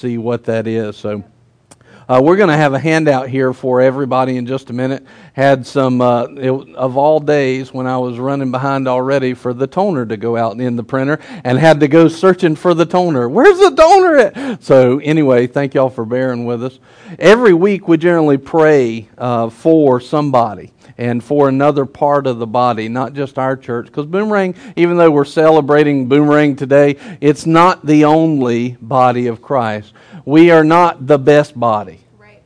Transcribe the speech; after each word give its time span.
see 0.00 0.16
what 0.18 0.44
that 0.44 0.66
is. 0.66 0.96
So. 0.96 1.22
Uh, 2.08 2.20
we're 2.22 2.36
going 2.36 2.48
to 2.48 2.56
have 2.56 2.74
a 2.74 2.78
handout 2.78 3.28
here 3.28 3.52
for 3.52 3.80
everybody 3.80 4.36
in 4.36 4.46
just 4.46 4.70
a 4.70 4.72
minute. 4.72 5.04
Had 5.32 5.66
some, 5.66 6.00
uh, 6.00 6.24
it, 6.24 6.74
of 6.74 6.96
all 6.96 7.20
days, 7.20 7.72
when 7.72 7.86
I 7.86 7.98
was 7.98 8.18
running 8.18 8.50
behind 8.50 8.88
already 8.88 9.34
for 9.34 9.54
the 9.54 9.66
toner 9.66 10.04
to 10.06 10.16
go 10.16 10.36
out 10.36 10.60
in 10.60 10.76
the 10.76 10.82
printer 10.82 11.20
and 11.44 11.58
had 11.58 11.80
to 11.80 11.88
go 11.88 12.08
searching 12.08 12.56
for 12.56 12.74
the 12.74 12.86
toner. 12.86 13.28
Where's 13.28 13.58
the 13.58 13.70
toner 13.70 14.16
at? 14.16 14.62
So, 14.62 14.98
anyway, 14.98 15.46
thank 15.46 15.74
y'all 15.74 15.90
for 15.90 16.04
bearing 16.04 16.44
with 16.44 16.64
us. 16.64 16.78
Every 17.18 17.54
week 17.54 17.86
we 17.86 17.96
generally 17.96 18.38
pray 18.38 19.08
uh, 19.16 19.50
for 19.50 20.00
somebody 20.00 20.72
and 20.98 21.24
for 21.24 21.48
another 21.48 21.86
part 21.86 22.26
of 22.26 22.38
the 22.38 22.46
body, 22.46 22.86
not 22.88 23.14
just 23.14 23.38
our 23.38 23.56
church. 23.56 23.86
Because 23.86 24.04
Boomerang, 24.04 24.54
even 24.76 24.98
though 24.98 25.10
we're 25.10 25.24
celebrating 25.24 26.08
Boomerang 26.08 26.56
today, 26.56 26.96
it's 27.22 27.46
not 27.46 27.86
the 27.86 28.04
only 28.04 28.76
body 28.82 29.26
of 29.26 29.40
Christ. 29.40 29.94
We 30.26 30.50
are 30.50 30.62
not 30.62 31.06
the 31.06 31.18
best 31.18 31.58
body. 31.58 31.99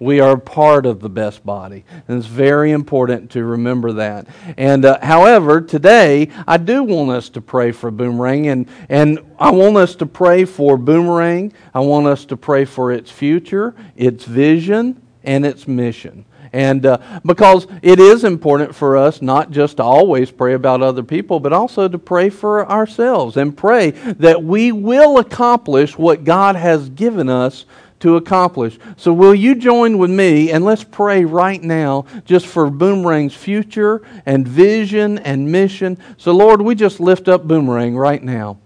We 0.05 0.21
are 0.21 0.37
part 0.37 0.85
of 0.85 1.01
the 1.01 1.09
best 1.09 1.47
body. 1.47 1.83
And 2.07 2.19
it's 2.19 2.27
very 2.27 2.73
important 2.73 3.31
to 3.31 3.43
remember 3.43 3.93
that. 3.95 4.27
And 4.59 4.85
uh, 4.85 4.99
however, 5.03 5.63
today, 5.63 6.29
I 6.47 6.59
do 6.59 6.83
want 6.83 7.11
us 7.11 7.31
to 7.31 7.41
pray 7.41 7.73
for 7.73 7.91
Boomerang. 7.91 8.49
And, 8.49 8.69
and 8.91 9.19
I 9.39 9.51
want 9.51 9.79
us 9.79 9.95
to 9.97 10.07
pray 10.07 10.45
for 10.45 10.77
Boomerang. 10.77 11.55
I 11.73 11.81
want 11.81 12.07
us 12.07 12.27
to 12.27 12.37
pray 12.37 12.67
for 12.67 12.93
its 12.93 13.11
future, 13.11 13.75
its 13.97 14.27
vision, 14.27 15.01
and 15.23 15.47
its 15.47 15.67
mission. 15.67 16.27
And 16.53 16.85
uh, 16.85 16.99
because 17.25 17.67
it 17.81 17.99
is 17.99 18.25
important 18.25 18.75
for 18.75 18.99
us 18.99 19.23
not 19.23 19.51
just 19.51 19.79
to 19.79 19.83
always 19.83 20.31
pray 20.31 20.53
about 20.53 20.83
other 20.83 21.03
people, 21.03 21.41
but 21.41 21.55
also 21.55 21.89
to 21.89 21.99
pray 21.99 22.29
for 22.29 22.71
ourselves 22.71 23.39
and 23.39 23.57
pray 23.57 23.91
that 23.91 24.45
we 24.45 24.71
will 24.71 25.19
accomplish 25.19 25.99
what 25.99 26.25
God 26.25 26.57
has 26.57 26.91
given 26.91 27.29
us 27.29 27.65
to 28.05 28.17
accomplish. 28.17 28.79
So, 28.99 29.15
will 29.15 29.35
you 29.35 29.55
join 29.55 29.97
with 29.97 30.11
me 30.11 30.53
and 30.53 30.63
let's 30.63 30.85
pray 30.85 31.25
right 31.25 31.63
now 31.63 32.05
just 32.27 32.47
for 32.47 32.71
Boomerang's 32.71 33.35
future 33.35 34.03
and 34.27 34.47
vision 34.47 35.19
and 35.21 35.51
mission? 35.51 35.97
So, 36.19 36.33
Lord, 36.33 36.61
we 36.61 36.75
just 36.75 37.01
lift 37.01 37.29
up 37.29 37.49
Boomerang 37.49 37.97
right 37.97 38.23
now. 38.23 38.59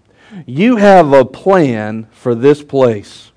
You 0.45 0.75
have 0.75 1.13
a 1.13 1.23
plan 1.23 2.07
for 2.11 2.35
this 2.35 2.61
place. 2.61 3.31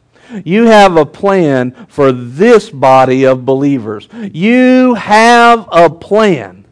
You 0.44 0.64
have 0.64 0.96
a 0.96 1.06
plan 1.06 1.86
for 1.88 2.10
this 2.10 2.68
body 2.68 3.24
of 3.24 3.44
believers. 3.44 4.08
You 4.32 4.94
have 4.94 5.68
a 5.70 5.88
plan. 5.88 6.64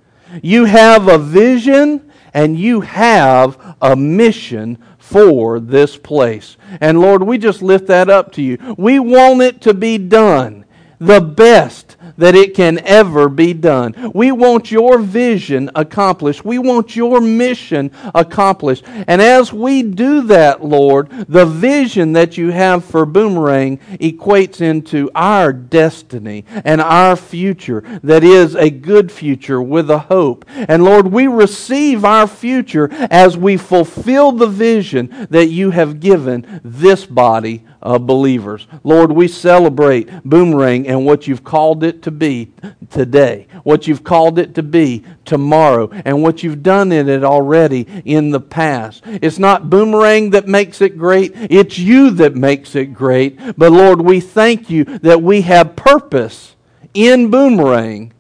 You 0.43 0.65
have 0.65 1.07
a 1.07 1.19
vision 1.19 2.11
and 2.35 2.59
you 2.59 2.81
have 2.81 3.77
a 3.81 3.95
mission 3.95 4.79
for 5.11 5.59
this 5.59 5.97
place. 5.97 6.57
And 6.81 7.01
Lord, 7.01 7.25
we 7.25 7.37
just 7.37 7.63
lift 7.63 7.89
that 7.89 8.09
up 8.09 8.31
to 8.35 8.43
you. 8.43 8.77
We 8.79 9.01
want 9.01 9.43
it 9.43 9.61
to 9.63 9.75
be 9.75 9.99
done 9.99 10.65
the 11.01 11.21
best 11.21 11.90
that 12.17 12.35
it 12.35 12.55
can 12.55 12.79
ever 12.81 13.29
be 13.29 13.53
done. 13.53 14.13
We 14.15 14.33
want 14.33 14.71
your 14.71 14.99
vision 14.99 15.71
accomplished. 15.75 16.45
We 16.45 16.59
want 16.59 16.97
your 16.97 17.21
mission 17.21 17.91
accomplished. 18.15 18.85
And 18.87 19.21
as 19.23 19.53
we 19.53 19.83
do 19.83 20.23
that, 20.23 20.65
Lord, 20.65 21.11
the 21.29 21.47
vision 21.47 22.13
that 22.13 22.37
you 22.37 22.51
have 22.51 22.85
for 22.85 23.07
Boomerang 23.07 23.79
equates 24.01 24.61
into 24.61 25.11
our 25.15 25.53
destiny 25.53 26.45
and 26.65 26.81
our 26.81 27.17
future 27.17 27.83
that 28.03 28.25
is 28.25 28.55
a 28.55 28.71
good 28.71 29.11
future 29.13 29.61
with 29.61 29.91
a 29.91 29.99
hope. 29.99 30.45
And 30.55 30.85
Lord, 30.85 31.09
we 31.09 31.27
receive 31.27 32.05
our 32.05 32.27
future 32.27 32.89
as 33.11 33.37
we 33.37 33.57
fulfill 33.57 34.33
the 34.33 34.47
vision 34.47 35.27
that 35.31 35.47
you 35.47 35.71
have 35.71 36.01
given 36.01 36.61
this 36.65 37.07
body 37.07 37.65
of 37.83 38.07
believers. 38.07 38.67
Lord, 38.85 39.13
we 39.13 39.29
celebrate 39.29 40.23
Boomerang 40.25 40.87
and 40.87 41.07
what 41.07 41.27
you've 41.27 41.45
called 41.45 41.83
it 41.83 42.03
to 42.03 42.11
be 42.11 42.53
today, 42.91 43.47
what 43.63 43.87
you've 43.87 44.05
called 44.05 44.39
it 44.39 44.55
to 44.57 44.63
be 44.63 45.05
tomorrow, 45.25 45.89
and 46.05 46.23
what 46.23 46.43
you've 46.43 46.63
done 46.63 46.93
in 46.93 47.09
it 47.09 47.25
already 47.25 47.87
in 48.05 48.31
the 48.31 48.41
past. 48.41 49.03
It's 49.07 49.39
not 49.39 49.71
Boomerang 49.71 50.31
that 50.31 50.47
makes 50.47 50.81
it 50.81 50.99
great, 50.99 51.33
it's 51.35 51.79
you 51.79 52.11
that 52.13 52.35
makes 52.35 52.75
it 52.75 52.93
great. 52.93 53.39
But 53.57 53.73
Lord, 53.73 54.03
we 54.03 54.21
thank 54.21 54.69
you 54.69 54.85
that 54.85 55.23
we 55.23 55.43
have 55.43 55.77
purpose 55.77 56.57
in 56.93 57.31
Boomerang 57.31 58.13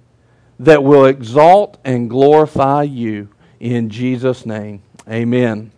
that 0.59 0.83
will 0.85 1.07
exalt 1.07 1.79
and 1.85 2.09
glorify 2.09 2.83
you 2.83 3.29
in 3.59 3.91
Jesus' 3.91 4.47
name. 4.47 4.83
Amen. 5.09 5.73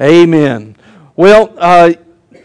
Amen. 0.00 0.76
Well, 1.14 1.54
uh, 1.58 1.92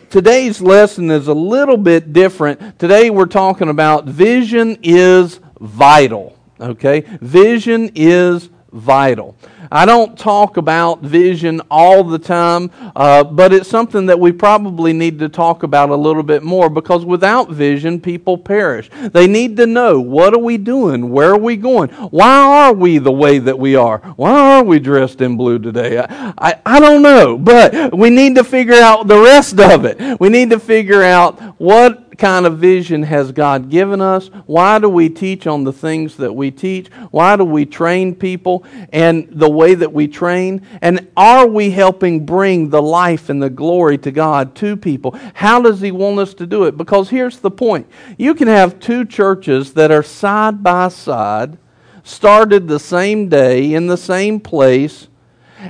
today's 0.09 0.61
lesson 0.61 1.11
is 1.11 1.27
a 1.27 1.33
little 1.33 1.77
bit 1.77 2.13
different. 2.13 2.79
Today 2.79 3.09
we're 3.09 3.25
talking 3.25 3.69
about 3.69 4.05
vision 4.05 4.77
is 4.83 5.39
vital. 5.59 6.37
Okay? 6.59 7.01
Vision 7.21 7.91
is 7.95 8.49
vital. 8.71 9.35
I 9.71 9.85
don't 9.85 10.17
talk 10.17 10.57
about 10.57 11.01
vision 11.01 11.61
all 11.69 12.03
the 12.03 12.19
time, 12.19 12.71
uh, 12.95 13.23
but 13.23 13.53
it's 13.53 13.69
something 13.69 14.05
that 14.05 14.19
we 14.19 14.31
probably 14.31 14.93
need 14.93 15.19
to 15.19 15.29
talk 15.29 15.63
about 15.63 15.89
a 15.89 15.95
little 15.95 16.23
bit 16.23 16.43
more 16.43 16.69
because 16.69 17.05
without 17.05 17.49
vision, 17.49 17.99
people 17.99 18.37
perish. 18.37 18.89
They 19.11 19.27
need 19.27 19.57
to 19.57 19.65
know 19.65 19.99
what 19.99 20.33
are 20.33 20.39
we 20.39 20.57
doing? 20.57 21.09
Where 21.09 21.31
are 21.31 21.37
we 21.37 21.57
going? 21.57 21.89
Why 21.89 22.67
are 22.67 22.73
we 22.73 22.97
the 22.97 23.11
way 23.11 23.39
that 23.39 23.59
we 23.59 23.75
are? 23.75 23.99
Why 24.15 24.57
are 24.57 24.63
we 24.63 24.79
dressed 24.79 25.21
in 25.21 25.37
blue 25.37 25.59
today? 25.59 25.99
I, 25.99 26.33
I, 26.37 26.61
I 26.65 26.79
don't 26.79 27.01
know, 27.01 27.37
but 27.37 27.97
we 27.97 28.09
need 28.09 28.35
to 28.35 28.43
figure 28.43 28.75
out 28.75 29.07
the 29.07 29.19
rest 29.19 29.59
of 29.59 29.85
it. 29.85 30.19
We 30.19 30.29
need 30.29 30.49
to 30.51 30.59
figure 30.59 31.03
out 31.03 31.39
what 31.59 32.06
kind 32.17 32.45
of 32.45 32.57
vision 32.57 33.03
has 33.03 33.31
God 33.31 33.69
given 33.69 34.01
us? 34.01 34.27
Why 34.45 34.79
do 34.79 34.89
we 34.89 35.09
teach 35.09 35.47
on 35.47 35.63
the 35.63 35.73
things 35.73 36.17
that 36.17 36.33
we 36.33 36.51
teach? 36.51 36.89
Why 37.11 37.35
do 37.35 37.43
we 37.43 37.65
train 37.65 38.15
people 38.15 38.65
and 38.91 39.27
the 39.31 39.49
way 39.49 39.75
that 39.75 39.93
we 39.93 40.07
train? 40.07 40.65
And 40.81 41.07
are 41.15 41.47
we 41.47 41.71
helping 41.71 42.25
bring 42.25 42.69
the 42.69 42.81
life 42.81 43.29
and 43.29 43.41
the 43.41 43.49
glory 43.49 43.97
to 43.99 44.11
God 44.11 44.55
to 44.55 44.75
people? 44.75 45.17
How 45.33 45.61
does 45.61 45.81
He 45.81 45.91
want 45.91 46.19
us 46.19 46.33
to 46.35 46.45
do 46.45 46.63
it? 46.63 46.77
Because 46.77 47.09
here's 47.09 47.39
the 47.39 47.51
point 47.51 47.87
you 48.17 48.33
can 48.33 48.47
have 48.47 48.79
two 48.79 49.05
churches 49.05 49.73
that 49.73 49.91
are 49.91 50.03
side 50.03 50.63
by 50.63 50.89
side, 50.89 51.57
started 52.03 52.67
the 52.67 52.79
same 52.79 53.29
day, 53.29 53.73
in 53.73 53.87
the 53.87 53.97
same 53.97 54.39
place. 54.39 55.07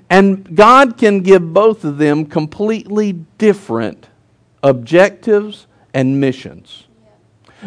And 0.10 0.56
God 0.56 0.98
can 0.98 1.22
give 1.22 1.54
both 1.54 1.86
of 1.86 1.98
them 1.98 2.26
completely 2.26 3.14
different 3.38 4.08
objectives 4.62 5.68
and 5.98 6.22
missions. 6.22 6.84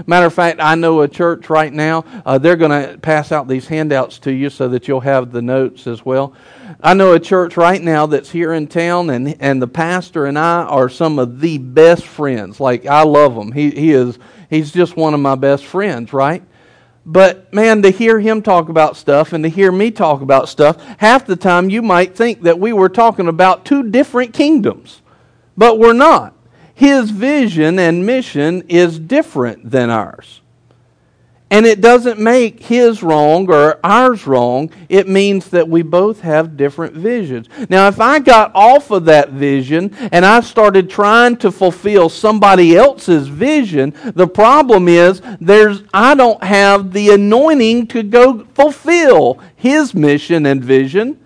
Matter 0.07 0.27
of 0.27 0.33
fact, 0.33 0.61
I 0.63 0.77
know 0.77 1.01
a 1.01 1.09
church 1.09 1.51
right 1.51 1.73
now, 1.73 2.05
uh, 2.25 2.39
they're 2.39 2.55
going 2.55 2.71
to 2.71 2.97
pass 2.97 3.33
out 3.33 3.49
these 3.49 3.67
handouts 3.67 4.21
to 4.21 4.33
you 4.33 4.51
so 4.51 4.69
that 4.69 4.87
you'll 4.87 5.01
have 5.01 5.33
the 5.33 5.43
notes 5.43 5.89
as 5.89 6.07
well. 6.07 6.33
I 6.81 6.95
know 6.95 7.13
a 7.13 7.19
church 7.19 7.57
right 7.57 7.83
now 7.83 8.07
that's 8.07 8.31
here 8.31 8.53
in 8.53 8.69
town, 8.69 9.11
and, 9.11 9.37
and 9.41 9.61
the 9.61 9.67
pastor 9.67 10.27
and 10.27 10.39
I 10.39 10.63
are 10.63 10.89
some 10.89 11.19
of 11.19 11.41
the 11.41 11.59
best 11.59 12.07
friends. 12.07 12.61
Like, 12.61 12.87
I 12.87 13.03
love 13.03 13.35
him. 13.35 13.51
He, 13.51 13.73
he 13.73 13.91
is, 13.91 14.17
he's 14.49 14.71
just 14.71 14.97
one 14.97 15.13
of 15.13 15.19
my 15.19 15.35
best 15.35 15.65
friends, 15.65 16.13
right? 16.13 16.45
But 17.05 17.53
man, 17.53 17.83
to 17.83 17.91
hear 17.91 18.21
him 18.21 18.43
talk 18.43 18.69
about 18.69 18.97
stuff 18.97 19.33
and 19.33 19.43
to 19.43 19.51
hear 19.51 19.73
me 19.73 19.91
talk 19.91 20.23
about 20.23 20.49
stuff, 20.49 20.81
half 20.99 21.27
the 21.27 21.35
time 21.35 21.69
you 21.69 21.83
might 21.83 22.15
think 22.15 22.43
that 22.43 22.61
we 22.61 22.73
were 22.73 22.91
talking 22.91 23.27
about 23.27 23.65
two 23.65 23.91
different 23.91 24.35
kingdoms. 24.35 25.03
But 25.57 25.81
we're 25.81 25.95
not. 25.95 26.37
His 26.81 27.11
vision 27.11 27.79
and 27.79 28.07
mission 28.07 28.63
is 28.67 28.99
different 28.99 29.71
than 29.71 29.91
ours. 29.91 30.41
And 31.51 31.67
it 31.67 31.83
doesn't 31.83 32.19
make 32.19 32.63
his 32.63 33.03
wrong 33.03 33.51
or 33.51 33.79
ours 33.85 34.27
wrong. 34.27 34.71
It 34.89 35.07
means 35.07 35.51
that 35.51 35.69
we 35.69 35.83
both 35.83 36.23
have 36.23 36.57
different 36.57 36.95
visions. 36.95 37.51
Now, 37.69 37.89
if 37.89 38.01
I 38.01 38.19
got 38.19 38.53
off 38.55 38.91
of 38.91 39.05
that 39.05 39.29
vision 39.29 39.95
and 40.11 40.25
I 40.25 40.41
started 40.41 40.89
trying 40.89 41.37
to 41.39 41.51
fulfill 41.51 42.09
somebody 42.09 42.79
else's 42.79 43.29
vision, 43.29 43.93
the 44.15 44.27
problem 44.27 44.89
is 44.89 45.21
there's 45.39 45.83
I 45.93 46.15
don't 46.15 46.43
have 46.43 46.95
the 46.95 47.11
anointing 47.11 47.89
to 47.89 48.03
go 48.03 48.47
fulfill 48.55 49.39
his 49.55 49.93
mission 49.93 50.47
and 50.47 50.65
vision. 50.65 51.21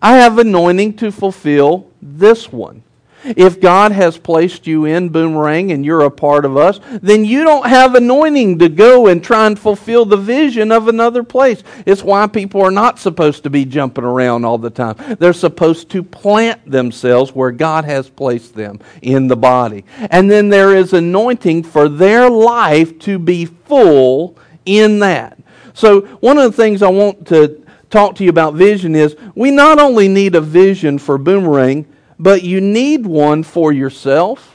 I 0.00 0.18
have 0.18 0.38
anointing 0.38 0.98
to 0.98 1.10
fulfill 1.10 1.90
this 2.00 2.52
one. 2.52 2.84
If 3.24 3.60
God 3.60 3.92
has 3.92 4.18
placed 4.18 4.66
you 4.66 4.84
in 4.84 5.08
Boomerang 5.08 5.72
and 5.72 5.84
you're 5.84 6.02
a 6.02 6.10
part 6.10 6.44
of 6.44 6.56
us, 6.56 6.80
then 7.02 7.24
you 7.24 7.42
don't 7.44 7.66
have 7.66 7.94
anointing 7.94 8.58
to 8.58 8.68
go 8.68 9.06
and 9.06 9.22
try 9.22 9.46
and 9.46 9.58
fulfill 9.58 10.04
the 10.04 10.16
vision 10.16 10.70
of 10.70 10.88
another 10.88 11.22
place. 11.22 11.62
It's 11.86 12.02
why 12.02 12.26
people 12.26 12.60
are 12.62 12.70
not 12.70 12.98
supposed 12.98 13.42
to 13.44 13.50
be 13.50 13.64
jumping 13.64 14.04
around 14.04 14.44
all 14.44 14.58
the 14.58 14.70
time. 14.70 14.96
They're 15.18 15.32
supposed 15.32 15.90
to 15.90 16.02
plant 16.02 16.70
themselves 16.70 17.34
where 17.34 17.50
God 17.50 17.84
has 17.84 18.08
placed 18.08 18.54
them 18.54 18.80
in 19.02 19.28
the 19.28 19.36
body. 19.36 19.84
And 20.10 20.30
then 20.30 20.48
there 20.48 20.74
is 20.76 20.92
anointing 20.92 21.64
for 21.64 21.88
their 21.88 22.28
life 22.28 22.98
to 23.00 23.18
be 23.18 23.46
full 23.46 24.36
in 24.66 24.98
that. 25.00 25.38
So, 25.72 26.02
one 26.18 26.38
of 26.38 26.44
the 26.44 26.56
things 26.56 26.82
I 26.82 26.88
want 26.88 27.26
to 27.28 27.64
talk 27.90 28.16
to 28.16 28.24
you 28.24 28.30
about 28.30 28.54
vision 28.54 28.94
is 28.94 29.16
we 29.34 29.50
not 29.50 29.78
only 29.78 30.08
need 30.08 30.34
a 30.34 30.40
vision 30.40 30.98
for 30.98 31.18
Boomerang, 31.18 31.86
but 32.24 32.42
you 32.42 32.58
need 32.58 33.04
one 33.04 33.42
for 33.42 33.70
yourself 33.70 34.54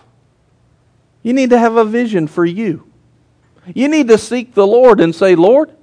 You 1.22 1.34
need 1.34 1.50
to 1.50 1.60
have 1.60 1.76
a 1.76 1.86
vision 1.86 2.28
for 2.28 2.46
you. 2.46 2.90
You 3.76 3.88
need 3.88 4.08
to 4.08 4.18
seek 4.18 4.54
the 4.54 4.66
Lord 4.66 5.00
and 5.00 5.14
say, 5.14 5.36
Lord, 5.36 5.76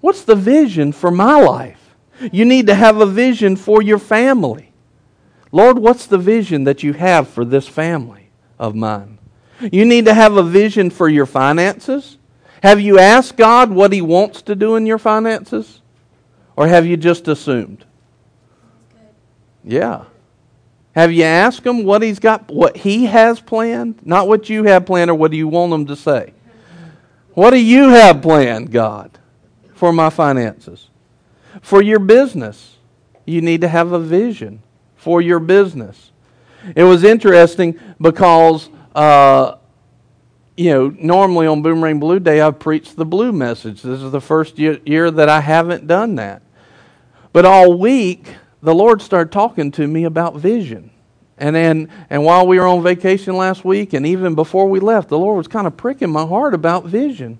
what's 0.00 0.22
the 0.22 0.34
vision 0.34 0.92
for 0.92 1.10
my 1.10 1.40
life? 1.40 1.94
You 2.32 2.44
need 2.44 2.66
to 2.66 2.74
have 2.74 3.00
a 3.00 3.06
vision 3.06 3.56
for 3.56 3.80
your 3.80 3.98
family. 3.98 4.72
Lord, 5.52 5.78
what's 5.78 6.06
the 6.06 6.18
vision 6.18 6.64
that 6.64 6.82
you 6.82 6.92
have 6.92 7.28
for 7.28 7.44
this 7.44 7.68
family 7.68 8.30
of 8.58 8.74
mine? 8.74 9.18
You 9.60 9.84
need 9.84 10.04
to 10.06 10.14
have 10.14 10.36
a 10.36 10.42
vision 10.42 10.90
for 10.90 11.08
your 11.08 11.26
finances. 11.26 12.18
Have 12.62 12.80
you 12.80 12.98
asked 12.98 13.36
God 13.36 13.70
what 13.70 13.92
He 13.92 14.02
wants 14.02 14.42
to 14.42 14.56
do 14.56 14.76
in 14.76 14.84
your 14.84 14.98
finances? 14.98 15.80
Or 16.56 16.66
have 16.66 16.84
you 16.84 16.96
just 16.96 17.28
assumed? 17.28 17.84
Yeah. 19.64 20.04
Have 20.98 21.12
you 21.12 21.22
asked 21.22 21.64
Him 21.64 21.84
what 21.84 22.02
He's 22.02 22.18
got, 22.18 22.48
what 22.48 22.78
He 22.78 23.06
has 23.06 23.38
planned? 23.38 24.04
Not 24.04 24.26
what 24.26 24.48
you 24.48 24.64
have 24.64 24.84
planned 24.84 25.12
or 25.12 25.14
what 25.14 25.30
do 25.30 25.36
you 25.36 25.46
want 25.46 25.72
Him 25.72 25.86
to 25.86 25.94
say. 25.94 26.34
What 27.34 27.50
do 27.50 27.60
you 27.60 27.90
have 27.90 28.20
planned, 28.20 28.72
God, 28.72 29.16
for 29.74 29.92
my 29.92 30.10
finances? 30.10 30.88
For 31.62 31.80
your 31.80 32.00
business, 32.00 32.78
you 33.26 33.40
need 33.40 33.60
to 33.60 33.68
have 33.68 33.92
a 33.92 34.00
vision 34.00 34.60
for 34.96 35.22
your 35.22 35.38
business. 35.38 36.10
It 36.74 36.82
was 36.82 37.04
interesting 37.04 37.78
because, 38.00 38.68
uh, 38.92 39.54
you 40.56 40.70
know, 40.70 40.88
normally 40.98 41.46
on 41.46 41.62
Boomerang 41.62 42.00
Blue 42.00 42.18
Day, 42.18 42.42
I 42.42 42.50
preach 42.50 42.96
the 42.96 43.04
blue 43.04 43.30
message. 43.30 43.82
This 43.82 44.02
is 44.02 44.10
the 44.10 44.20
first 44.20 44.58
year 44.58 45.12
that 45.12 45.28
I 45.28 45.42
haven't 45.42 45.86
done 45.86 46.16
that. 46.16 46.42
But 47.32 47.44
all 47.44 47.78
week, 47.78 48.34
the 48.62 48.74
Lord 48.74 49.02
started 49.02 49.32
talking 49.32 49.70
to 49.72 49.86
me 49.86 50.04
about 50.04 50.36
vision. 50.36 50.90
And 51.38 51.54
then, 51.54 51.88
and 52.10 52.24
while 52.24 52.46
we 52.46 52.58
were 52.58 52.66
on 52.66 52.82
vacation 52.82 53.36
last 53.36 53.64
week, 53.64 53.92
and 53.92 54.04
even 54.04 54.34
before 54.34 54.68
we 54.68 54.80
left, 54.80 55.08
the 55.08 55.18
Lord 55.18 55.36
was 55.36 55.46
kind 55.46 55.66
of 55.66 55.76
pricking 55.76 56.10
my 56.10 56.26
heart 56.26 56.52
about 56.52 56.84
vision. 56.84 57.38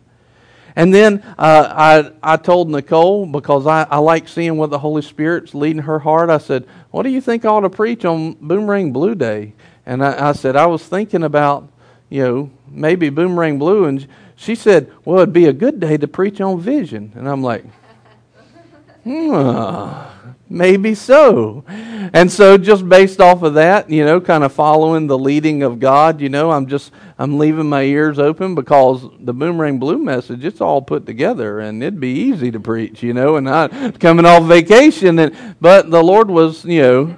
And 0.77 0.95
then 0.95 1.25
uh, 1.37 2.13
I, 2.23 2.35
I 2.35 2.37
told 2.37 2.71
Nicole, 2.71 3.27
because 3.27 3.67
I, 3.67 3.83
I 3.91 3.99
like 3.99 4.29
seeing 4.29 4.57
what 4.57 4.71
the 4.71 4.79
Holy 4.79 5.03
Spirit's 5.03 5.53
leading 5.53 5.83
her 5.83 5.99
heart, 5.99 6.31
I 6.31 6.39
said, 6.39 6.67
What 6.93 7.03
do 7.03 7.09
you 7.09 7.21
think 7.21 7.45
I 7.45 7.49
ought 7.49 7.61
to 7.61 7.71
preach 7.71 8.05
on 8.05 8.35
Boomerang 8.35 8.93
Blue 8.93 9.17
Day? 9.17 9.55
And 9.85 10.05
I, 10.05 10.29
I 10.29 10.33
said, 10.33 10.55
I 10.55 10.67
was 10.67 10.87
thinking 10.87 11.25
about, 11.25 11.69
you 12.09 12.23
know, 12.23 12.51
maybe 12.69 13.11
Boomerang 13.11 13.59
Blue. 13.59 13.87
And 13.87 14.07
she 14.37 14.55
said, 14.55 14.93
Well, 15.05 15.19
it'd 15.19 15.33
be 15.33 15.47
a 15.47 15.53
good 15.53 15.81
day 15.81 15.97
to 15.97 16.07
preach 16.07 16.41
on 16.41 16.61
vision. 16.61 17.13
And 17.17 17.29
I'm 17.29 17.43
like, 17.43 17.65
Hmm. 19.03 20.18
Maybe 20.51 20.95
so. 20.95 21.65
And 21.69 22.33
so 22.33 22.57
just 22.57 22.89
based 22.89 23.21
off 23.21 23.43
of 23.43 23.55
that, 23.55 23.91
you 23.91 24.05
know, 24.05 24.21
kind 24.21 24.43
of 24.43 24.53
following 24.53 25.07
the 25.07 25.19
leading 25.19 25.63
of 25.63 25.79
God, 25.79 26.23
you 26.23 26.31
know, 26.31 26.51
I'm 26.51 26.67
just 26.67 26.91
I'm 27.19 27.39
leaving 27.39 27.69
my 27.69 27.83
ears 27.83 28.19
open 28.19 28.55
because 28.55 29.07
the 29.21 29.35
boomerang 29.35 29.79
blue 29.79 29.99
message, 29.99 30.45
it's 30.45 30.63
all 30.63 30.81
put 30.81 31.05
together 31.05 31.61
and 31.61 31.83
it'd 31.83 32.01
be 32.01 32.13
easy 32.13 32.51
to 32.51 32.61
preach, 32.61 33.03
you 33.03 33.13
know, 33.13 33.37
and 33.37 33.45
not 33.45 34.01
coming 34.01 34.25
off 34.25 34.45
vacation 34.45 35.19
and 35.19 35.37
but 35.61 35.91
the 35.91 36.03
Lord 36.03 36.31
was, 36.31 36.65
you 36.65 36.81
know, 36.81 37.17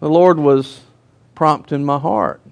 the 0.00 0.10
Lord 0.10 0.38
was 0.38 0.80
prompting 1.34 1.84
my 1.84 1.98
heart. 1.98 2.42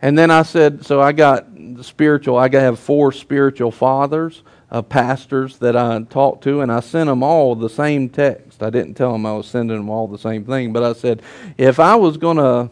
And 0.00 0.16
then 0.16 0.30
I 0.30 0.42
said, 0.42 0.86
so 0.86 1.00
I 1.00 1.10
got 1.10 1.46
spiritual, 1.82 2.36
I 2.36 2.46
got 2.46 2.60
have 2.60 2.78
four 2.78 3.10
spiritual 3.10 3.72
fathers 3.72 4.44
uh, 4.70 4.82
pastors 4.82 5.58
that 5.58 5.76
I 5.76 6.02
talked 6.02 6.42
to, 6.44 6.60
and 6.60 6.72
I 6.72 6.80
sent 6.80 7.08
them 7.08 7.22
all 7.22 7.54
the 7.54 7.70
same 7.70 8.08
text. 8.08 8.62
I 8.62 8.70
didn't 8.70 8.94
tell 8.94 9.12
them 9.12 9.24
I 9.24 9.32
was 9.32 9.46
sending 9.46 9.76
them 9.76 9.88
all 9.88 10.08
the 10.08 10.18
same 10.18 10.44
thing, 10.44 10.72
but 10.72 10.82
I 10.82 10.92
said, 10.92 11.22
if 11.56 11.78
I 11.78 11.94
was 11.94 12.16
going 12.16 12.38
to 12.38 12.70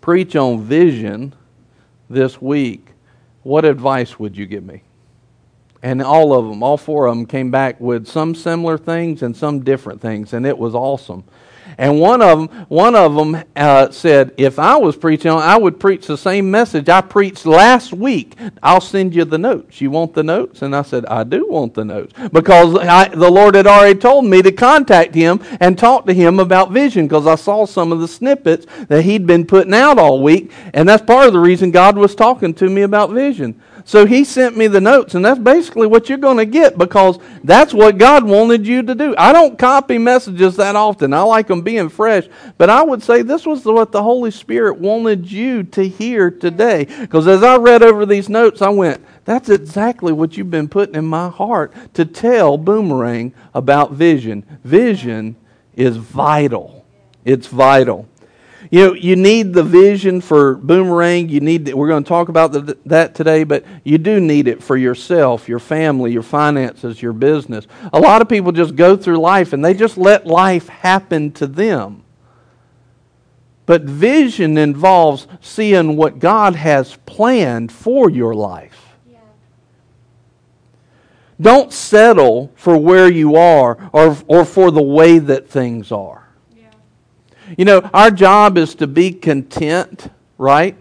preach 0.00 0.36
on 0.36 0.62
vision 0.62 1.34
this 2.08 2.40
week, 2.40 2.88
what 3.42 3.64
advice 3.64 4.18
would 4.18 4.36
you 4.36 4.46
give 4.46 4.64
me? 4.64 4.82
And 5.82 6.00
all 6.00 6.32
of 6.32 6.48
them, 6.48 6.62
all 6.62 6.76
four 6.76 7.06
of 7.06 7.16
them, 7.16 7.26
came 7.26 7.50
back 7.50 7.80
with 7.80 8.06
some 8.06 8.36
similar 8.36 8.78
things 8.78 9.22
and 9.22 9.36
some 9.36 9.64
different 9.64 10.00
things, 10.00 10.32
and 10.32 10.46
it 10.46 10.56
was 10.56 10.74
awesome. 10.74 11.24
And 11.78 12.00
one 12.00 12.22
of 12.22 12.38
them, 12.38 12.66
one 12.68 12.94
of 12.94 13.14
them 13.14 13.42
uh, 13.56 13.90
said, 13.90 14.32
if 14.36 14.58
I 14.58 14.76
was 14.76 14.96
preaching, 14.96 15.30
I 15.30 15.56
would 15.56 15.80
preach 15.80 16.06
the 16.06 16.16
same 16.16 16.50
message 16.50 16.88
I 16.88 17.00
preached 17.00 17.46
last 17.46 17.92
week. 17.92 18.36
I'll 18.62 18.80
send 18.80 19.14
you 19.14 19.24
the 19.24 19.38
notes. 19.38 19.80
You 19.80 19.90
want 19.90 20.14
the 20.14 20.22
notes? 20.22 20.62
And 20.62 20.74
I 20.74 20.82
said, 20.82 21.06
I 21.06 21.24
do 21.24 21.46
want 21.48 21.74
the 21.74 21.84
notes 21.84 22.12
because 22.32 22.76
I, 22.76 23.08
the 23.08 23.30
Lord 23.30 23.54
had 23.54 23.66
already 23.66 23.98
told 23.98 24.24
me 24.24 24.42
to 24.42 24.52
contact 24.52 25.14
him 25.14 25.40
and 25.60 25.78
talk 25.78 26.06
to 26.06 26.14
him 26.14 26.38
about 26.38 26.70
vision 26.70 27.06
because 27.06 27.26
I 27.26 27.36
saw 27.36 27.66
some 27.66 27.92
of 27.92 28.00
the 28.00 28.08
snippets 28.08 28.66
that 28.88 29.02
he'd 29.02 29.26
been 29.26 29.46
putting 29.46 29.74
out 29.74 29.98
all 29.98 30.22
week, 30.22 30.52
and 30.74 30.88
that's 30.88 31.02
part 31.02 31.26
of 31.26 31.32
the 31.32 31.38
reason 31.38 31.70
God 31.70 31.96
was 31.96 32.14
talking 32.14 32.54
to 32.54 32.68
me 32.68 32.82
about 32.82 33.10
vision. 33.10 33.60
So 33.84 34.06
he 34.06 34.24
sent 34.24 34.56
me 34.56 34.66
the 34.66 34.80
notes, 34.80 35.14
and 35.14 35.24
that's 35.24 35.38
basically 35.38 35.86
what 35.86 36.08
you're 36.08 36.18
going 36.18 36.36
to 36.36 36.46
get 36.46 36.78
because 36.78 37.18
that's 37.42 37.74
what 37.74 37.98
God 37.98 38.24
wanted 38.24 38.66
you 38.66 38.82
to 38.82 38.94
do. 38.94 39.14
I 39.18 39.32
don't 39.32 39.58
copy 39.58 39.98
messages 39.98 40.56
that 40.56 40.76
often. 40.76 41.12
I 41.12 41.22
like 41.22 41.48
them 41.48 41.62
being 41.62 41.88
fresh, 41.88 42.28
but 42.58 42.70
I 42.70 42.82
would 42.82 43.02
say 43.02 43.22
this 43.22 43.46
was 43.46 43.64
what 43.64 43.92
the 43.92 44.02
Holy 44.02 44.30
Spirit 44.30 44.78
wanted 44.78 45.30
you 45.30 45.64
to 45.64 45.86
hear 45.86 46.30
today. 46.30 46.84
Because 46.84 47.26
as 47.26 47.42
I 47.42 47.56
read 47.56 47.82
over 47.82 48.06
these 48.06 48.28
notes, 48.28 48.62
I 48.62 48.68
went, 48.68 49.04
that's 49.24 49.48
exactly 49.48 50.12
what 50.12 50.36
you've 50.36 50.50
been 50.50 50.68
putting 50.68 50.94
in 50.94 51.04
my 51.04 51.28
heart 51.28 51.72
to 51.94 52.04
tell 52.04 52.58
Boomerang 52.58 53.32
about 53.54 53.92
vision. 53.92 54.44
Vision 54.64 55.36
is 55.74 55.96
vital. 55.96 56.84
It's 57.24 57.46
vital. 57.46 58.08
You 58.72 58.86
know, 58.86 58.94
you 58.94 59.16
need 59.16 59.52
the 59.52 59.62
vision 59.62 60.22
for 60.22 60.54
boomerang. 60.54 61.28
You 61.28 61.40
need. 61.40 61.74
we're 61.74 61.88
going 61.88 62.04
to 62.04 62.08
talk 62.08 62.30
about 62.30 62.52
the, 62.52 62.78
that 62.86 63.14
today, 63.14 63.44
but 63.44 63.66
you 63.84 63.98
do 63.98 64.18
need 64.18 64.48
it 64.48 64.62
for 64.62 64.78
yourself, 64.78 65.46
your 65.46 65.58
family, 65.58 66.10
your 66.10 66.22
finances, 66.22 67.02
your 67.02 67.12
business. 67.12 67.66
A 67.92 68.00
lot 68.00 68.22
of 68.22 68.30
people 68.30 68.50
just 68.50 68.74
go 68.74 68.96
through 68.96 69.18
life 69.18 69.52
and 69.52 69.62
they 69.62 69.74
just 69.74 69.98
let 69.98 70.26
life 70.26 70.68
happen 70.68 71.32
to 71.32 71.46
them. 71.46 72.02
But 73.66 73.82
vision 73.82 74.56
involves 74.56 75.26
seeing 75.42 75.98
what 75.98 76.18
God 76.18 76.54
has 76.56 76.96
planned 77.04 77.70
for 77.70 78.08
your 78.08 78.34
life. 78.34 78.96
Don't 81.38 81.74
settle 81.74 82.50
for 82.54 82.78
where 82.78 83.12
you 83.12 83.36
are 83.36 83.90
or, 83.92 84.16
or 84.26 84.46
for 84.46 84.70
the 84.70 84.82
way 84.82 85.18
that 85.18 85.50
things 85.50 85.92
are. 85.92 86.21
You 87.56 87.66
know, 87.66 87.80
our 87.92 88.10
job 88.10 88.56
is 88.56 88.74
to 88.76 88.86
be 88.86 89.12
content, 89.12 90.08
right? 90.38 90.76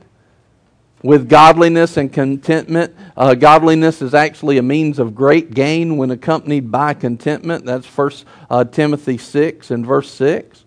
With 1.04 1.28
godliness 1.28 1.98
and 1.98 2.12
contentment. 2.14 2.96
Uh, 3.18 3.34
godliness 3.34 4.02
is 4.02 4.14
actually 4.14 4.58
a 4.58 4.62
means 4.62 4.98
of 4.98 5.14
great 5.14 5.54
gain 5.54 5.98
when 5.98 6.12
accompanied 6.12 6.72
by 6.72 6.94
contentment. 6.94 7.66
That's 7.66 7.88
First 7.88 8.26
uh, 8.50 8.64
Timothy 8.64 9.18
6 9.18 9.72
and 9.72 9.86
verse 9.86 10.12
6. 10.12 10.61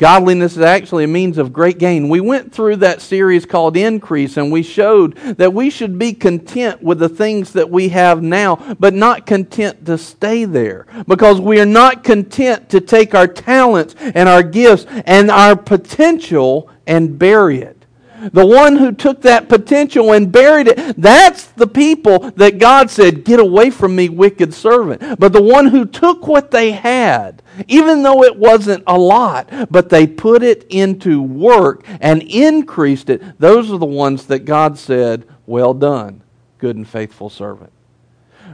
Godliness 0.00 0.56
is 0.56 0.62
actually 0.62 1.04
a 1.04 1.08
means 1.08 1.36
of 1.36 1.52
great 1.52 1.76
gain. 1.76 2.08
We 2.08 2.20
went 2.20 2.54
through 2.54 2.76
that 2.76 3.02
series 3.02 3.44
called 3.44 3.76
Increase, 3.76 4.38
and 4.38 4.50
we 4.50 4.62
showed 4.62 5.14
that 5.36 5.52
we 5.52 5.68
should 5.68 5.98
be 5.98 6.14
content 6.14 6.82
with 6.82 6.98
the 6.98 7.08
things 7.10 7.52
that 7.52 7.68
we 7.68 7.90
have 7.90 8.22
now, 8.22 8.56
but 8.80 8.94
not 8.94 9.26
content 9.26 9.84
to 9.84 9.98
stay 9.98 10.46
there. 10.46 10.86
Because 11.06 11.38
we 11.38 11.60
are 11.60 11.66
not 11.66 12.02
content 12.02 12.70
to 12.70 12.80
take 12.80 13.14
our 13.14 13.26
talents 13.28 13.94
and 13.98 14.26
our 14.26 14.42
gifts 14.42 14.86
and 15.04 15.30
our 15.30 15.54
potential 15.54 16.70
and 16.86 17.18
bury 17.18 17.60
it. 17.60 17.79
The 18.32 18.46
one 18.46 18.76
who 18.76 18.92
took 18.92 19.22
that 19.22 19.48
potential 19.48 20.12
and 20.12 20.30
buried 20.30 20.68
it, 20.68 20.96
that's 20.96 21.46
the 21.46 21.66
people 21.66 22.30
that 22.32 22.58
God 22.58 22.90
said, 22.90 23.24
Get 23.24 23.40
away 23.40 23.70
from 23.70 23.96
me, 23.96 24.08
wicked 24.08 24.52
servant. 24.52 25.18
But 25.18 25.32
the 25.32 25.42
one 25.42 25.66
who 25.66 25.84
took 25.84 26.26
what 26.26 26.50
they 26.50 26.72
had, 26.72 27.42
even 27.68 28.02
though 28.02 28.22
it 28.22 28.36
wasn't 28.36 28.84
a 28.86 28.98
lot, 28.98 29.48
but 29.70 29.88
they 29.88 30.06
put 30.06 30.42
it 30.42 30.66
into 30.68 31.22
work 31.22 31.84
and 32.00 32.22
increased 32.22 33.10
it, 33.10 33.38
those 33.38 33.70
are 33.72 33.78
the 33.78 33.86
ones 33.86 34.26
that 34.26 34.40
God 34.40 34.78
said, 34.78 35.26
Well 35.46 35.74
done, 35.74 36.22
good 36.58 36.76
and 36.76 36.88
faithful 36.88 37.30
servant 37.30 37.72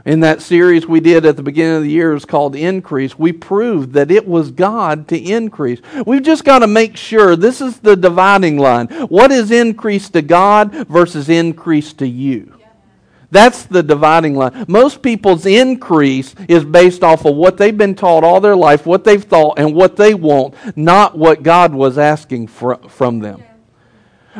in 0.07 0.21
that 0.21 0.41
series 0.41 0.87
we 0.87 1.01
did 1.01 1.25
at 1.25 1.35
the 1.35 1.43
beginning 1.43 1.75
of 1.75 1.83
the 1.83 1.91
year 1.91 2.15
is 2.15 2.23
called 2.23 2.55
Increase, 2.55 3.19
we 3.19 3.33
proved 3.33 3.91
that 3.91 4.09
it 4.09 4.25
was 4.25 4.51
God 4.51 5.09
to 5.09 5.19
increase. 5.19 5.81
We've 6.05 6.23
just 6.23 6.45
got 6.45 6.59
to 6.59 6.67
make 6.67 6.95
sure 6.95 7.35
this 7.35 7.59
is 7.59 7.81
the 7.81 7.97
dividing 7.97 8.57
line. 8.57 8.87
What 9.09 9.33
is 9.33 9.51
increase 9.51 10.09
to 10.11 10.21
God 10.21 10.87
versus 10.87 11.27
increase 11.27 11.91
to 11.93 12.07
you? 12.07 12.53
That's 13.31 13.65
the 13.65 13.83
dividing 13.83 14.35
line. 14.35 14.63
Most 14.69 15.01
people's 15.01 15.45
increase 15.45 16.33
is 16.47 16.63
based 16.63 17.03
off 17.03 17.25
of 17.25 17.35
what 17.35 17.57
they've 17.57 17.77
been 17.77 17.93
taught 17.93 18.23
all 18.23 18.39
their 18.39 18.55
life, 18.55 18.85
what 18.85 19.03
they've 19.03 19.21
thought, 19.21 19.59
and 19.59 19.75
what 19.75 19.97
they 19.97 20.13
want, 20.13 20.55
not 20.77 21.17
what 21.17 21.43
God 21.43 21.73
was 21.73 21.97
asking 21.97 22.47
from 22.47 23.19
them. 23.19 23.43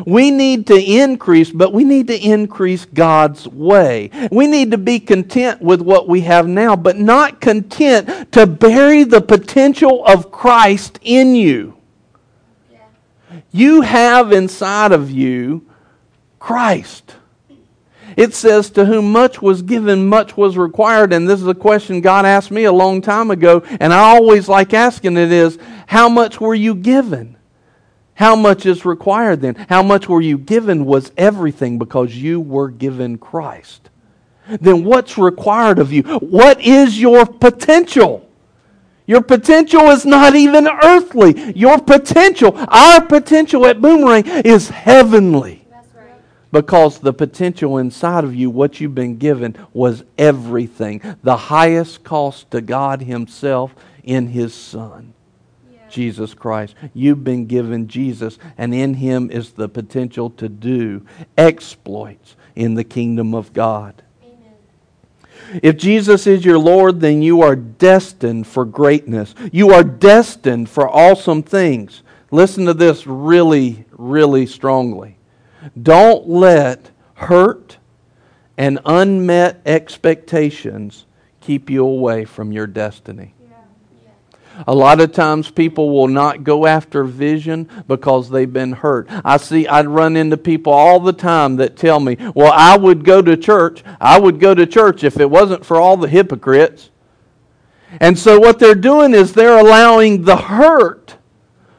We 0.05 0.31
need 0.31 0.67
to 0.67 0.75
increase, 0.75 1.49
but 1.51 1.73
we 1.73 1.83
need 1.83 2.07
to 2.07 2.17
increase 2.17 2.85
God's 2.85 3.47
way. 3.47 4.11
We 4.31 4.47
need 4.47 4.71
to 4.71 4.77
be 4.77 4.99
content 4.99 5.61
with 5.61 5.81
what 5.81 6.07
we 6.07 6.21
have 6.21 6.47
now, 6.47 6.75
but 6.75 6.97
not 6.97 7.41
content 7.41 8.31
to 8.33 8.45
bury 8.45 9.03
the 9.03 9.21
potential 9.21 10.05
of 10.05 10.31
Christ 10.31 10.99
in 11.01 11.35
you. 11.35 11.77
You 13.51 13.81
have 13.81 14.31
inside 14.31 14.91
of 14.91 15.09
you 15.09 15.67
Christ. 16.39 17.15
It 18.15 18.33
says, 18.33 18.71
To 18.71 18.85
whom 18.85 19.11
much 19.11 19.41
was 19.41 19.61
given, 19.61 20.07
much 20.07 20.35
was 20.35 20.57
required. 20.57 21.13
And 21.13 21.29
this 21.29 21.39
is 21.39 21.47
a 21.47 21.53
question 21.53 22.01
God 22.01 22.25
asked 22.25 22.51
me 22.51 22.63
a 22.63 22.71
long 22.71 23.01
time 23.01 23.31
ago, 23.31 23.63
and 23.79 23.93
I 23.93 23.99
always 23.99 24.49
like 24.49 24.73
asking 24.73 25.17
it 25.17 25.31
is, 25.31 25.57
How 25.87 26.09
much 26.09 26.41
were 26.41 26.55
you 26.55 26.75
given? 26.75 27.36
How 28.17 28.35
much 28.35 28.65
is 28.65 28.83
required 28.83 29.41
then? 29.41 29.53
How 29.69 29.83
much 29.83 30.09
were 30.09 30.21
you 30.21 30.39
given 30.39 30.85
was 30.85 31.11
everything 31.17 31.77
because 31.77 32.15
you 32.15 32.41
were 32.41 32.69
given 32.69 33.19
Christ. 33.19 33.91
Then 34.49 34.83
what's 34.83 35.19
required 35.19 35.77
of 35.77 35.93
you? 35.93 36.01
What 36.01 36.59
is 36.59 36.99
your 36.99 37.27
potential? 37.27 38.27
Your 39.05 39.21
potential 39.21 39.91
is 39.91 40.03
not 40.03 40.35
even 40.35 40.67
earthly. 40.67 41.53
Your 41.53 41.79
potential, 41.79 42.53
our 42.69 43.05
potential 43.05 43.67
at 43.67 43.81
Boomerang, 43.81 44.25
is 44.25 44.69
heavenly 44.69 45.67
because 46.51 46.97
the 46.97 47.13
potential 47.13 47.77
inside 47.77 48.23
of 48.23 48.33
you, 48.33 48.49
what 48.49 48.81
you've 48.81 48.95
been 48.95 49.17
given, 49.17 49.55
was 49.73 50.03
everything. 50.17 51.01
The 51.21 51.37
highest 51.37 52.03
cost 52.03 52.49
to 52.49 52.61
God 52.61 53.03
Himself 53.03 53.75
in 54.03 54.29
His 54.29 54.55
Son. 54.55 55.13
Jesus 55.89 56.33
Christ. 56.33 56.75
You've 56.93 57.23
been 57.23 57.45
given 57.45 57.87
Jesus, 57.87 58.37
and 58.57 58.73
in 58.73 58.95
Him 58.95 59.31
is 59.31 59.51
the 59.51 59.69
potential 59.69 60.29
to 60.31 60.49
do 60.49 61.05
exploits 61.37 62.35
in 62.55 62.73
the 62.73 62.83
kingdom 62.83 63.33
of 63.33 63.53
God. 63.53 64.01
Amen. 64.23 65.59
If 65.63 65.77
Jesus 65.77 66.27
is 66.27 66.43
your 66.43 66.59
Lord, 66.59 66.99
then 66.99 67.21
you 67.21 67.41
are 67.41 67.55
destined 67.55 68.47
for 68.47 68.65
greatness. 68.65 69.35
You 69.51 69.71
are 69.73 69.83
destined 69.83 70.69
for 70.69 70.89
awesome 70.89 71.43
things. 71.43 72.03
Listen 72.31 72.65
to 72.65 72.73
this 72.73 73.07
really, 73.07 73.85
really 73.91 74.45
strongly. 74.45 75.17
Don't 75.81 76.27
let 76.27 76.91
hurt 77.15 77.77
and 78.57 78.79
unmet 78.85 79.61
expectations 79.65 81.05
keep 81.41 81.69
you 81.69 81.85
away 81.85 82.25
from 82.25 82.51
your 82.51 82.67
destiny. 82.67 83.33
A 84.65 84.73
lot 84.73 84.99
of 85.01 85.11
times 85.11 85.51
people 85.51 85.91
will 85.91 86.07
not 86.07 86.43
go 86.43 86.65
after 86.65 87.03
vision 87.03 87.69
because 87.87 88.29
they've 88.29 88.51
been 88.51 88.71
hurt. 88.71 89.07
I 89.09 89.37
see, 89.37 89.67
I 89.67 89.81
run 89.81 90.15
into 90.15 90.37
people 90.37 90.73
all 90.73 90.99
the 90.99 91.13
time 91.13 91.57
that 91.57 91.77
tell 91.77 91.99
me, 91.99 92.17
well, 92.33 92.51
I 92.53 92.75
would 92.77 93.03
go 93.03 93.21
to 93.21 93.37
church. 93.37 93.83
I 94.01 94.19
would 94.19 94.39
go 94.39 94.55
to 94.55 94.65
church 94.65 95.03
if 95.03 95.19
it 95.19 95.29
wasn't 95.29 95.65
for 95.65 95.77
all 95.77 95.97
the 95.97 96.07
hypocrites. 96.07 96.89
And 97.99 98.17
so 98.17 98.39
what 98.39 98.59
they're 98.59 98.75
doing 98.75 99.13
is 99.13 99.33
they're 99.33 99.59
allowing 99.59 100.23
the 100.23 100.37
hurt 100.37 101.17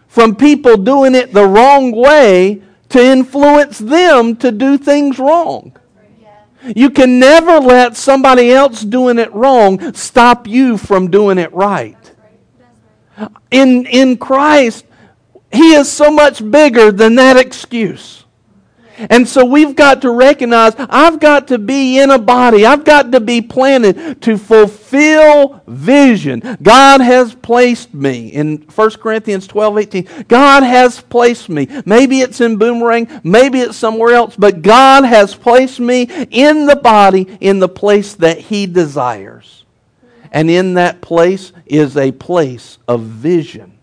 from 0.06 0.36
people 0.36 0.76
doing 0.76 1.14
it 1.14 1.32
the 1.32 1.46
wrong 1.46 1.92
way 1.92 2.62
to 2.90 3.02
influence 3.02 3.78
them 3.78 4.36
to 4.36 4.50
do 4.50 4.78
things 4.78 5.18
wrong. 5.18 5.76
You 6.74 6.90
can 6.90 7.18
never 7.18 7.60
let 7.60 7.96
somebody 7.96 8.50
else 8.50 8.82
doing 8.82 9.18
it 9.18 9.32
wrong 9.32 9.94
stop 9.94 10.46
you 10.46 10.76
from 10.76 11.10
doing 11.10 11.38
it 11.38 11.52
right. 11.52 11.96
In, 13.50 13.86
in 13.86 14.16
Christ, 14.16 14.84
He 15.52 15.74
is 15.74 15.90
so 15.90 16.10
much 16.10 16.48
bigger 16.50 16.92
than 16.92 17.14
that 17.16 17.36
excuse. 17.36 18.18
And 18.98 19.28
so 19.28 19.44
we've 19.44 19.76
got 19.76 20.02
to 20.02 20.10
recognize 20.10 20.74
I've 20.76 21.20
got 21.20 21.48
to 21.48 21.58
be 21.58 21.98
in 21.98 22.10
a 22.10 22.18
body. 22.18 22.66
I've 22.66 22.84
got 22.84 23.12
to 23.12 23.20
be 23.20 23.40
planted 23.40 24.20
to 24.22 24.36
fulfill 24.36 25.62
vision. 25.66 26.58
God 26.62 27.00
has 27.00 27.34
placed 27.34 27.94
me 27.94 28.28
in 28.28 28.58
1 28.74 28.90
Corinthians 28.92 29.46
12 29.46 29.78
18. 29.78 30.08
God 30.26 30.62
has 30.62 31.00
placed 31.00 31.48
me. 31.48 31.68
Maybe 31.84 32.20
it's 32.20 32.40
in 32.40 32.56
Boomerang, 32.56 33.20
maybe 33.22 33.60
it's 33.60 33.76
somewhere 33.76 34.14
else, 34.14 34.34
but 34.36 34.62
God 34.62 35.04
has 35.04 35.34
placed 35.34 35.78
me 35.78 36.02
in 36.30 36.66
the 36.66 36.76
body 36.76 37.38
in 37.40 37.60
the 37.60 37.68
place 37.68 38.14
that 38.14 38.38
He 38.38 38.66
desires. 38.66 39.57
And 40.30 40.50
in 40.50 40.74
that 40.74 41.00
place 41.00 41.52
is 41.66 41.96
a 41.96 42.12
place 42.12 42.78
of 42.86 43.02
vision. 43.02 43.78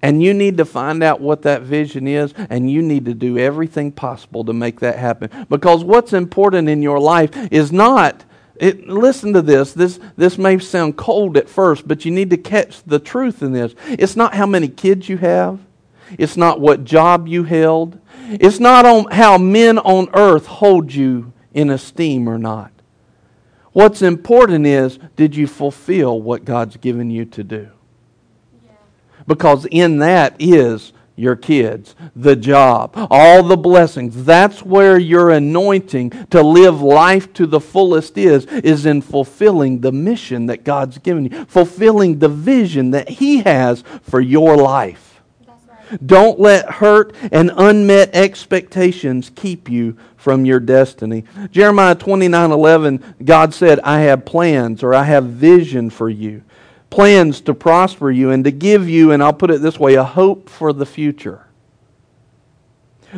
And 0.00 0.22
you 0.22 0.32
need 0.32 0.58
to 0.58 0.64
find 0.64 1.02
out 1.02 1.20
what 1.20 1.42
that 1.42 1.62
vision 1.62 2.06
is, 2.06 2.32
and 2.50 2.70
you 2.70 2.82
need 2.82 3.06
to 3.06 3.14
do 3.14 3.36
everything 3.36 3.90
possible 3.90 4.44
to 4.44 4.52
make 4.52 4.80
that 4.80 4.96
happen. 4.96 5.46
Because 5.48 5.82
what's 5.82 6.12
important 6.12 6.68
in 6.68 6.82
your 6.82 7.00
life 7.00 7.30
is 7.50 7.72
not, 7.72 8.24
it, 8.56 8.86
listen 8.86 9.32
to 9.32 9.42
this. 9.42 9.72
this. 9.72 9.98
This 10.16 10.38
may 10.38 10.58
sound 10.58 10.96
cold 10.96 11.36
at 11.36 11.48
first, 11.48 11.88
but 11.88 12.04
you 12.04 12.12
need 12.12 12.30
to 12.30 12.36
catch 12.36 12.82
the 12.84 13.00
truth 13.00 13.42
in 13.42 13.52
this. 13.52 13.74
It's 13.88 14.14
not 14.14 14.34
how 14.34 14.46
many 14.46 14.68
kids 14.68 15.08
you 15.08 15.16
have, 15.18 15.58
it's 16.16 16.36
not 16.36 16.60
what 16.60 16.84
job 16.84 17.26
you 17.26 17.42
held, 17.42 18.00
it's 18.30 18.60
not 18.60 18.86
on 18.86 19.10
how 19.10 19.36
men 19.36 19.78
on 19.78 20.08
earth 20.14 20.46
hold 20.46 20.94
you 20.94 21.32
in 21.52 21.70
esteem 21.70 22.28
or 22.28 22.38
not. 22.38 22.70
What's 23.78 24.02
important 24.02 24.66
is, 24.66 24.98
did 25.14 25.36
you 25.36 25.46
fulfill 25.46 26.20
what 26.20 26.44
God's 26.44 26.76
given 26.76 27.10
you 27.10 27.24
to 27.26 27.44
do? 27.44 27.68
because 29.28 29.66
in 29.70 29.98
that 29.98 30.34
is 30.40 30.92
your 31.14 31.36
kids, 31.36 31.94
the 32.16 32.34
job, 32.34 32.90
all 33.08 33.44
the 33.44 33.56
blessings. 33.56 34.24
That's 34.24 34.64
where 34.64 34.98
your 34.98 35.30
anointing 35.30 36.10
to 36.30 36.42
live 36.42 36.82
life 36.82 37.32
to 37.34 37.46
the 37.46 37.60
fullest 37.60 38.18
is, 38.18 38.46
is 38.46 38.84
in 38.84 39.00
fulfilling 39.00 39.80
the 39.80 39.92
mission 39.92 40.46
that 40.46 40.64
God's 40.64 40.98
given 40.98 41.26
you, 41.26 41.44
fulfilling 41.44 42.18
the 42.18 42.28
vision 42.28 42.90
that 42.90 43.08
He 43.08 43.42
has 43.42 43.84
for 44.02 44.20
your 44.20 44.56
life. 44.56 45.07
Don't 46.04 46.38
let 46.38 46.70
hurt 46.70 47.14
and 47.32 47.50
unmet 47.56 48.14
expectations 48.14 49.30
keep 49.34 49.70
you 49.70 49.96
from 50.16 50.44
your 50.44 50.60
destiny. 50.60 51.24
Jeremiah 51.50 51.94
29 51.94 52.50
11, 52.50 53.16
God 53.24 53.54
said, 53.54 53.80
I 53.80 54.00
have 54.00 54.24
plans 54.24 54.82
or 54.82 54.94
I 54.94 55.04
have 55.04 55.24
vision 55.24 55.90
for 55.90 56.10
you 56.10 56.42
plans 56.90 57.40
to 57.42 57.54
prosper 57.54 58.10
you 58.10 58.30
and 58.30 58.44
to 58.44 58.50
give 58.50 58.88
you, 58.88 59.12
and 59.12 59.22
I'll 59.22 59.32
put 59.32 59.50
it 59.50 59.60
this 59.60 59.78
way, 59.78 59.94
a 59.94 60.04
hope 60.04 60.48
for 60.48 60.72
the 60.72 60.86
future. 60.86 61.46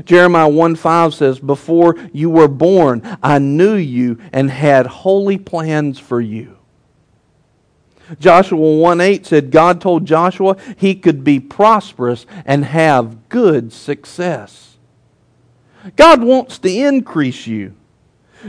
Jeremiah 0.05 0.49
1 0.49 0.77
5 0.77 1.15
says, 1.15 1.39
Before 1.41 1.97
you 2.13 2.31
were 2.31 2.49
born, 2.49 3.19
I 3.23 3.39
knew 3.39 3.75
you 3.75 4.19
and 4.33 4.51
had 4.51 4.87
holy 4.87 5.37
plans 5.37 5.99
for 5.99 6.21
you. 6.21 6.59
Joshua 8.19 8.59
1 8.59 9.01
8 9.01 9.27
said, 9.27 9.51
God 9.51 9.81
told 9.81 10.07
Joshua 10.07 10.57
he 10.77 10.95
could 10.95 11.23
be 11.23 11.39
prosperous 11.39 12.27
and 12.45 12.65
have 12.65 13.29
good 13.29 13.73
success. 13.73 14.79
God 15.97 16.23
wants 16.23 16.59
to 16.59 16.71
increase 16.71 17.47
you. 17.47 17.75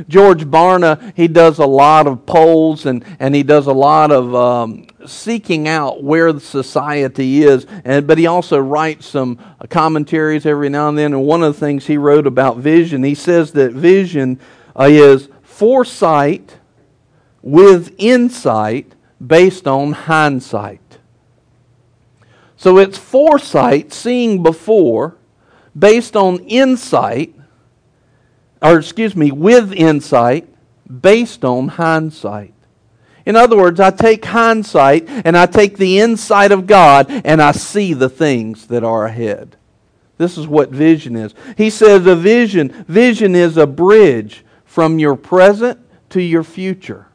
George 0.07 0.45
Barna, 0.45 1.11
he 1.15 1.27
does 1.27 1.59
a 1.59 1.65
lot 1.65 2.07
of 2.07 2.25
polls 2.25 2.85
and, 2.85 3.03
and 3.19 3.35
he 3.35 3.43
does 3.43 3.67
a 3.67 3.73
lot 3.73 4.11
of 4.11 4.33
um, 4.33 4.87
seeking 5.05 5.67
out 5.67 6.01
where 6.01 6.31
the 6.31 6.39
society 6.39 7.43
is. 7.43 7.65
And, 7.83 8.07
but 8.07 8.17
he 8.17 8.25
also 8.25 8.57
writes 8.57 9.05
some 9.05 9.37
commentaries 9.69 10.45
every 10.45 10.69
now 10.69 10.87
and 10.89 10.97
then. 10.97 11.13
And 11.13 11.25
one 11.25 11.43
of 11.43 11.53
the 11.53 11.59
things 11.59 11.87
he 11.87 11.97
wrote 11.97 12.25
about 12.25 12.57
vision, 12.57 13.03
he 13.03 13.15
says 13.15 13.51
that 13.53 13.73
vision 13.73 14.39
uh, 14.79 14.87
is 14.89 15.27
foresight 15.41 16.57
with 17.41 17.93
insight 17.97 18.95
based 19.25 19.67
on 19.67 19.93
hindsight. 19.93 20.79
So 22.57 22.77
it's 22.77 22.97
foresight, 22.97 23.91
seeing 23.91 24.43
before, 24.43 25.17
based 25.77 26.15
on 26.15 26.39
insight 26.39 27.35
or 28.61 28.77
excuse 28.77 29.15
me, 29.15 29.31
with 29.31 29.73
insight 29.73 30.47
based 31.01 31.43
on 31.43 31.69
hindsight. 31.69 32.53
In 33.25 33.35
other 33.35 33.57
words, 33.57 33.79
I 33.79 33.91
take 33.91 34.25
hindsight 34.25 35.07
and 35.07 35.37
I 35.37 35.45
take 35.45 35.77
the 35.77 35.99
insight 35.99 36.51
of 36.51 36.67
God 36.67 37.09
and 37.09 37.41
I 37.41 37.51
see 37.51 37.93
the 37.93 38.09
things 38.09 38.67
that 38.67 38.83
are 38.83 39.05
ahead. 39.05 39.57
This 40.17 40.37
is 40.37 40.47
what 40.47 40.69
vision 40.69 41.15
is. 41.15 41.33
He 41.57 41.69
says 41.69 42.05
a 42.05 42.15
vision, 42.15 42.85
vision 42.87 43.35
is 43.35 43.57
a 43.57 43.67
bridge 43.67 44.45
from 44.65 44.99
your 44.99 45.15
present 45.15 45.79
to 46.09 46.21
your 46.21 46.43
future. 46.43 47.07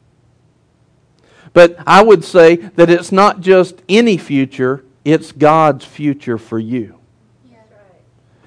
But 1.57 1.79
I 1.87 2.03
would 2.03 2.23
say 2.23 2.57
that 2.57 2.91
it's 2.91 3.11
not 3.11 3.41
just 3.41 3.81
any 3.89 4.15
future, 4.15 4.85
it's 5.03 5.31
God's 5.31 5.83
future 5.83 6.37
for 6.37 6.59
you. 6.59 6.99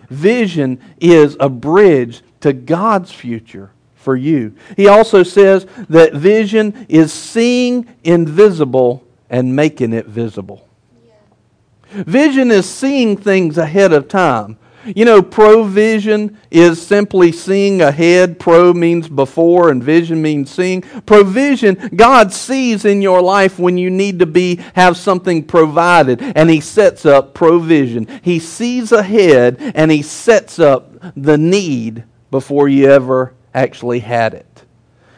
Vision 0.09 0.81
is 1.01 1.37
a 1.41 1.49
bridge 1.49 2.23
to 2.39 2.53
God's 2.53 3.11
future 3.11 3.73
for 3.97 4.15
you. 4.15 4.55
He 4.77 4.87
also 4.87 5.25
says 5.25 5.67
that 5.89 6.13
vision 6.13 6.87
is 6.89 7.13
seeing 7.13 7.89
invisible 8.05 9.05
and 9.29 9.57
making 9.57 9.93
it 9.93 10.07
visible. 10.07 10.69
Vision 11.91 12.53
is 12.53 12.73
seeing 12.73 13.17
things 13.17 13.59
ahead 13.59 13.93
of 13.93 14.07
time. 14.07 14.57
You 14.85 15.05
know, 15.05 15.23
provision 15.23 16.39
is 16.51 16.85
simply 16.85 17.33
seeing 17.33 17.83
ahead. 17.83 18.39
Pro 18.39 18.73
means 18.73 19.09
before, 19.09 19.71
and 19.71 19.83
vision 19.83 20.23
means 20.23 20.51
seeing. 20.51 20.83
Provision, 20.83 21.91
God 21.95 22.33
sees 22.33 22.85
in 22.85 23.03
your 23.03 23.21
life 23.21 23.59
when 23.59 23.77
you 23.77 23.91
need 23.91 24.19
to 24.21 24.27
be 24.27 24.57
have 24.75 24.97
something 24.97 25.45
provided, 25.45 26.23
and 26.23 26.49
He 26.49 26.61
sets 26.61 27.05
up 27.05 27.35
provision. 27.35 28.07
He 28.23 28.39
sees 28.39 28.93
ahead, 28.93 29.59
and 29.75 29.91
He 29.91 30.03
sets 30.03 30.59
up 30.59 30.95
the 31.15 31.37
need 31.37 32.05
before 32.31 32.69
you 32.69 32.91
ever 32.91 33.35
actually 33.53 34.01
had 34.01 34.33
it. 34.35 34.65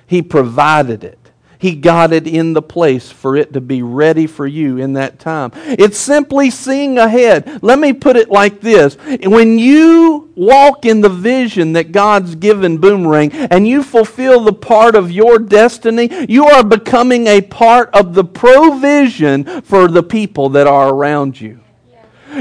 He 0.07 0.23
provided 0.23 1.05
it. 1.05 1.22
He 1.63 1.77
got 1.77 2.13
it 2.13 2.27
in 2.27 2.55
the 2.55 2.61
place 2.61 3.09
for 3.09 3.37
it 3.37 3.53
to 3.53 3.61
be 3.61 3.83
ready 3.83 4.27
for 4.27 4.49
you 4.49 4.79
in 4.79 4.95
that 4.95 5.21
time. 5.21 5.53
It's 5.55 5.97
simply 5.97 6.51
seeing 6.51 6.99
ahead. 6.99 7.63
Let 7.63 7.79
me 7.79 7.93
put 7.93 8.17
it 8.17 8.33
like 8.33 8.61
this 8.61 8.97
when 9.23 9.61
you 9.61 10.33
walk 10.35 10.85
in 10.85 11.03
the 11.03 11.09
vision 11.09 11.75
that 11.75 11.93
God's 11.93 12.35
given 12.35 12.79
Boomerang 12.79 13.31
and 13.31 13.69
you 13.69 13.85
fulfill 13.85 14.41
the 14.41 14.53
part 14.53 14.97
of 14.97 15.13
your 15.13 15.39
destiny, 15.39 16.11
you 16.29 16.47
are 16.47 16.65
becoming 16.65 17.29
a 17.29 17.41
part 17.41 17.91
of 17.95 18.15
the 18.15 18.25
provision 18.25 19.63
for 19.63 19.87
the 19.87 20.03
people 20.03 20.49
that 20.49 20.67
are 20.67 20.93
around 20.93 21.41
you. 21.41 21.61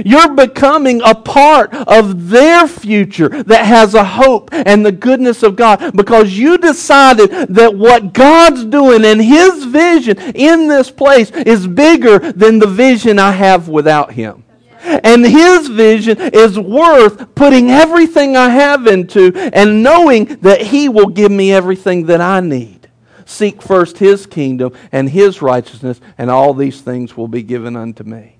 You're 0.06 0.34
becoming 0.34 1.02
a 1.04 1.16
part 1.16 1.74
of 1.74 2.30
their 2.30 2.68
future 2.68 3.30
that 3.44 3.66
has 3.66 3.94
a 3.94 4.04
hope 4.04 4.50
and 4.54 4.86
the 4.86 4.92
goodness 4.92 5.44
of 5.44 5.56
God 5.56 5.96
because 5.96 6.38
you 6.38 6.58
decided 6.58 7.30
that 7.50 7.76
what 7.76 8.14
God's 8.14 8.66
doing 8.66 9.06
and 9.06 9.22
His 9.22 9.66
vision 9.66 10.18
in 10.36 10.68
this 10.68 10.90
place 10.92 11.32
is 11.32 11.68
bigger 11.68 12.20
than 12.20 12.60
the 12.60 12.68
vision 12.68 13.20
I 13.20 13.32
have 13.32 13.68
without 13.68 14.14
Him. 14.14 14.44
And 14.84 15.26
His 15.26 15.68
vision 15.68 16.18
is 16.20 16.58
worth 16.58 17.36
putting 17.36 17.70
everything 17.70 18.36
I 18.36 18.50
have 18.50 18.88
into 18.88 19.32
and 19.54 19.84
knowing 19.84 20.26
that 20.42 20.62
He 20.62 20.90
will 20.90 21.10
give 21.10 21.32
me 21.32 21.54
everything 21.54 22.08
that 22.08 22.22
I 22.22 22.40
need. 22.40 22.90
Seek 23.26 23.62
first 23.62 23.98
His 24.00 24.26
kingdom 24.26 24.74
and 24.92 25.10
His 25.10 25.42
righteousness, 25.42 26.02
and 26.18 26.30
all 26.30 26.54
these 26.54 26.82
things 26.82 27.16
will 27.16 27.28
be 27.28 27.44
given 27.44 27.76
unto 27.76 28.04
me. 28.04 28.31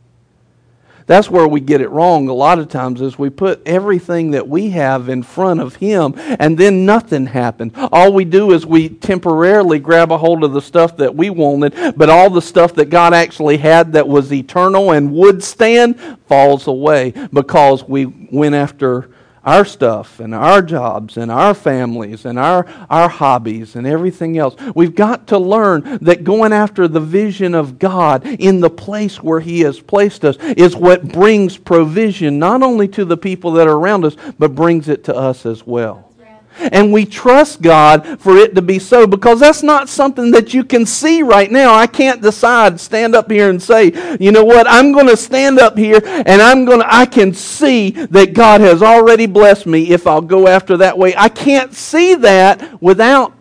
That's 1.12 1.30
where 1.30 1.46
we 1.46 1.60
get 1.60 1.82
it 1.82 1.90
wrong 1.90 2.30
a 2.30 2.34
lot 2.34 2.58
of 2.58 2.70
times 2.70 3.02
is 3.02 3.20
we 3.20 3.30
put 3.30 3.62
everything 3.68 4.32
that 4.32 4.48
we 4.48 4.70
have 4.70 5.10
in 5.10 5.24
front 5.24 5.60
of 5.60 5.76
him 5.76 6.14
and 6.18 6.58
then 6.58 6.86
nothing 6.86 7.26
happened. 7.26 7.74
All 7.92 8.14
we 8.14 8.24
do 8.24 8.54
is 8.54 8.66
we 8.66 8.88
temporarily 8.88 9.78
grab 9.78 10.14
a 10.14 10.18
hold 10.18 10.42
of 10.46 10.54
the 10.54 10.62
stuff 10.62 10.96
that 10.96 11.14
we 11.14 11.30
wanted, 11.30 11.98
but 11.98 12.10
all 12.10 12.30
the 12.30 12.42
stuff 12.42 12.74
that 12.76 12.86
God 12.86 13.14
actually 13.14 13.58
had 13.58 13.92
that 13.92 14.08
was 14.08 14.32
eternal 14.32 14.92
and 14.92 15.12
would 15.12 15.44
stand 15.44 16.00
falls 16.28 16.68
away 16.68 17.12
because 17.34 17.84
we 17.84 18.06
went 18.06 18.56
after 18.56 19.10
our 19.44 19.66
stuff 19.66 20.20
and 20.20 20.36
our 20.36 20.62
jobs 20.62 21.18
and 21.18 21.32
our 21.32 21.54
families 21.54 22.26
and 22.26 22.38
our, 22.38 22.66
our 22.90 23.10
hobbies 23.10 23.76
and 23.76 23.88
everything 23.88 24.38
else. 24.38 24.56
We've 24.76 24.96
got 24.96 25.28
to 25.28 25.40
learn 25.40 26.00
that 26.02 26.24
going 26.24 26.54
after 26.54 26.88
the 26.88 27.00
vision 27.00 27.56
of 27.56 27.80
God 27.80 28.26
in 28.26 28.60
the 28.60 28.70
place 28.70 29.22
where 29.22 29.40
He 29.40 29.62
has 29.62 29.80
placed 29.80 30.24
us 30.24 30.38
is 30.38 30.76
what 30.76 31.08
brings 31.08 31.58
provision 31.58 32.40
not 32.40 32.62
only 32.62 32.88
to 32.90 33.06
the 33.06 33.18
people 33.18 33.52
that 33.54 33.68
are 33.68 33.78
around 33.78 34.06
us, 34.06 34.16
but 34.38 34.56
brings 34.56 34.88
it 34.90 35.04
to 35.06 35.16
us 35.16 35.46
as 35.46 35.66
well. 35.66 36.11
And 36.60 36.92
we 36.92 37.06
trust 37.06 37.62
God 37.62 38.20
for 38.20 38.38
it 38.38 38.56
to 38.56 38.62
be 38.62 38.80
so 38.80 39.08
because 39.08 39.40
that's 39.40 39.64
not 39.64 39.90
something 39.90 40.32
that 40.32 40.54
you 40.54 40.64
can 40.64 40.86
see 40.86 41.24
right 41.24 41.52
now. 41.52 41.74
I 41.74 41.88
can't 41.88 42.22
decide, 42.22 42.80
stand 42.80 43.16
up 43.16 43.32
here 43.32 43.50
and 43.50 43.62
say, 43.62 44.18
you 44.20 44.32
know 44.32 44.44
what, 44.44 44.68
I'm 44.70 44.92
going 44.92 45.08
to 45.08 45.18
stand 45.18 45.60
up 45.60 45.78
here 45.78 46.02
and 46.04 46.42
I'm 46.42 46.66
going 46.66 46.80
to, 46.80 46.94
I 46.94 47.06
can 47.06 47.34
see 47.34 47.92
that 47.92 48.34
God 48.34 48.62
has 48.62 48.84
already 48.84 49.26
blessed 49.26 49.66
me 49.66 49.92
if 49.92 50.08
I'll 50.08 50.22
go 50.22 50.48
after 50.48 50.78
that 50.78 50.98
way. 50.98 51.16
I 51.16 51.30
can't 51.30 51.74
see 51.74 52.16
that 52.16 52.82
without 52.82 53.34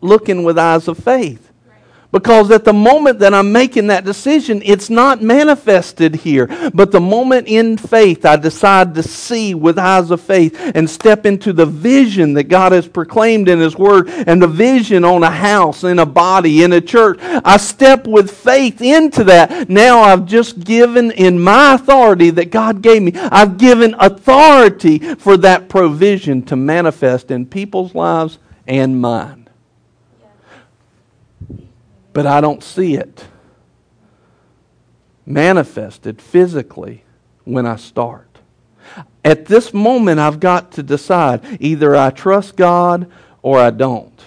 looking 0.00 0.44
with 0.44 0.58
eyes 0.58 0.88
of 0.88 0.98
faith. 0.98 1.45
Because 2.16 2.50
at 2.50 2.64
the 2.64 2.72
moment 2.72 3.18
that 3.18 3.34
I'm 3.34 3.52
making 3.52 3.88
that 3.88 4.06
decision, 4.06 4.62
it's 4.64 4.88
not 4.88 5.20
manifested 5.20 6.14
here. 6.14 6.46
But 6.72 6.90
the 6.90 6.98
moment 6.98 7.46
in 7.46 7.76
faith, 7.76 8.24
I 8.24 8.36
decide 8.36 8.94
to 8.94 9.02
see 9.02 9.54
with 9.54 9.78
eyes 9.78 10.10
of 10.10 10.22
faith 10.22 10.58
and 10.74 10.88
step 10.88 11.26
into 11.26 11.52
the 11.52 11.66
vision 11.66 12.32
that 12.32 12.44
God 12.44 12.72
has 12.72 12.88
proclaimed 12.88 13.50
in 13.50 13.60
His 13.60 13.76
Word 13.76 14.08
and 14.08 14.40
the 14.40 14.46
vision 14.46 15.04
on 15.04 15.24
a 15.24 15.30
house, 15.30 15.84
in 15.84 15.98
a 15.98 16.06
body, 16.06 16.62
in 16.62 16.72
a 16.72 16.80
church. 16.80 17.18
I 17.20 17.58
step 17.58 18.06
with 18.06 18.30
faith 18.30 18.80
into 18.80 19.22
that. 19.24 19.68
Now 19.68 20.00
I've 20.00 20.24
just 20.24 20.60
given 20.64 21.10
in 21.10 21.38
my 21.38 21.74
authority 21.74 22.30
that 22.30 22.50
God 22.50 22.80
gave 22.80 23.02
me, 23.02 23.12
I've 23.14 23.58
given 23.58 23.94
authority 23.98 25.00
for 25.16 25.36
that 25.36 25.68
provision 25.68 26.40
to 26.44 26.56
manifest 26.56 27.30
in 27.30 27.44
people's 27.44 27.94
lives 27.94 28.38
and 28.66 29.02
mine 29.02 29.45
but 32.16 32.24
I 32.24 32.40
don't 32.40 32.64
see 32.64 32.94
it 32.94 33.26
manifested 35.26 36.22
physically 36.22 37.04
when 37.44 37.66
I 37.66 37.76
start. 37.76 38.38
At 39.22 39.44
this 39.44 39.74
moment, 39.74 40.18
I've 40.18 40.40
got 40.40 40.72
to 40.72 40.82
decide 40.82 41.58
either 41.60 41.94
I 41.94 42.08
trust 42.08 42.56
God 42.56 43.12
or 43.42 43.58
I 43.58 43.68
don't. 43.68 44.18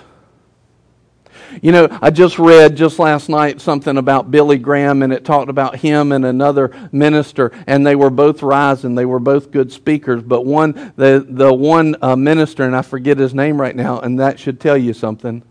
You 1.64 1.72
know, 1.72 1.88
I 2.00 2.12
just 2.12 2.38
read 2.38 2.78
just 2.78 3.00
last 3.00 3.28
night 3.28 3.60
something 3.60 3.98
about 3.98 4.30
Billy 4.30 4.60
Graham, 4.60 5.02
and 5.02 5.12
it 5.12 5.26
talked 5.26 5.50
about 5.50 5.78
him 5.78 6.12
and 6.12 6.24
another 6.24 6.70
minister, 6.92 7.52
and 7.66 7.88
they 7.88 7.96
were 7.96 8.12
both 8.12 8.44
rising. 8.44 8.94
They 8.94 9.06
were 9.06 9.18
both 9.18 9.50
good 9.50 9.72
speakers, 9.72 10.22
but 10.22 10.46
one, 10.46 10.94
the 10.96 11.26
the 11.28 11.52
one 11.52 11.96
uh, 12.04 12.16
minister, 12.16 12.66
and 12.66 12.76
I 12.76 12.84
forget 12.84 13.18
his 13.18 13.34
name 13.34 13.60
right 13.60 13.76
now, 13.76 14.00
and 14.00 14.20
that 14.20 14.40
should 14.40 14.60
tell 14.60 14.78
you 14.78 14.94
something. 14.94 15.42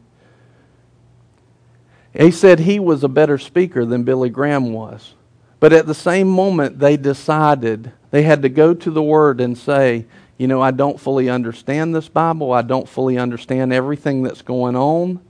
He 2.18 2.32
said 2.32 2.58
he 2.58 2.80
was 2.80 3.04
a 3.04 3.08
better 3.08 3.38
speaker 3.38 3.84
than 3.84 4.02
Billy 4.02 4.28
Graham 4.28 4.72
was. 4.72 5.14
But 5.60 5.72
at 5.72 5.86
the 5.86 5.94
same 5.94 6.28
moment, 6.28 6.78
they 6.78 6.96
decided 6.96 7.92
they 8.10 8.22
had 8.22 8.42
to 8.42 8.48
go 8.48 8.74
to 8.74 8.90
the 8.90 9.02
Word 9.02 9.40
and 9.40 9.56
say, 9.56 10.06
you 10.36 10.48
know, 10.48 10.60
I 10.60 10.72
don't 10.72 11.00
fully 11.00 11.28
understand 11.28 11.94
this 11.94 12.08
Bible. 12.08 12.52
I 12.52 12.62
don't 12.62 12.88
fully 12.88 13.18
understand 13.18 13.72
everything 13.72 14.22
that's 14.22 14.42
going 14.42 14.76
on 14.76 15.20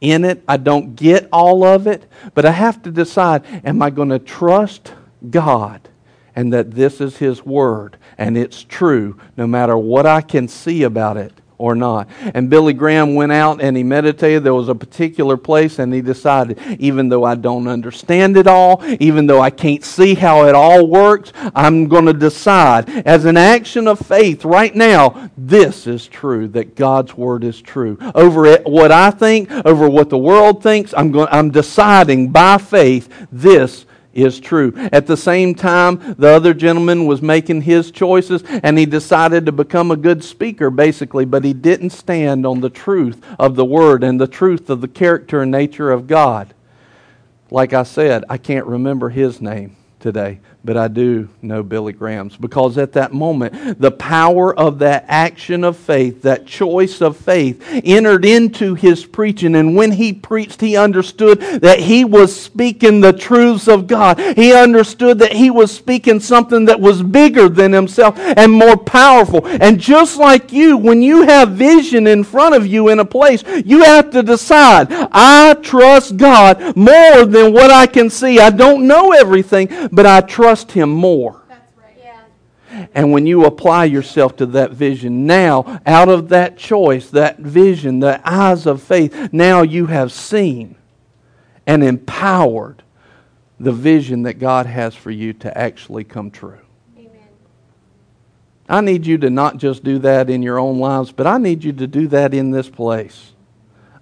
in 0.00 0.24
it. 0.24 0.42
I 0.46 0.58
don't 0.58 0.94
get 0.94 1.28
all 1.32 1.64
of 1.64 1.86
it. 1.86 2.06
But 2.34 2.44
I 2.44 2.52
have 2.52 2.82
to 2.82 2.90
decide 2.90 3.44
am 3.64 3.80
I 3.82 3.90
going 3.90 4.10
to 4.10 4.18
trust 4.18 4.92
God 5.30 5.88
and 6.34 6.52
that 6.52 6.72
this 6.72 7.00
is 7.00 7.16
His 7.16 7.44
Word 7.44 7.96
and 8.18 8.36
it's 8.36 8.62
true 8.62 9.18
no 9.38 9.46
matter 9.46 9.76
what 9.76 10.04
I 10.04 10.20
can 10.20 10.48
see 10.48 10.82
about 10.82 11.16
it? 11.16 11.32
Or 11.58 11.74
not. 11.74 12.08
And 12.34 12.50
Billy 12.50 12.72
Graham 12.72 13.14
went 13.14 13.32
out 13.32 13.62
and 13.62 13.76
he 13.76 13.82
meditated. 13.82 14.44
There 14.44 14.54
was 14.54 14.68
a 14.68 14.74
particular 14.74 15.36
place, 15.36 15.78
and 15.78 15.92
he 15.92 16.00
decided, 16.00 16.58
even 16.78 17.08
though 17.08 17.24
I 17.24 17.34
don't 17.34 17.68
understand 17.68 18.36
it 18.36 18.46
all, 18.46 18.82
even 19.00 19.26
though 19.26 19.40
I 19.40 19.50
can't 19.50 19.84
see 19.84 20.14
how 20.14 20.46
it 20.46 20.54
all 20.54 20.86
works, 20.86 21.32
I'm 21.54 21.88
going 21.88 22.06
to 22.06 22.12
decide 22.12 22.88
as 23.06 23.24
an 23.24 23.36
action 23.36 23.88
of 23.88 23.98
faith 23.98 24.44
right 24.44 24.74
now, 24.74 25.30
this 25.36 25.86
is 25.86 26.06
true, 26.06 26.48
that 26.48 26.76
God's 26.76 27.14
Word 27.14 27.44
is 27.44 27.60
true. 27.60 27.98
Over 28.14 28.56
what 28.62 28.92
I 28.92 29.10
think, 29.10 29.50
over 29.50 29.88
what 29.88 30.10
the 30.10 30.18
world 30.18 30.62
thinks, 30.62 30.94
I'm, 30.96 31.12
going, 31.12 31.28
I'm 31.30 31.50
deciding 31.50 32.30
by 32.30 32.58
faith, 32.58 33.08
this 33.32 33.86
is 34.16 34.40
true. 34.40 34.72
At 34.92 35.06
the 35.06 35.16
same 35.16 35.54
time, 35.54 36.14
the 36.18 36.28
other 36.28 36.54
gentleman 36.54 37.06
was 37.06 37.22
making 37.22 37.62
his 37.62 37.90
choices 37.90 38.42
and 38.62 38.78
he 38.78 38.86
decided 38.86 39.46
to 39.46 39.52
become 39.52 39.90
a 39.90 39.96
good 39.96 40.24
speaker, 40.24 40.70
basically, 40.70 41.24
but 41.24 41.44
he 41.44 41.52
didn't 41.52 41.90
stand 41.90 42.46
on 42.46 42.60
the 42.60 42.70
truth 42.70 43.20
of 43.38 43.56
the 43.56 43.64
Word 43.64 44.02
and 44.02 44.20
the 44.20 44.26
truth 44.26 44.70
of 44.70 44.80
the 44.80 44.88
character 44.88 45.42
and 45.42 45.50
nature 45.50 45.90
of 45.90 46.06
God. 46.06 46.54
Like 47.50 47.72
I 47.72 47.84
said, 47.84 48.24
I 48.28 48.38
can't 48.38 48.66
remember 48.66 49.10
his 49.10 49.40
name 49.40 49.76
today, 50.00 50.40
but 50.66 50.76
I 50.76 50.88
do 50.88 51.28
know 51.40 51.62
Billy 51.62 51.92
Graham's 51.92 52.36
because 52.36 52.76
at 52.76 52.92
that 52.94 53.12
moment, 53.12 53.80
the 53.80 53.92
power 53.92 54.54
of 54.54 54.80
that 54.80 55.04
action 55.06 55.62
of 55.62 55.76
faith, 55.76 56.22
that 56.22 56.44
choice 56.44 57.00
of 57.00 57.16
faith, 57.16 57.62
entered 57.84 58.24
into 58.24 58.74
his 58.74 59.06
preaching. 59.06 59.54
And 59.54 59.76
when 59.76 59.92
he 59.92 60.12
preached, 60.12 60.60
he 60.60 60.76
understood 60.76 61.40
that 61.40 61.78
he 61.78 62.04
was 62.04 62.38
speaking 62.38 63.00
the 63.00 63.12
truths 63.12 63.68
of 63.68 63.86
God. 63.86 64.18
He 64.18 64.52
understood 64.52 65.20
that 65.20 65.32
he 65.32 65.50
was 65.50 65.72
speaking 65.72 66.18
something 66.18 66.64
that 66.64 66.80
was 66.80 67.00
bigger 67.00 67.48
than 67.48 67.72
himself 67.72 68.18
and 68.18 68.50
more 68.50 68.76
powerful. 68.76 69.46
And 69.46 69.78
just 69.78 70.16
like 70.16 70.52
you, 70.52 70.76
when 70.76 71.00
you 71.00 71.22
have 71.22 71.50
vision 71.50 72.08
in 72.08 72.24
front 72.24 72.56
of 72.56 72.66
you 72.66 72.88
in 72.88 72.98
a 72.98 73.04
place, 73.04 73.44
you 73.64 73.84
have 73.84 74.10
to 74.10 74.22
decide 74.24 74.88
I 74.90 75.54
trust 75.62 76.16
God 76.16 76.76
more 76.76 77.24
than 77.24 77.52
what 77.52 77.70
I 77.70 77.86
can 77.86 78.10
see. 78.10 78.40
I 78.40 78.50
don't 78.50 78.88
know 78.88 79.12
everything, 79.12 79.88
but 79.92 80.06
I 80.06 80.22
trust 80.22 80.55
trust 80.56 80.72
Him 80.72 80.90
more. 80.90 81.42
And 82.94 83.12
when 83.12 83.26
you 83.26 83.44
apply 83.44 83.86
yourself 83.86 84.36
to 84.36 84.46
that 84.46 84.72
vision, 84.72 85.24
now, 85.24 85.80
out 85.86 86.08
of 86.08 86.28
that 86.30 86.58
choice, 86.58 87.08
that 87.10 87.38
vision, 87.38 88.00
the 88.00 88.20
eyes 88.28 88.66
of 88.66 88.82
faith, 88.82 89.32
now 89.32 89.62
you 89.62 89.86
have 89.86 90.12
seen 90.12 90.76
and 91.66 91.82
empowered 91.82 92.82
the 93.58 93.72
vision 93.72 94.24
that 94.24 94.34
God 94.34 94.66
has 94.66 94.94
for 94.94 95.10
you 95.10 95.32
to 95.34 95.56
actually 95.56 96.04
come 96.04 96.30
true. 96.30 96.60
Amen. 96.98 97.28
I 98.68 98.80
need 98.82 99.06
you 99.06 99.16
to 99.18 99.30
not 99.30 99.56
just 99.56 99.82
do 99.82 99.98
that 100.00 100.28
in 100.28 100.42
your 100.42 100.58
own 100.58 100.78
lives, 100.78 101.12
but 101.12 101.26
I 101.26 101.38
need 101.38 101.64
you 101.64 101.72
to 101.74 101.86
do 101.86 102.08
that 102.08 102.34
in 102.34 102.50
this 102.50 102.68
place. 102.68 103.32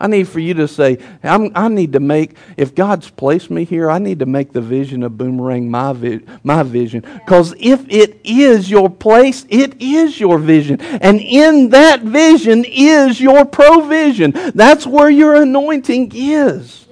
I 0.04 0.06
need 0.06 0.28
for 0.28 0.38
you 0.38 0.52
to 0.52 0.68
say, 0.68 0.98
i 1.22 1.68
need 1.68 1.94
to 1.94 2.00
make, 2.00 2.36
if 2.58 2.74
God's 2.74 3.08
placed 3.08 3.50
me 3.50 3.64
here, 3.64 3.90
I 3.90 3.98
need 3.98 4.18
to 4.18 4.26
make 4.26 4.52
the 4.52 4.60
vision 4.60 5.02
of 5.02 5.16
Boomerang 5.16 5.70
my, 5.70 5.94
vi- 5.94 6.20
my 6.42 6.62
vision. 6.62 7.00
Because 7.00 7.54
if 7.58 7.88
it 7.88 8.20
is 8.22 8.70
your 8.70 8.90
place, 8.90 9.46
it 9.48 9.80
is 9.80 10.20
your 10.20 10.36
vision. 10.38 10.78
And 10.82 11.22
in 11.22 11.70
that 11.70 12.02
vision 12.02 12.66
is 12.68 13.18
your 13.18 13.46
provision. 13.46 14.32
That's 14.54 14.86
where 14.86 15.08
your 15.08 15.36
anointing 15.36 16.12
is. 16.14 16.84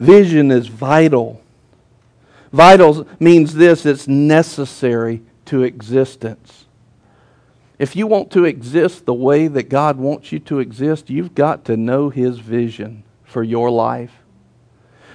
Vision 0.00 0.50
is 0.50 0.66
vital. 0.66 1.40
Vital 2.52 3.06
means 3.20 3.54
this 3.54 3.86
it's 3.86 4.08
necessary 4.08 5.22
to 5.44 5.62
existence. 5.62 6.59
If 7.80 7.96
you 7.96 8.06
want 8.06 8.30
to 8.32 8.44
exist 8.44 9.06
the 9.06 9.14
way 9.14 9.48
that 9.48 9.70
God 9.70 9.96
wants 9.96 10.32
you 10.32 10.38
to 10.40 10.58
exist, 10.58 11.08
you've 11.08 11.34
got 11.34 11.64
to 11.64 11.78
know 11.78 12.10
His 12.10 12.38
vision 12.38 13.04
for 13.24 13.42
your 13.42 13.70
life. 13.70 14.12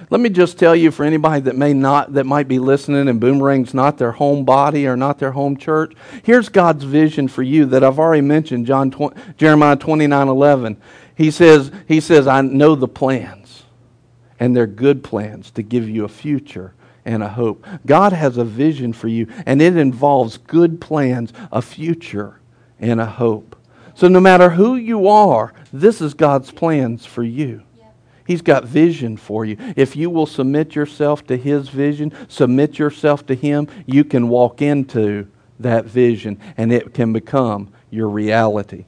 Let 0.10 0.20
me 0.20 0.32
just 0.32 0.58
tell 0.58 0.76
you 0.76 0.90
for 0.90 1.06
anybody 1.06 1.42
that 1.42 1.56
may 1.56 1.74
not 1.74 2.14
that 2.14 2.26
might 2.26 2.48
be 2.48 2.58
listening 2.58 3.08
and 3.08 3.22
boomerang's 3.22 3.76
not 3.76 4.00
their 4.00 4.14
home 4.14 4.46
body 4.46 4.88
or 4.88 4.98
not 4.98 5.20
their 5.20 5.34
home 5.34 5.58
church. 5.58 5.94
Here's 6.24 6.50
God's 6.50 6.84
vision 6.84 7.28
for 7.28 7.44
you 7.44 7.68
that 7.68 7.84
I've 7.84 8.00
already 8.00 8.22
mentioned 8.22 8.66
John 8.66 8.90
20, 8.90 9.16
Jeremiah 9.38 9.78
29:11. 9.78 10.78
He 11.14 11.30
says 11.30 11.72
he 11.88 12.00
says 12.00 12.26
I 12.26 12.42
know 12.42 12.74
the 12.74 12.88
plans 12.88 13.66
and 14.40 14.58
they're 14.58 14.66
good 14.66 15.04
plans 15.04 15.52
to 15.52 15.62
give 15.62 15.88
you 15.88 16.04
a 16.04 16.10
future 16.10 16.74
and 17.06 17.22
a 17.22 17.30
hope. 17.30 17.64
God 17.86 18.12
has 18.12 18.38
a 18.38 18.44
vision 18.44 18.92
for 18.92 19.08
you 19.08 19.28
and 19.46 19.62
it 19.62 19.78
involves 19.78 20.38
good 20.38 20.82
plans, 20.82 21.32
a 21.52 21.62
future 21.62 22.40
and 22.80 23.00
a 23.00 23.06
hope. 23.06 23.56
So, 23.94 24.08
no 24.08 24.20
matter 24.20 24.50
who 24.50 24.76
you 24.76 25.08
are, 25.08 25.54
this 25.72 26.02
is 26.02 26.14
God's 26.14 26.52
plans 26.52 27.06
for 27.06 27.24
you. 27.24 27.64
He's 28.26 28.42
got 28.42 28.66
vision 28.66 29.18
for 29.18 29.46
you. 29.46 29.56
If 29.76 29.96
you 29.96 30.10
will 30.10 30.26
submit 30.26 30.76
yourself 30.76 31.26
to 31.28 31.38
His 31.38 31.70
vision, 31.70 32.12
submit 32.28 32.80
yourself 32.80 33.26
to 33.28 33.36
Him, 33.36 33.68
you 33.86 34.04
can 34.04 34.28
walk 34.30 34.62
into 34.62 35.28
that 35.60 35.86
vision 35.86 36.40
and 36.58 36.74
it 36.74 36.94
can 36.94 37.14
become 37.14 37.72
your 37.90 38.10
reality. 38.10 38.86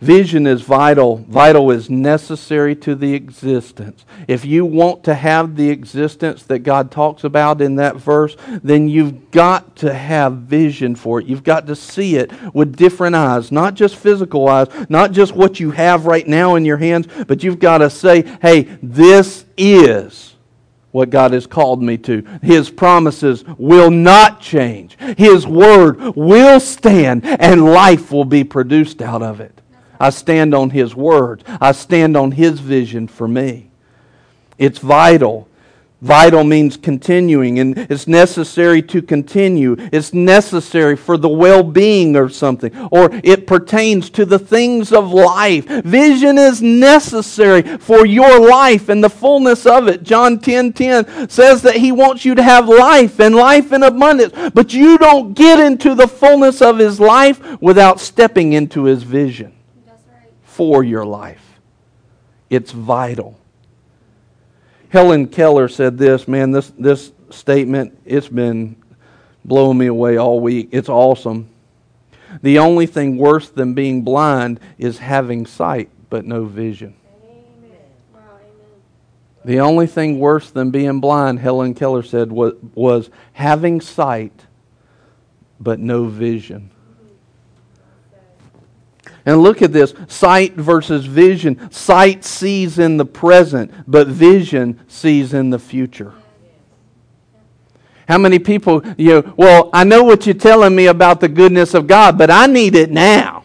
Vision 0.00 0.46
is 0.46 0.62
vital. 0.62 1.16
Vital 1.28 1.70
is 1.70 1.90
necessary 1.90 2.74
to 2.74 2.94
the 2.94 3.12
existence. 3.12 4.06
If 4.26 4.46
you 4.46 4.64
want 4.64 5.04
to 5.04 5.14
have 5.14 5.56
the 5.56 5.68
existence 5.68 6.42
that 6.44 6.60
God 6.60 6.90
talks 6.90 7.22
about 7.22 7.60
in 7.60 7.76
that 7.76 7.96
verse, 7.96 8.34
then 8.62 8.88
you've 8.88 9.30
got 9.30 9.76
to 9.76 9.92
have 9.92 10.32
vision 10.38 10.94
for 10.94 11.20
it. 11.20 11.26
You've 11.26 11.44
got 11.44 11.66
to 11.66 11.76
see 11.76 12.16
it 12.16 12.32
with 12.54 12.76
different 12.76 13.14
eyes, 13.14 13.52
not 13.52 13.74
just 13.74 13.96
physical 13.96 14.48
eyes, 14.48 14.68
not 14.88 15.12
just 15.12 15.34
what 15.34 15.60
you 15.60 15.70
have 15.72 16.06
right 16.06 16.26
now 16.26 16.54
in 16.54 16.64
your 16.64 16.78
hands, 16.78 17.06
but 17.26 17.42
you've 17.42 17.58
got 17.58 17.78
to 17.78 17.90
say, 17.90 18.22
hey, 18.40 18.62
this 18.82 19.44
is 19.58 20.34
what 20.92 21.10
God 21.10 21.32
has 21.32 21.46
called 21.46 21.82
me 21.82 21.98
to. 21.98 22.22
His 22.42 22.70
promises 22.70 23.44
will 23.58 23.90
not 23.90 24.40
change. 24.40 24.96
His 25.18 25.46
word 25.46 26.16
will 26.16 26.58
stand, 26.58 27.24
and 27.26 27.64
life 27.66 28.10
will 28.10 28.24
be 28.24 28.44
produced 28.44 29.02
out 29.02 29.22
of 29.22 29.40
it. 29.40 29.59
I 30.00 30.10
stand 30.10 30.54
on 30.54 30.70
His 30.70 30.96
words. 30.96 31.44
I 31.60 31.72
stand 31.72 32.16
on 32.16 32.32
His 32.32 32.58
vision 32.58 33.06
for 33.06 33.28
me. 33.28 33.70
It's 34.58 34.78
vital. 34.78 35.46
Vital 36.02 36.44
means 36.44 36.78
continuing, 36.78 37.58
and 37.58 37.76
it's 37.76 38.08
necessary 38.08 38.80
to 38.80 39.02
continue. 39.02 39.76
It's 39.92 40.14
necessary 40.14 40.96
for 40.96 41.18
the 41.18 41.28
well 41.28 41.62
being 41.62 42.16
of 42.16 42.32
something, 42.32 42.74
or 42.90 43.10
it 43.22 43.46
pertains 43.46 44.08
to 44.10 44.24
the 44.24 44.38
things 44.38 44.94
of 44.94 45.12
life. 45.12 45.66
Vision 45.66 46.38
is 46.38 46.62
necessary 46.62 47.60
for 47.62 48.06
your 48.06 48.40
life 48.40 48.88
and 48.88 49.04
the 49.04 49.10
fullness 49.10 49.66
of 49.66 49.88
it. 49.88 50.02
John 50.02 50.38
10 50.38 50.72
10 50.72 51.28
says 51.28 51.60
that 51.62 51.76
He 51.76 51.92
wants 51.92 52.24
you 52.24 52.34
to 52.34 52.42
have 52.42 52.66
life 52.66 53.20
and 53.20 53.34
life 53.34 53.70
in 53.70 53.82
abundance, 53.82 54.32
but 54.54 54.72
you 54.72 54.96
don't 54.96 55.34
get 55.34 55.60
into 55.60 55.94
the 55.94 56.08
fullness 56.08 56.62
of 56.62 56.78
His 56.78 56.98
life 56.98 57.60
without 57.60 58.00
stepping 58.00 58.54
into 58.54 58.84
His 58.84 59.02
vision 59.02 59.52
for 60.50 60.82
your 60.82 61.04
life. 61.04 61.60
It's 62.50 62.72
vital. 62.72 63.38
Helen 64.88 65.28
Keller 65.28 65.68
said 65.68 65.96
this, 65.96 66.26
man, 66.26 66.50
this, 66.50 66.72
this 66.76 67.12
statement, 67.30 67.96
it's 68.04 68.28
been 68.28 68.74
blowing 69.44 69.78
me 69.78 69.86
away 69.86 70.16
all 70.16 70.40
week. 70.40 70.68
It's 70.72 70.88
awesome. 70.88 71.48
The 72.42 72.58
only 72.58 72.86
thing 72.86 73.16
worse 73.16 73.48
than 73.48 73.74
being 73.74 74.02
blind 74.02 74.58
is 74.76 74.98
having 74.98 75.46
sight 75.46 75.88
but 76.10 76.24
no 76.24 76.44
vision. 76.44 76.96
The 79.44 79.60
only 79.60 79.86
thing 79.86 80.18
worse 80.18 80.50
than 80.50 80.70
being 80.72 81.00
blind, 81.00 81.38
Helen 81.38 81.74
Keller 81.74 82.02
said, 82.02 82.30
was, 82.30 82.54
was 82.74 83.08
having 83.32 83.80
sight 83.80 84.46
but 85.60 85.78
no 85.78 86.06
vision. 86.06 86.72
And 89.30 89.44
look 89.44 89.62
at 89.62 89.72
this 89.72 89.94
sight 90.08 90.54
versus 90.54 91.06
vision. 91.06 91.70
Sight 91.70 92.24
sees 92.24 92.80
in 92.80 92.96
the 92.96 93.04
present, 93.04 93.70
but 93.86 94.08
vision 94.08 94.80
sees 94.88 95.32
in 95.32 95.50
the 95.50 95.58
future. 95.60 96.14
How 98.08 98.18
many 98.18 98.40
people, 98.40 98.82
you 98.98 99.22
know, 99.22 99.34
well, 99.36 99.70
I 99.72 99.84
know 99.84 100.02
what 100.02 100.26
you're 100.26 100.34
telling 100.34 100.74
me 100.74 100.86
about 100.86 101.20
the 101.20 101.28
goodness 101.28 101.74
of 101.74 101.86
God, 101.86 102.18
but 102.18 102.28
I 102.28 102.46
need 102.46 102.74
it 102.74 102.90
now. 102.90 103.44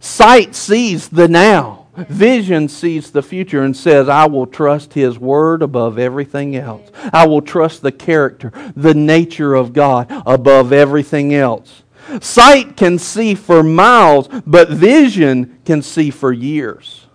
Sight 0.00 0.56
sees 0.56 1.08
the 1.08 1.28
now. 1.28 1.86
Vision 1.96 2.68
sees 2.68 3.12
the 3.12 3.22
future 3.22 3.62
and 3.62 3.76
says, 3.76 4.08
I 4.08 4.26
will 4.26 4.48
trust 4.48 4.94
His 4.94 5.20
Word 5.20 5.62
above 5.62 6.00
everything 6.00 6.56
else. 6.56 6.90
I 7.12 7.28
will 7.28 7.42
trust 7.42 7.82
the 7.82 7.92
character, 7.92 8.52
the 8.74 8.94
nature 8.94 9.54
of 9.54 9.72
God 9.72 10.08
above 10.26 10.72
everything 10.72 11.32
else. 11.32 11.83
Sight 12.20 12.76
can 12.76 12.98
see 12.98 13.34
for 13.34 13.62
miles, 13.62 14.28
but 14.46 14.68
vision 14.68 15.58
can 15.64 15.82
see 15.82 16.10
for 16.10 16.32
years. 16.32 17.06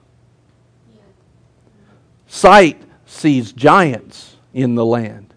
Sight 2.28 2.82
sees 3.06 3.52
giants 3.52 4.38
in 4.54 4.75
the 4.75 4.86
land, 4.86 5.34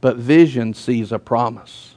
but 0.00 0.16
vision 0.16 0.74
sees 0.74 1.12
a 1.12 1.18
promise. 1.18 1.96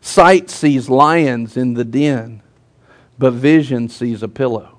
Sight 0.00 0.50
sees 0.50 0.90
lions 0.90 1.56
in 1.56 1.74
the 1.74 1.84
den, 1.84 2.42
but 3.18 3.32
vision 3.34 3.88
sees 3.88 4.22
a 4.22 4.28
pillow. 4.28 4.71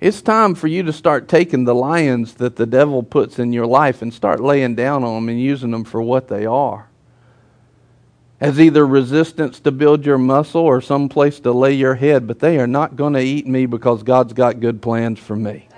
It's 0.00 0.22
time 0.22 0.54
for 0.54 0.66
you 0.66 0.82
to 0.82 0.92
start 0.92 1.28
taking 1.28 1.64
the 1.64 1.74
lions 1.74 2.34
that 2.34 2.56
the 2.56 2.66
devil 2.66 3.02
puts 3.02 3.38
in 3.38 3.52
your 3.52 3.66
life 3.66 4.02
and 4.02 4.12
start 4.12 4.40
laying 4.40 4.74
down 4.74 5.04
on 5.04 5.14
them 5.14 5.28
and 5.28 5.40
using 5.40 5.70
them 5.70 5.84
for 5.84 6.02
what 6.02 6.28
they 6.28 6.46
are. 6.46 6.88
As 8.40 8.60
either 8.60 8.86
resistance 8.86 9.60
to 9.60 9.70
build 9.70 10.04
your 10.04 10.18
muscle 10.18 10.60
or 10.60 10.80
some 10.80 11.08
place 11.08 11.40
to 11.40 11.52
lay 11.52 11.72
your 11.72 11.94
head, 11.94 12.26
but 12.26 12.40
they 12.40 12.58
are 12.58 12.66
not 12.66 12.96
going 12.96 13.14
to 13.14 13.20
eat 13.20 13.46
me 13.46 13.66
because 13.66 14.02
God's 14.02 14.32
got 14.32 14.60
good 14.60 14.82
plans 14.82 15.18
for 15.18 15.36
me. 15.36 15.68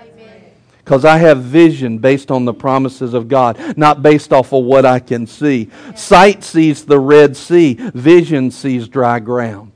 Because 0.79 1.05
I 1.05 1.19
have 1.19 1.43
vision 1.43 1.99
based 1.99 2.31
on 2.31 2.45
the 2.45 2.55
promises 2.55 3.13
of 3.13 3.29
God, 3.29 3.77
not 3.77 4.03
based 4.03 4.33
off 4.33 4.53
of 4.53 4.65
what 4.65 4.87
I 4.87 5.01
can 5.01 5.27
see. 5.27 5.69
Sight 5.95 6.43
sees 6.45 6.85
the 6.85 6.99
Red 6.99 7.37
Sea, 7.37 7.75
vision 7.75 8.51
sees 8.51 8.89
dry 8.89 9.19
ground. 9.19 9.76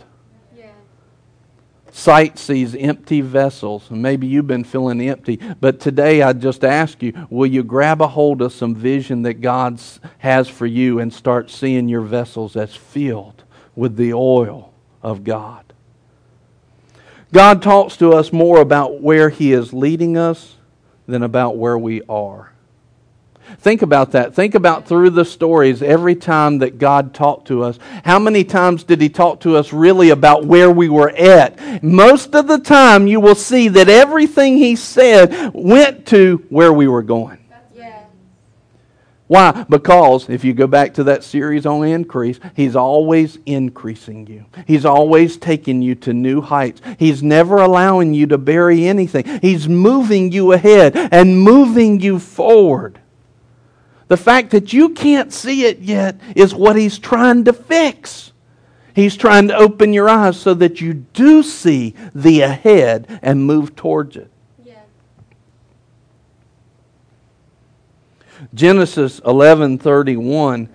Sight 1.93 2.39
sees 2.39 2.75
empty 2.75 3.21
vessels. 3.21 3.91
Maybe 3.91 4.27
you've 4.27 4.47
been 4.47 4.65
feeling 4.65 5.01
empty, 5.01 5.37
but 5.61 5.81
today 5.81 6.23
I 6.23 6.33
just 6.33 6.65
ask 6.65 7.03
you 7.03 7.27
will 7.31 7.47
you 7.47 7.63
grab 7.63 8.01
a 8.01 8.09
hold 8.09 8.43
of 8.43 8.53
some 8.53 8.75
vision 8.75 9.23
that 9.23 9.41
God 9.41 9.81
has 10.19 10.49
for 10.49 10.67
you 10.67 11.01
and 11.01 11.13
start 11.13 11.51
seeing 11.51 11.89
your 11.89 12.03
vessels 12.03 12.57
as 12.57 12.75
filled 12.75 13.43
with 13.75 13.97
the 13.97 14.13
oil 14.13 14.73
of 15.03 15.25
God? 15.25 15.65
God 17.33 17.63
talks 17.63 17.97
to 17.99 18.13
us 18.13 18.33
more 18.33 18.61
about 18.61 19.01
where 19.01 19.29
He 19.29 19.53
is 19.53 19.73
leading 19.73 20.17
us 20.17 20.57
than 21.07 21.23
about 21.23 21.57
where 21.57 21.79
we 21.79 22.03
are. 22.09 22.50
Think 23.61 23.83
about 23.83 24.13
that. 24.13 24.35
Think 24.35 24.55
about 24.55 24.87
through 24.89 25.11
the 25.11 25.25
stories 25.25 25.83
every 25.83 26.15
time 26.15 26.59
that 26.59 26.79
God 26.79 27.13
talked 27.13 27.49
to 27.49 27.63
us. 27.63 27.79
How 28.05 28.19
many 28.19 28.43
times 28.43 28.85
did 28.85 29.03
He 29.03 29.11
talk 29.11 29.41
to 29.41 29.57
us 29.57 29.71
really 29.71 30.09
about 30.09 30.47
where 30.47 30.71
we 30.71 30.89
were 30.89 31.11
at? 31.11 31.83
Most 31.83 32.35
of 32.35 32.49
the 32.49 32.59
time, 32.59 33.07
you 33.07 33.21
will 33.21 33.35
see 33.35 33.69
that 33.69 33.91
everything 33.91 34.57
He 34.57 34.77
said 34.77 35.53
went 35.53 36.07
to 36.07 36.43
where 36.49 36.73
we 36.73 36.89
were 36.89 37.03
going. 37.03 37.37
Why? 39.27 39.65
Because 39.69 40.29
if 40.29 40.43
you 40.43 40.55
go 40.55 40.67
back 40.67 40.95
to 40.95 41.05
that 41.05 41.23
series 41.23 41.65
on 41.67 41.87
increase, 41.87 42.41
He's 42.57 42.75
always 42.75 43.39
increasing 43.45 44.27
you. 44.27 44.47
He's 44.67 44.87
always 44.87 45.37
taking 45.37 45.83
you 45.83 45.95
to 45.97 46.15
new 46.15 46.41
heights. 46.41 46.81
He's 46.99 47.23
never 47.23 47.59
allowing 47.59 48.15
you 48.15 48.27
to 48.29 48.39
bury 48.39 48.87
anything. 48.87 49.39
He's 49.41 49.69
moving 49.69 50.33
you 50.33 50.53
ahead 50.53 50.97
and 50.97 51.39
moving 51.39 52.01
you 52.01 52.19
forward. 52.19 53.01
The 54.11 54.17
fact 54.17 54.51
that 54.51 54.73
you 54.73 54.89
can't 54.89 55.33
see 55.33 55.67
it 55.67 55.79
yet 55.79 56.17
is 56.35 56.53
what 56.53 56.75
he's 56.75 56.99
trying 56.99 57.45
to 57.45 57.53
fix. 57.53 58.33
He's 58.93 59.17
trying 59.17 59.47
to 59.47 59.57
open 59.57 59.93
your 59.93 60.09
eyes 60.09 60.37
so 60.37 60.53
that 60.55 60.81
you 60.81 60.95
do 60.95 61.45
see 61.45 61.95
the 62.13 62.41
ahead 62.41 63.21
and 63.23 63.45
move 63.45 63.77
towards 63.77 64.17
it. 64.17 64.29
Yeah. 64.65 64.81
Genesis 68.53 69.21
11:31 69.21 70.69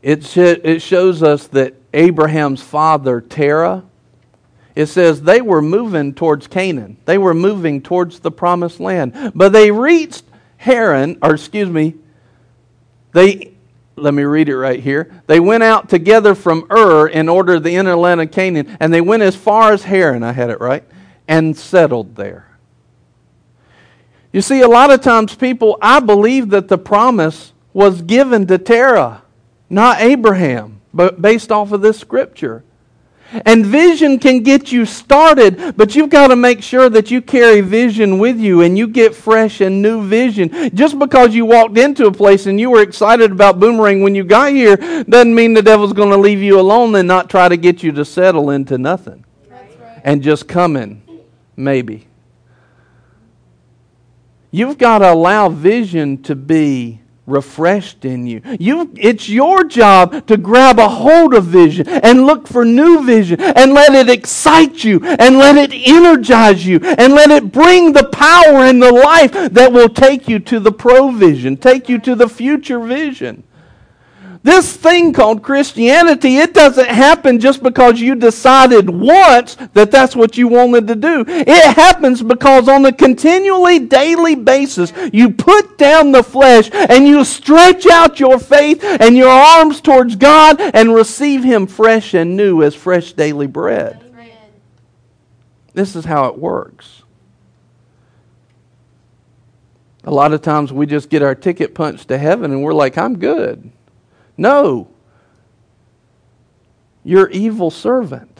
it, 0.00 0.24
sh- 0.24 0.38
it 0.38 0.80
shows 0.80 1.22
us 1.22 1.46
that 1.48 1.74
Abraham's 1.92 2.62
father 2.62 3.20
Terah 3.20 3.84
it 4.74 4.86
says 4.86 5.20
they 5.20 5.42
were 5.42 5.60
moving 5.60 6.14
towards 6.14 6.46
Canaan. 6.46 6.96
They 7.04 7.18
were 7.18 7.34
moving 7.34 7.82
towards 7.82 8.20
the 8.20 8.30
promised 8.30 8.80
land. 8.80 9.32
But 9.34 9.52
they 9.52 9.70
reached 9.70 10.24
Haran, 10.56 11.18
or 11.20 11.34
excuse 11.34 11.68
me, 11.68 11.96
they 13.14 13.54
let 13.96 14.12
me 14.12 14.24
read 14.24 14.48
it 14.48 14.56
right 14.56 14.80
here. 14.80 15.10
They 15.26 15.40
went 15.40 15.62
out 15.62 15.88
together 15.88 16.34
from 16.34 16.66
Ur 16.70 17.06
in 17.06 17.28
order 17.28 17.60
the 17.60 17.76
inner 17.76 17.94
land 17.94 18.20
of 18.20 18.30
Canaan, 18.30 18.76
and 18.80 18.92
they 18.92 19.00
went 19.00 19.22
as 19.22 19.36
far 19.36 19.72
as 19.72 19.84
Haran, 19.84 20.22
I 20.22 20.32
had 20.32 20.50
it 20.50 20.60
right, 20.60 20.84
and 21.28 21.56
settled 21.56 22.16
there. 22.16 22.48
You 24.32 24.42
see, 24.42 24.62
a 24.62 24.68
lot 24.68 24.90
of 24.90 25.00
times 25.00 25.36
people, 25.36 25.78
I 25.80 26.00
believe 26.00 26.50
that 26.50 26.66
the 26.66 26.76
promise 26.76 27.52
was 27.72 28.02
given 28.02 28.48
to 28.48 28.58
Terah, 28.58 29.22
not 29.70 30.00
Abraham, 30.00 30.80
but 30.92 31.22
based 31.22 31.52
off 31.52 31.70
of 31.70 31.80
this 31.80 31.98
scripture. 31.98 32.64
And 33.44 33.66
vision 33.66 34.18
can 34.18 34.42
get 34.42 34.70
you 34.72 34.86
started, 34.86 35.76
but 35.76 35.94
you've 35.94 36.10
got 36.10 36.28
to 36.28 36.36
make 36.36 36.62
sure 36.62 36.88
that 36.88 37.10
you 37.10 37.20
carry 37.20 37.60
vision 37.60 38.18
with 38.18 38.38
you 38.38 38.62
and 38.62 38.78
you 38.78 38.86
get 38.86 39.14
fresh 39.14 39.60
and 39.60 39.82
new 39.82 40.06
vision. 40.06 40.74
Just 40.74 40.98
because 40.98 41.34
you 41.34 41.44
walked 41.44 41.78
into 41.78 42.06
a 42.06 42.12
place 42.12 42.46
and 42.46 42.60
you 42.60 42.70
were 42.70 42.82
excited 42.82 43.32
about 43.32 43.58
boomerang 43.58 44.02
when 44.02 44.14
you 44.14 44.24
got 44.24 44.52
here 44.52 44.76
doesn't 44.76 45.34
mean 45.34 45.54
the 45.54 45.62
devil's 45.62 45.92
going 45.92 46.10
to 46.10 46.16
leave 46.16 46.42
you 46.42 46.58
alone 46.60 46.94
and 46.94 47.08
not 47.08 47.28
try 47.28 47.48
to 47.48 47.56
get 47.56 47.82
you 47.82 47.92
to 47.92 48.04
settle 48.04 48.50
into 48.50 48.78
nothing. 48.78 49.24
Right. 49.48 49.70
And 50.04 50.22
just 50.22 50.48
come 50.48 50.76
in, 50.76 51.02
maybe. 51.56 52.06
You've 54.50 54.78
got 54.78 54.98
to 54.98 55.12
allow 55.12 55.48
vision 55.48 56.22
to 56.22 56.36
be 56.36 57.00
refreshed 57.26 58.04
in 58.04 58.26
you. 58.26 58.42
you. 58.58 58.92
It's 58.96 59.28
your 59.28 59.64
job 59.64 60.26
to 60.26 60.36
grab 60.36 60.78
a 60.78 60.88
hold 60.88 61.34
of 61.34 61.44
vision 61.44 61.88
and 61.88 62.26
look 62.26 62.46
for 62.46 62.64
new 62.64 63.04
vision 63.04 63.40
and 63.40 63.72
let 63.72 63.94
it 63.94 64.10
excite 64.10 64.84
you 64.84 65.02
and 65.04 65.38
let 65.38 65.56
it 65.56 65.72
energize 65.72 66.66
you 66.66 66.80
and 66.80 67.14
let 67.14 67.30
it 67.30 67.50
bring 67.50 67.92
the 67.92 68.08
power 68.08 68.64
and 68.64 68.82
the 68.82 68.92
life 68.92 69.32
that 69.32 69.72
will 69.72 69.88
take 69.88 70.28
you 70.28 70.38
to 70.40 70.60
the 70.60 70.72
provision, 70.72 71.56
take 71.56 71.88
you 71.88 71.98
to 72.00 72.14
the 72.14 72.28
future 72.28 72.80
vision. 72.80 73.42
This 74.44 74.76
thing 74.76 75.14
called 75.14 75.42
Christianity, 75.42 76.36
it 76.36 76.52
doesn't 76.52 76.90
happen 76.90 77.40
just 77.40 77.62
because 77.62 77.98
you 77.98 78.14
decided 78.14 78.90
once 78.90 79.56
that 79.72 79.90
that's 79.90 80.14
what 80.14 80.36
you 80.36 80.48
wanted 80.48 80.86
to 80.88 80.94
do. 80.94 81.24
It 81.26 81.74
happens 81.74 82.22
because 82.22 82.68
on 82.68 82.84
a 82.84 82.92
continually 82.92 83.78
daily 83.78 84.34
basis, 84.34 84.92
you 85.14 85.30
put 85.30 85.78
down 85.78 86.12
the 86.12 86.22
flesh 86.22 86.68
and 86.74 87.08
you 87.08 87.24
stretch 87.24 87.86
out 87.86 88.20
your 88.20 88.38
faith 88.38 88.84
and 88.84 89.16
your 89.16 89.30
arms 89.30 89.80
towards 89.80 90.14
God 90.14 90.60
and 90.60 90.94
receive 90.94 91.42
Him 91.42 91.66
fresh 91.66 92.12
and 92.12 92.36
new 92.36 92.62
as 92.62 92.74
fresh 92.74 93.14
daily 93.14 93.46
bread. 93.46 94.04
This 95.72 95.96
is 95.96 96.04
how 96.04 96.26
it 96.26 96.38
works. 96.38 97.02
A 100.04 100.10
lot 100.10 100.34
of 100.34 100.42
times 100.42 100.70
we 100.70 100.84
just 100.84 101.08
get 101.08 101.22
our 101.22 101.34
ticket 101.34 101.74
punched 101.74 102.08
to 102.08 102.18
heaven 102.18 102.52
and 102.52 102.62
we're 102.62 102.74
like, 102.74 102.98
I'm 102.98 103.18
good. 103.18 103.72
No. 104.36 104.88
You're 107.04 107.30
evil 107.30 107.70
servant. 107.70 108.30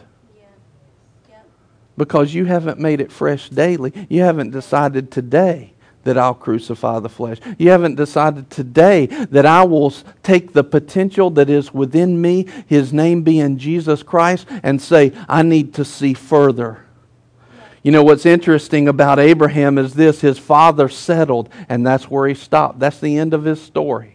Because 1.96 2.34
you 2.34 2.44
haven't 2.44 2.80
made 2.80 3.00
it 3.00 3.12
fresh 3.12 3.48
daily. 3.48 3.92
You 4.08 4.22
haven't 4.22 4.50
decided 4.50 5.12
today 5.12 5.74
that 6.02 6.18
I'll 6.18 6.34
crucify 6.34 6.98
the 6.98 7.08
flesh. 7.08 7.38
You 7.58 7.70
haven't 7.70 7.94
decided 7.94 8.50
today 8.50 9.06
that 9.06 9.46
I 9.46 9.64
will 9.64 9.92
take 10.22 10.52
the 10.52 10.64
potential 10.64 11.30
that 11.30 11.48
is 11.48 11.72
within 11.72 12.20
me, 12.20 12.46
his 12.66 12.92
name 12.92 13.22
being 13.22 13.58
Jesus 13.58 14.02
Christ, 14.02 14.46
and 14.62 14.80
say, 14.80 15.12
I 15.28 15.42
need 15.42 15.74
to 15.74 15.84
see 15.84 16.14
further. 16.14 16.84
You 17.82 17.92
know 17.92 18.02
what's 18.02 18.26
interesting 18.26 18.88
about 18.88 19.18
Abraham 19.18 19.76
is 19.76 19.94
this 19.94 20.20
his 20.20 20.38
father 20.38 20.88
settled, 20.88 21.50
and 21.68 21.86
that's 21.86 22.10
where 22.10 22.26
he 22.26 22.34
stopped. 22.34 22.78
That's 22.78 22.98
the 22.98 23.18
end 23.18 23.34
of 23.34 23.44
his 23.44 23.60
story. 23.60 24.13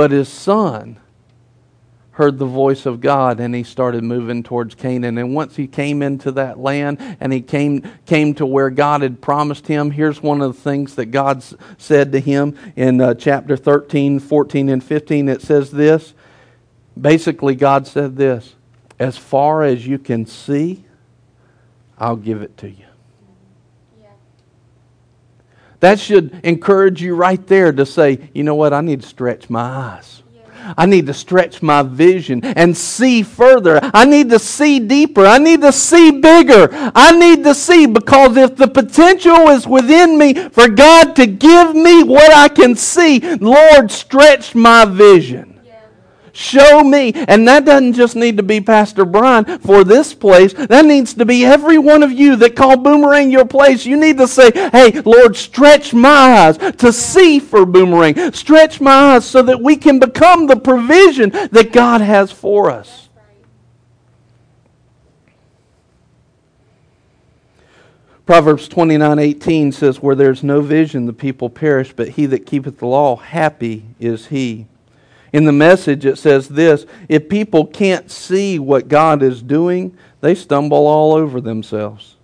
But 0.00 0.12
his 0.12 0.30
son 0.30 0.98
heard 2.12 2.38
the 2.38 2.46
voice 2.46 2.86
of 2.86 3.02
God 3.02 3.38
and 3.38 3.54
he 3.54 3.62
started 3.62 4.02
moving 4.02 4.42
towards 4.42 4.74
Canaan. 4.74 5.18
And 5.18 5.34
once 5.34 5.56
he 5.56 5.66
came 5.66 6.00
into 6.00 6.32
that 6.32 6.58
land 6.58 6.96
and 7.20 7.34
he 7.34 7.42
came, 7.42 7.82
came 8.06 8.32
to 8.36 8.46
where 8.46 8.70
God 8.70 9.02
had 9.02 9.20
promised 9.20 9.66
him, 9.66 9.90
here's 9.90 10.22
one 10.22 10.40
of 10.40 10.56
the 10.56 10.58
things 10.62 10.94
that 10.94 11.10
God 11.10 11.44
said 11.76 12.12
to 12.12 12.18
him 12.18 12.56
in 12.76 12.98
uh, 12.98 13.12
chapter 13.12 13.58
13, 13.58 14.20
14, 14.20 14.70
and 14.70 14.82
15. 14.82 15.28
It 15.28 15.42
says 15.42 15.70
this. 15.70 16.14
Basically, 16.98 17.54
God 17.54 17.86
said 17.86 18.16
this 18.16 18.54
As 18.98 19.18
far 19.18 19.64
as 19.64 19.86
you 19.86 19.98
can 19.98 20.24
see, 20.24 20.86
I'll 21.98 22.16
give 22.16 22.40
it 22.40 22.56
to 22.56 22.70
you. 22.70 22.86
That 25.80 25.98
should 25.98 26.40
encourage 26.44 27.02
you 27.02 27.14
right 27.14 27.44
there 27.46 27.72
to 27.72 27.86
say, 27.86 28.30
you 28.34 28.44
know 28.44 28.54
what, 28.54 28.72
I 28.72 28.82
need 28.82 29.02
to 29.02 29.08
stretch 29.08 29.50
my 29.50 29.62
eyes. 29.62 30.22
I 30.76 30.86
need 30.86 31.06
to 31.06 31.14
stretch 31.14 31.62
my 31.62 31.82
vision 31.82 32.44
and 32.44 32.76
see 32.76 33.22
further. 33.22 33.80
I 33.82 34.04
need 34.04 34.30
to 34.30 34.38
see 34.38 34.78
deeper. 34.78 35.26
I 35.26 35.38
need 35.38 35.62
to 35.62 35.72
see 35.72 36.10
bigger. 36.10 36.68
I 36.94 37.12
need 37.18 37.44
to 37.44 37.54
see 37.54 37.86
because 37.86 38.36
if 38.36 38.56
the 38.56 38.68
potential 38.68 39.48
is 39.48 39.66
within 39.66 40.18
me 40.18 40.34
for 40.34 40.68
God 40.68 41.16
to 41.16 41.26
give 41.26 41.74
me 41.74 42.02
what 42.02 42.32
I 42.34 42.48
can 42.48 42.76
see, 42.76 43.20
Lord, 43.36 43.90
stretch 43.90 44.54
my 44.54 44.84
vision. 44.84 45.49
Show 46.40 46.82
me. 46.82 47.12
And 47.12 47.46
that 47.48 47.66
doesn't 47.66 47.92
just 47.92 48.16
need 48.16 48.38
to 48.38 48.42
be 48.42 48.62
Pastor 48.62 49.04
Brian 49.04 49.58
for 49.58 49.84
this 49.84 50.14
place. 50.14 50.54
That 50.54 50.86
needs 50.86 51.12
to 51.14 51.26
be 51.26 51.44
every 51.44 51.76
one 51.76 52.02
of 52.02 52.12
you 52.12 52.34
that 52.36 52.56
call 52.56 52.78
Boomerang 52.78 53.30
your 53.30 53.44
place. 53.44 53.84
You 53.84 53.98
need 53.98 54.16
to 54.16 54.26
say, 54.26 54.50
hey, 54.50 55.02
Lord, 55.02 55.36
stretch 55.36 55.92
my 55.92 56.08
eyes 56.08 56.56
to 56.78 56.94
see 56.94 57.40
for 57.40 57.66
Boomerang. 57.66 58.32
Stretch 58.32 58.80
my 58.80 59.16
eyes 59.16 59.26
so 59.26 59.42
that 59.42 59.60
we 59.60 59.76
can 59.76 59.98
become 59.98 60.46
the 60.46 60.56
provision 60.56 61.28
that 61.28 61.72
God 61.72 62.00
has 62.00 62.32
for 62.32 62.70
us. 62.70 63.10
Proverbs 68.24 68.66
29:18 68.66 69.74
says 69.74 70.00
where 70.00 70.14
there's 70.14 70.42
no 70.42 70.62
vision 70.62 71.04
the 71.04 71.12
people 71.12 71.50
perish 71.50 71.92
but 71.92 72.10
he 72.10 72.26
that 72.26 72.46
keepeth 72.46 72.78
the 72.78 72.86
law 72.86 73.16
happy 73.16 73.84
is 73.98 74.28
he. 74.28 74.68
In 75.32 75.44
the 75.44 75.52
message, 75.52 76.04
it 76.04 76.18
says 76.18 76.48
this 76.48 76.86
if 77.08 77.28
people 77.28 77.66
can't 77.66 78.10
see 78.10 78.58
what 78.58 78.88
God 78.88 79.22
is 79.22 79.42
doing, 79.42 79.96
they 80.20 80.34
stumble 80.34 80.86
all 80.86 81.14
over 81.14 81.40
themselves. 81.40 82.16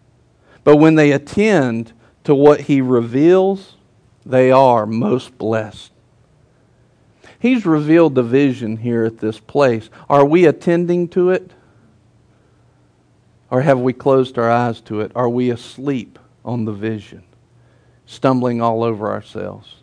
But 0.64 0.76
when 0.76 0.96
they 0.96 1.12
attend 1.12 1.92
to 2.24 2.34
what 2.34 2.62
He 2.62 2.80
reveals, 2.80 3.76
they 4.24 4.50
are 4.50 4.86
most 4.86 5.38
blessed. 5.38 5.92
He's 7.38 7.64
revealed 7.64 8.14
the 8.14 8.22
vision 8.22 8.78
here 8.78 9.04
at 9.04 9.18
this 9.18 9.38
place. 9.38 9.88
Are 10.08 10.24
we 10.24 10.46
attending 10.46 11.06
to 11.08 11.30
it? 11.30 11.52
Or 13.50 13.60
have 13.60 13.78
we 13.78 13.92
closed 13.92 14.38
our 14.38 14.50
eyes 14.50 14.80
to 14.82 15.00
it? 15.00 15.12
Are 15.14 15.28
we 15.28 15.50
asleep 15.50 16.18
on 16.44 16.64
the 16.64 16.72
vision, 16.72 17.22
stumbling 18.04 18.60
all 18.60 18.82
over 18.82 19.12
ourselves? 19.12 19.76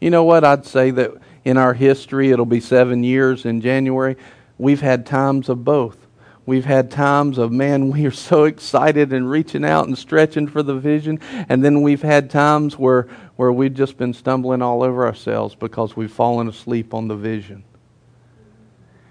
You 0.00 0.10
know 0.10 0.24
what? 0.24 0.44
I'd 0.44 0.64
say 0.64 0.90
that 0.92 1.12
in 1.44 1.56
our 1.56 1.74
history, 1.74 2.30
it'll 2.30 2.46
be 2.46 2.60
seven 2.60 3.02
years 3.02 3.44
in 3.44 3.60
January, 3.60 4.16
we've 4.58 4.80
had 4.80 5.06
times 5.06 5.48
of 5.48 5.64
both. 5.64 5.98
We've 6.44 6.64
had 6.64 6.90
times 6.90 7.38
of, 7.38 7.52
man, 7.52 7.90
we 7.92 8.06
are 8.06 8.10
so 8.10 8.44
excited 8.44 9.12
and 9.12 9.30
reaching 9.30 9.64
out 9.64 9.86
and 9.86 9.96
stretching 9.96 10.48
for 10.48 10.62
the 10.62 10.74
vision. 10.74 11.20
And 11.48 11.64
then 11.64 11.82
we've 11.82 12.02
had 12.02 12.30
times 12.30 12.78
where, 12.78 13.08
where 13.36 13.52
we've 13.52 13.74
just 13.74 13.96
been 13.96 14.14
stumbling 14.14 14.62
all 14.62 14.82
over 14.82 15.06
ourselves 15.06 15.54
because 15.54 15.96
we've 15.96 16.12
fallen 16.12 16.48
asleep 16.48 16.94
on 16.94 17.08
the 17.08 17.16
vision. 17.16 17.64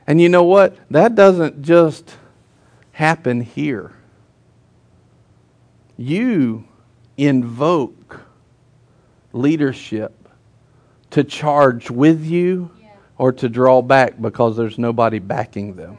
And 0.08 0.20
you 0.20 0.30
know 0.30 0.44
what? 0.44 0.78
That 0.90 1.16
doesn't 1.16 1.62
just 1.62 2.18
happen 2.92 3.42
here. 3.42 3.94
You 5.96 6.66
invoke 7.18 8.20
leadership 9.32 10.21
to 11.12 11.24
charge 11.24 11.92
with 11.92 12.26
you 12.26 12.72
or 13.18 13.32
to 13.32 13.48
draw 13.48 13.82
back 13.82 14.20
because 14.20 14.58
there's 14.58 14.78
nobody 14.78 15.20
backing 15.20 15.76
them. 15.76 15.98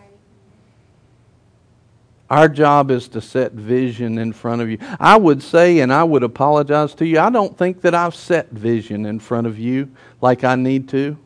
Our 2.28 2.48
job 2.48 2.90
is 2.90 3.08
to 3.08 3.20
set 3.20 3.52
vision 3.52 4.16
in 4.16 4.32
front 4.32 4.62
of 4.62 4.70
you. 4.70 4.78
I 4.98 5.18
would 5.18 5.42
say, 5.42 5.80
and 5.80 5.92
I 5.92 6.02
would 6.02 6.22
apologize 6.22 6.94
to 6.94 7.06
you, 7.06 7.18
I 7.18 7.28
don't 7.28 7.56
think 7.56 7.82
that 7.82 7.94
I've 7.94 8.14
set 8.14 8.50
vision 8.50 9.04
in 9.04 9.18
front 9.18 9.46
of 9.46 9.58
you 9.58 9.90
like 10.22 10.42
I 10.42 10.54
need 10.54 10.88
to. 10.88 11.18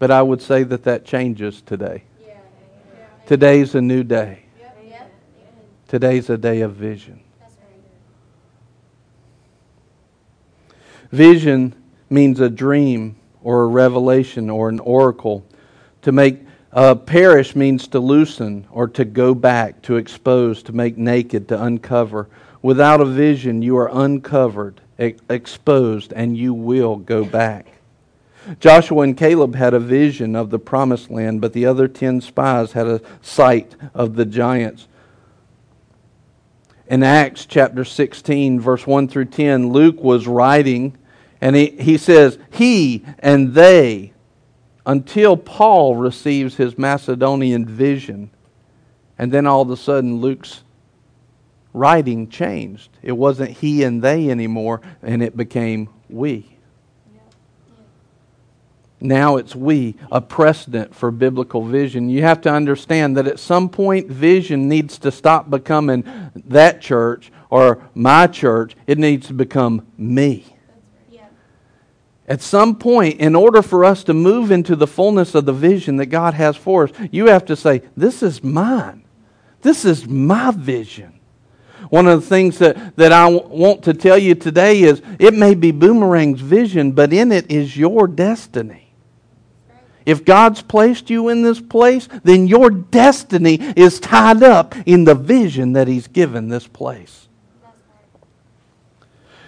But 0.00 0.10
I 0.10 0.20
would 0.20 0.42
say 0.42 0.64
that 0.64 0.82
that 0.82 1.04
changes 1.04 1.62
today. 1.62 2.02
Today's 3.26 3.76
a 3.76 3.80
new 3.80 4.02
day. 4.02 4.40
Today's 5.86 6.28
a 6.28 6.36
day 6.36 6.62
of 6.62 6.74
vision. 6.74 7.20
Vision 11.12 11.83
means 12.14 12.40
a 12.40 12.48
dream 12.48 13.16
or 13.42 13.64
a 13.64 13.66
revelation 13.66 14.48
or 14.48 14.68
an 14.68 14.80
oracle. 14.80 15.44
To 16.02 16.12
make 16.12 16.40
uh, 16.72 16.94
perish 16.94 17.54
means 17.54 17.88
to 17.88 18.00
loosen 18.00 18.66
or 18.70 18.88
to 18.88 19.04
go 19.04 19.34
back, 19.34 19.82
to 19.82 19.96
expose, 19.96 20.62
to 20.64 20.72
make 20.72 20.96
naked, 20.96 21.48
to 21.48 21.62
uncover. 21.62 22.28
Without 22.62 23.00
a 23.00 23.04
vision, 23.04 23.60
you 23.60 23.76
are 23.76 23.90
uncovered, 23.92 24.80
exposed, 24.98 26.12
and 26.14 26.36
you 26.36 26.54
will 26.54 26.96
go 26.96 27.24
back. 27.24 27.66
Joshua 28.60 29.02
and 29.02 29.16
Caleb 29.16 29.54
had 29.54 29.74
a 29.74 29.80
vision 29.80 30.36
of 30.36 30.50
the 30.50 30.58
promised 30.58 31.10
land, 31.10 31.40
but 31.40 31.52
the 31.52 31.66
other 31.66 31.88
ten 31.88 32.20
spies 32.20 32.72
had 32.72 32.86
a 32.86 33.00
sight 33.22 33.74
of 33.94 34.16
the 34.16 34.24
giants. 34.24 34.86
In 36.86 37.02
Acts 37.02 37.46
chapter 37.46 37.84
16, 37.84 38.60
verse 38.60 38.86
1 38.86 39.08
through 39.08 39.24
10, 39.26 39.70
Luke 39.70 40.02
was 40.02 40.26
writing, 40.26 40.96
and 41.44 41.54
he, 41.54 41.66
he 41.78 41.98
says, 41.98 42.38
He 42.52 43.04
and 43.18 43.52
they 43.52 44.14
until 44.86 45.36
Paul 45.36 45.94
receives 45.94 46.56
his 46.56 46.78
Macedonian 46.78 47.66
vision. 47.66 48.30
And 49.18 49.30
then 49.30 49.46
all 49.46 49.60
of 49.60 49.68
a 49.68 49.76
sudden, 49.76 50.22
Luke's 50.22 50.62
writing 51.74 52.30
changed. 52.30 52.88
It 53.02 53.12
wasn't 53.12 53.50
he 53.50 53.82
and 53.82 54.00
they 54.00 54.30
anymore, 54.30 54.80
and 55.02 55.22
it 55.22 55.36
became 55.36 55.90
we. 56.08 56.56
Now 58.98 59.36
it's 59.36 59.54
we, 59.54 59.96
a 60.10 60.22
precedent 60.22 60.94
for 60.94 61.10
biblical 61.10 61.62
vision. 61.62 62.08
You 62.08 62.22
have 62.22 62.40
to 62.42 62.50
understand 62.50 63.18
that 63.18 63.26
at 63.26 63.38
some 63.38 63.68
point, 63.68 64.08
vision 64.08 64.66
needs 64.66 64.96
to 65.00 65.12
stop 65.12 65.50
becoming 65.50 66.30
that 66.46 66.80
church 66.80 67.30
or 67.50 67.86
my 67.92 68.28
church. 68.28 68.74
It 68.86 68.96
needs 68.96 69.26
to 69.26 69.34
become 69.34 69.86
me. 69.98 70.53
At 72.26 72.40
some 72.40 72.76
point, 72.76 73.20
in 73.20 73.34
order 73.34 73.60
for 73.60 73.84
us 73.84 74.02
to 74.04 74.14
move 74.14 74.50
into 74.50 74.74
the 74.76 74.86
fullness 74.86 75.34
of 75.34 75.44
the 75.44 75.52
vision 75.52 75.96
that 75.96 76.06
God 76.06 76.34
has 76.34 76.56
for 76.56 76.84
us, 76.84 76.90
you 77.12 77.26
have 77.26 77.44
to 77.46 77.56
say, 77.56 77.82
This 77.96 78.22
is 78.22 78.42
mine. 78.42 79.04
This 79.60 79.84
is 79.84 80.06
my 80.06 80.50
vision. 80.50 81.20
One 81.90 82.06
of 82.06 82.22
the 82.22 82.26
things 82.26 82.58
that, 82.58 82.96
that 82.96 83.12
I 83.12 83.30
w- 83.30 83.46
want 83.48 83.84
to 83.84 83.94
tell 83.94 84.18
you 84.18 84.34
today 84.34 84.82
is 84.82 85.02
it 85.18 85.34
may 85.34 85.54
be 85.54 85.72
Boomerang's 85.72 86.40
vision, 86.40 86.92
but 86.92 87.12
in 87.12 87.30
it 87.30 87.50
is 87.50 87.76
your 87.76 88.08
destiny. 88.08 88.84
If 90.06 90.24
God's 90.24 90.60
placed 90.60 91.08
you 91.08 91.28
in 91.28 91.42
this 91.42 91.60
place, 91.60 92.08
then 92.24 92.46
your 92.46 92.70
destiny 92.70 93.54
is 93.76 94.00
tied 94.00 94.42
up 94.42 94.74
in 94.86 95.04
the 95.04 95.14
vision 95.14 95.72
that 95.74 95.88
He's 95.88 96.08
given 96.08 96.48
this 96.48 96.66
place. 96.66 97.23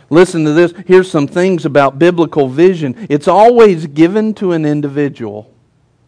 Listen 0.09 0.45
to 0.45 0.53
this. 0.53 0.73
Here's 0.87 1.11
some 1.11 1.27
things 1.27 1.65
about 1.65 1.99
biblical 1.99 2.49
vision 2.49 3.07
it's 3.09 3.29
always 3.29 3.87
given 3.87 4.35
to 4.35 4.53
an 4.53 4.65
individual, 4.65 5.53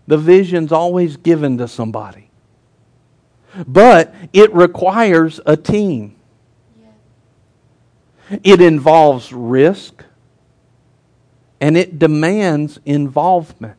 the 0.06 0.18
vision's 0.18 0.72
always 0.72 1.16
given 1.16 1.58
to 1.58 1.68
somebody. 1.68 2.30
But 3.66 4.14
it 4.32 4.52
requires 4.54 5.40
a 5.46 5.56
team. 5.56 6.16
It 8.44 8.60
involves 8.60 9.32
risk 9.32 10.04
and 11.60 11.76
it 11.76 11.98
demands 11.98 12.78
involvement. 12.84 13.76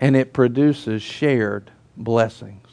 And 0.00 0.16
it 0.16 0.32
produces 0.32 1.02
shared 1.02 1.70
blessings. 1.96 2.67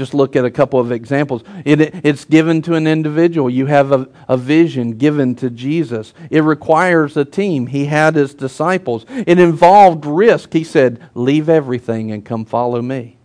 Just 0.00 0.14
look 0.14 0.34
at 0.34 0.46
a 0.46 0.50
couple 0.50 0.80
of 0.80 0.92
examples. 0.92 1.42
It, 1.62 1.94
it's 2.06 2.24
given 2.24 2.62
to 2.62 2.72
an 2.72 2.86
individual. 2.86 3.50
You 3.50 3.66
have 3.66 3.92
a, 3.92 4.08
a 4.28 4.38
vision 4.38 4.96
given 4.96 5.34
to 5.34 5.50
Jesus. 5.50 6.14
It 6.30 6.40
requires 6.40 7.18
a 7.18 7.24
team. 7.26 7.66
He 7.66 7.84
had 7.84 8.14
his 8.14 8.32
disciples. 8.32 9.04
It 9.10 9.38
involved 9.38 10.06
risk. 10.06 10.54
He 10.54 10.64
said, 10.64 11.06
Leave 11.12 11.50
everything 11.50 12.12
and 12.12 12.24
come 12.24 12.46
follow 12.46 12.80
me. 12.80 13.18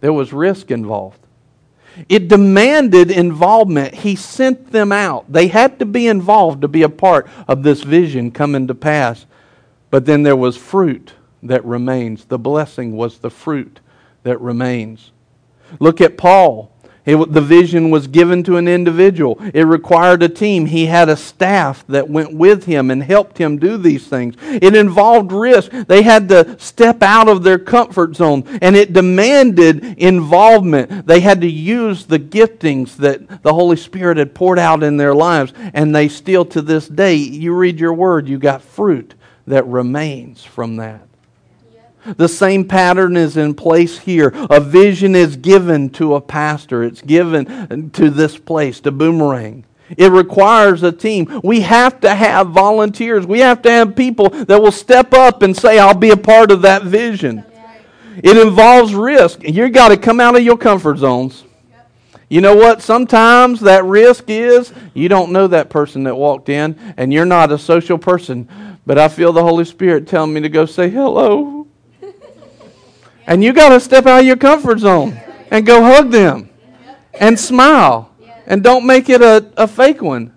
There 0.00 0.14
was 0.14 0.32
risk 0.32 0.70
involved. 0.70 1.20
It 2.08 2.28
demanded 2.28 3.10
involvement. 3.10 3.96
He 3.96 4.16
sent 4.16 4.72
them 4.72 4.92
out. 4.92 5.30
They 5.30 5.48
had 5.48 5.78
to 5.78 5.84
be 5.84 6.06
involved 6.06 6.62
to 6.62 6.68
be 6.68 6.84
a 6.84 6.88
part 6.88 7.28
of 7.46 7.62
this 7.62 7.82
vision 7.82 8.30
coming 8.30 8.66
to 8.68 8.74
pass. 8.74 9.26
But 9.90 10.06
then 10.06 10.22
there 10.22 10.36
was 10.36 10.56
fruit 10.56 11.12
that 11.42 11.62
remains. 11.66 12.24
The 12.24 12.38
blessing 12.38 12.96
was 12.96 13.18
the 13.18 13.28
fruit 13.28 13.80
that 14.22 14.40
remains. 14.40 15.10
Look 15.80 16.00
at 16.00 16.16
Paul. 16.16 16.70
It, 17.06 17.16
the 17.34 17.42
vision 17.42 17.90
was 17.90 18.06
given 18.06 18.42
to 18.44 18.56
an 18.56 18.66
individual. 18.66 19.38
It 19.52 19.64
required 19.64 20.22
a 20.22 20.28
team. 20.28 20.64
He 20.64 20.86
had 20.86 21.10
a 21.10 21.16
staff 21.16 21.84
that 21.88 22.08
went 22.08 22.34
with 22.34 22.64
him 22.64 22.90
and 22.90 23.02
helped 23.02 23.36
him 23.36 23.58
do 23.58 23.76
these 23.76 24.06
things. 24.06 24.36
It 24.40 24.74
involved 24.74 25.30
risk. 25.30 25.70
They 25.70 26.00
had 26.00 26.30
to 26.30 26.58
step 26.58 27.02
out 27.02 27.28
of 27.28 27.42
their 27.42 27.58
comfort 27.58 28.16
zone, 28.16 28.44
and 28.62 28.74
it 28.74 28.94
demanded 28.94 29.84
involvement. 29.98 31.06
They 31.06 31.20
had 31.20 31.42
to 31.42 31.50
use 31.50 32.06
the 32.06 32.18
giftings 32.18 32.96
that 32.96 33.42
the 33.42 33.52
Holy 33.52 33.76
Spirit 33.76 34.16
had 34.16 34.34
poured 34.34 34.58
out 34.58 34.82
in 34.82 34.96
their 34.96 35.14
lives, 35.14 35.52
and 35.74 35.94
they 35.94 36.08
still, 36.08 36.46
to 36.46 36.62
this 36.62 36.88
day, 36.88 37.16
you 37.16 37.54
read 37.54 37.78
your 37.78 37.92
word, 37.92 38.28
you 38.28 38.38
got 38.38 38.62
fruit 38.62 39.14
that 39.46 39.66
remains 39.66 40.42
from 40.42 40.76
that. 40.76 41.06
The 42.04 42.28
same 42.28 42.66
pattern 42.66 43.16
is 43.16 43.36
in 43.36 43.54
place 43.54 43.98
here. 43.98 44.32
A 44.34 44.60
vision 44.60 45.14
is 45.14 45.36
given 45.36 45.90
to 45.90 46.14
a 46.14 46.20
pastor, 46.20 46.82
it's 46.82 47.02
given 47.02 47.90
to 47.90 48.10
this 48.10 48.36
place, 48.36 48.80
to 48.80 48.90
Boomerang. 48.90 49.64
It 49.96 50.10
requires 50.10 50.82
a 50.82 50.92
team. 50.92 51.40
We 51.44 51.60
have 51.60 52.00
to 52.00 52.14
have 52.14 52.50
volunteers. 52.50 53.26
We 53.26 53.40
have 53.40 53.62
to 53.62 53.70
have 53.70 53.94
people 53.94 54.30
that 54.30 54.60
will 54.60 54.72
step 54.72 55.12
up 55.12 55.42
and 55.42 55.56
say, 55.56 55.78
I'll 55.78 55.94
be 55.94 56.10
a 56.10 56.16
part 56.16 56.50
of 56.50 56.62
that 56.62 56.84
vision. 56.84 57.44
It 58.22 58.36
involves 58.36 58.94
risk. 58.94 59.40
You've 59.42 59.72
got 59.72 59.88
to 59.88 59.96
come 59.96 60.20
out 60.20 60.36
of 60.36 60.42
your 60.42 60.56
comfort 60.56 60.98
zones. 60.98 61.44
You 62.28 62.40
know 62.40 62.56
what? 62.56 62.80
Sometimes 62.80 63.60
that 63.60 63.84
risk 63.84 64.24
is 64.28 64.72
you 64.94 65.08
don't 65.08 65.32
know 65.32 65.46
that 65.48 65.68
person 65.68 66.04
that 66.04 66.16
walked 66.16 66.48
in 66.48 66.94
and 66.96 67.12
you're 67.12 67.26
not 67.26 67.52
a 67.52 67.58
social 67.58 67.98
person. 67.98 68.48
But 68.86 68.98
I 68.98 69.08
feel 69.08 69.32
the 69.32 69.42
Holy 69.42 69.64
Spirit 69.64 70.06
telling 70.06 70.32
me 70.32 70.40
to 70.40 70.48
go 70.48 70.66
say 70.66 70.88
hello. 70.88 71.63
And 73.26 73.42
you 73.42 73.52
got 73.52 73.70
to 73.70 73.80
step 73.80 74.06
out 74.06 74.20
of 74.20 74.26
your 74.26 74.36
comfort 74.36 74.78
zone 74.78 75.18
and 75.50 75.64
go 75.66 75.82
hug 75.82 76.10
them 76.10 76.50
and 77.14 77.38
smile. 77.38 78.10
And 78.46 78.62
don't 78.62 78.84
make 78.84 79.08
it 79.08 79.22
a, 79.22 79.50
a 79.56 79.66
fake 79.66 80.02
one. 80.02 80.32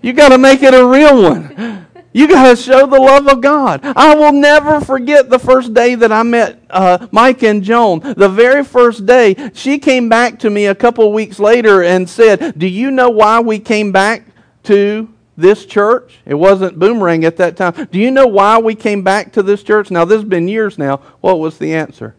You 0.00 0.12
got 0.12 0.30
to 0.30 0.38
make 0.38 0.62
it 0.62 0.74
a 0.74 0.86
real 0.86 1.22
one. 1.22 1.86
You 2.12 2.26
got 2.26 2.48
to 2.48 2.56
show 2.56 2.86
the 2.86 2.98
love 2.98 3.28
of 3.28 3.40
God. 3.40 3.80
I 3.84 4.14
will 4.14 4.32
never 4.32 4.80
forget 4.80 5.28
the 5.28 5.38
first 5.38 5.74
day 5.74 5.94
that 5.94 6.10
I 6.10 6.22
met 6.22 6.60
uh, 6.70 7.06
Mike 7.12 7.42
and 7.42 7.62
Joan. 7.62 8.00
The 8.00 8.28
very 8.28 8.64
first 8.64 9.06
day, 9.06 9.50
she 9.54 9.78
came 9.78 10.08
back 10.08 10.38
to 10.40 10.50
me 10.50 10.66
a 10.66 10.74
couple 10.74 11.12
weeks 11.12 11.38
later 11.38 11.82
and 11.82 12.08
said, 12.08 12.58
Do 12.58 12.66
you 12.66 12.90
know 12.90 13.10
why 13.10 13.40
we 13.40 13.58
came 13.58 13.92
back 13.92 14.24
to 14.64 15.08
this 15.38 15.64
church. 15.64 16.18
It 16.26 16.34
wasn't 16.34 16.80
Boomerang 16.80 17.24
at 17.24 17.36
that 17.36 17.56
time. 17.56 17.88
Do 17.92 17.98
you 17.98 18.10
know 18.10 18.26
why 18.26 18.58
we 18.58 18.74
came 18.74 19.02
back 19.02 19.32
to 19.34 19.42
this 19.42 19.62
church? 19.62 19.88
Now, 19.88 20.04
this 20.04 20.16
has 20.16 20.28
been 20.28 20.48
years 20.48 20.76
now. 20.76 20.96
What 21.20 21.38
was 21.38 21.58
the 21.58 21.72
answer? 21.74 22.16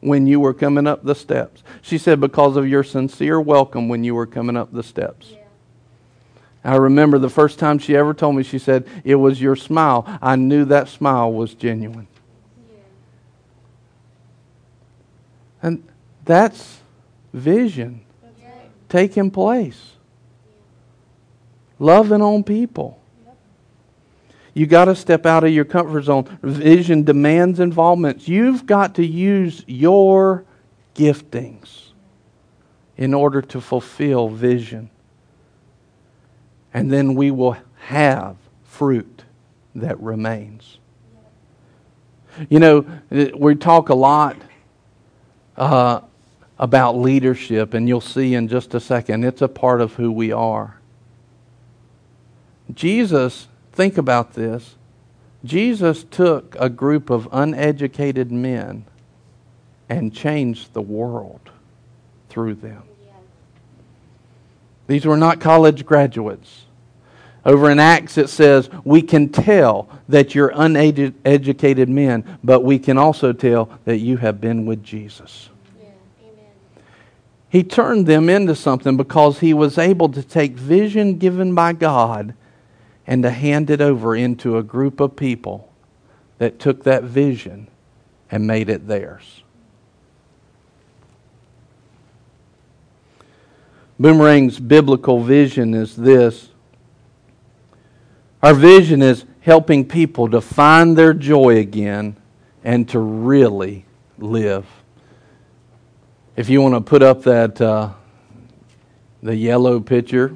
When 0.00 0.26
you 0.26 0.40
were 0.40 0.54
coming 0.54 0.86
up 0.86 1.04
the 1.04 1.14
steps. 1.14 1.62
She 1.82 1.98
said, 1.98 2.18
because 2.18 2.56
of 2.56 2.66
your 2.66 2.82
sincere 2.82 3.40
welcome 3.40 3.88
when 3.88 4.04
you 4.04 4.14
were 4.14 4.26
coming 4.26 4.56
up 4.56 4.72
the 4.72 4.82
steps. 4.82 5.32
Yeah. 5.32 5.40
I 6.64 6.76
remember 6.76 7.18
the 7.18 7.30
first 7.30 7.58
time 7.58 7.78
she 7.78 7.94
ever 7.94 8.14
told 8.14 8.36
me, 8.36 8.42
she 8.42 8.58
said, 8.58 8.86
It 9.04 9.16
was 9.16 9.40
your 9.40 9.54
smile. 9.54 10.06
I 10.22 10.36
knew 10.36 10.64
that 10.66 10.88
smile 10.88 11.30
was 11.30 11.52
genuine. 11.52 12.06
Yeah. 12.70 12.78
And 15.62 15.88
that's 16.24 16.80
vision 17.34 18.03
taking 18.94 19.28
place. 19.28 19.96
Loving 21.80 22.22
on 22.22 22.44
people. 22.44 23.02
You 24.54 24.66
got 24.66 24.84
to 24.84 24.94
step 24.94 25.26
out 25.26 25.42
of 25.42 25.50
your 25.50 25.64
comfort 25.64 26.02
zone. 26.02 26.38
Vision 26.44 27.02
demands 27.02 27.58
involvement. 27.58 28.28
You've 28.28 28.66
got 28.66 28.94
to 28.94 29.04
use 29.04 29.64
your 29.66 30.44
giftings 30.94 31.88
in 32.96 33.14
order 33.14 33.42
to 33.42 33.60
fulfill 33.60 34.28
vision. 34.28 34.90
And 36.72 36.92
then 36.92 37.16
we 37.16 37.32
will 37.32 37.56
have 37.78 38.36
fruit 38.62 39.24
that 39.74 39.98
remains. 39.98 40.78
You 42.48 42.60
know, 42.60 42.86
we 43.10 43.56
talk 43.56 43.88
a 43.88 43.94
lot 43.96 44.36
uh, 45.56 46.02
about 46.58 46.96
leadership, 46.96 47.74
and 47.74 47.88
you'll 47.88 48.00
see 48.00 48.34
in 48.34 48.48
just 48.48 48.74
a 48.74 48.80
second, 48.80 49.24
it's 49.24 49.42
a 49.42 49.48
part 49.48 49.80
of 49.80 49.94
who 49.94 50.10
we 50.12 50.32
are. 50.32 50.78
Jesus, 52.72 53.48
think 53.72 53.98
about 53.98 54.34
this. 54.34 54.76
Jesus 55.44 56.04
took 56.04 56.56
a 56.58 56.70
group 56.70 57.10
of 57.10 57.28
uneducated 57.32 58.32
men 58.32 58.84
and 59.88 60.14
changed 60.14 60.72
the 60.72 60.80
world 60.80 61.50
through 62.28 62.54
them. 62.54 62.82
These 64.86 65.04
were 65.04 65.16
not 65.16 65.40
college 65.40 65.84
graduates. 65.84 66.64
Over 67.44 67.70
in 67.70 67.78
Acts, 67.78 68.16
it 68.16 68.28
says, 68.28 68.70
We 68.84 69.02
can 69.02 69.28
tell 69.28 69.88
that 70.08 70.34
you're 70.34 70.52
uneducated 70.54 71.88
men, 71.88 72.38
but 72.42 72.60
we 72.60 72.78
can 72.78 72.96
also 72.96 73.32
tell 73.32 73.70
that 73.84 73.98
you 73.98 74.16
have 74.18 74.40
been 74.40 74.64
with 74.64 74.82
Jesus. 74.82 75.50
He 77.54 77.62
turned 77.62 78.08
them 78.08 78.28
into 78.28 78.56
something 78.56 78.96
because 78.96 79.38
he 79.38 79.54
was 79.54 79.78
able 79.78 80.08
to 80.08 80.24
take 80.24 80.54
vision 80.54 81.18
given 81.18 81.54
by 81.54 81.72
God 81.72 82.34
and 83.06 83.22
to 83.22 83.30
hand 83.30 83.70
it 83.70 83.80
over 83.80 84.16
into 84.16 84.58
a 84.58 84.62
group 84.64 84.98
of 84.98 85.14
people 85.14 85.72
that 86.38 86.58
took 86.58 86.82
that 86.82 87.04
vision 87.04 87.68
and 88.28 88.44
made 88.44 88.68
it 88.68 88.88
theirs. 88.88 89.44
Boomerang's 94.00 94.58
biblical 94.58 95.22
vision 95.22 95.74
is 95.74 95.94
this 95.94 96.48
our 98.42 98.54
vision 98.54 99.00
is 99.00 99.26
helping 99.42 99.86
people 99.86 100.28
to 100.30 100.40
find 100.40 100.98
their 100.98 101.14
joy 101.14 101.58
again 101.58 102.16
and 102.64 102.88
to 102.88 102.98
really 102.98 103.84
live. 104.18 104.66
If 106.36 106.48
you 106.48 106.60
want 106.60 106.74
to 106.74 106.80
put 106.80 107.00
up 107.00 107.22
that 107.22 107.60
uh, 107.60 107.90
the 109.22 109.36
yellow 109.36 109.78
picture, 109.78 110.34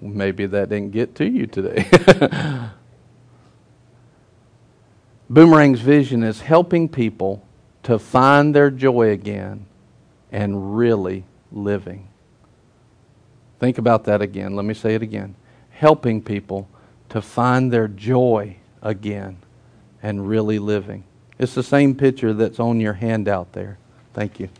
maybe 0.00 0.46
that 0.46 0.68
didn't 0.68 0.90
get 0.90 1.14
to 1.16 1.28
you 1.28 1.46
today. 1.46 1.88
Boomerang's 5.30 5.80
vision 5.80 6.24
is 6.24 6.40
helping 6.40 6.88
people 6.88 7.46
to 7.84 8.00
find 8.00 8.52
their 8.52 8.68
joy 8.68 9.10
again 9.10 9.66
and 10.32 10.76
really 10.76 11.24
living. 11.52 12.08
Think 13.60 13.78
about 13.78 14.04
that 14.04 14.22
again. 14.22 14.56
Let 14.56 14.64
me 14.64 14.74
say 14.74 14.96
it 14.96 15.02
again. 15.02 15.36
Helping 15.70 16.20
people 16.20 16.68
to 17.10 17.22
find 17.22 17.72
their 17.72 17.86
joy 17.86 18.56
again 18.82 19.36
and 20.02 20.26
really 20.26 20.58
living. 20.58 21.04
It's 21.40 21.54
the 21.54 21.62
same 21.62 21.94
picture 21.94 22.34
that's 22.34 22.60
on 22.60 22.80
your 22.80 22.92
handout 22.92 23.54
there. 23.54 23.78
Thank 24.12 24.38
you. 24.40 24.50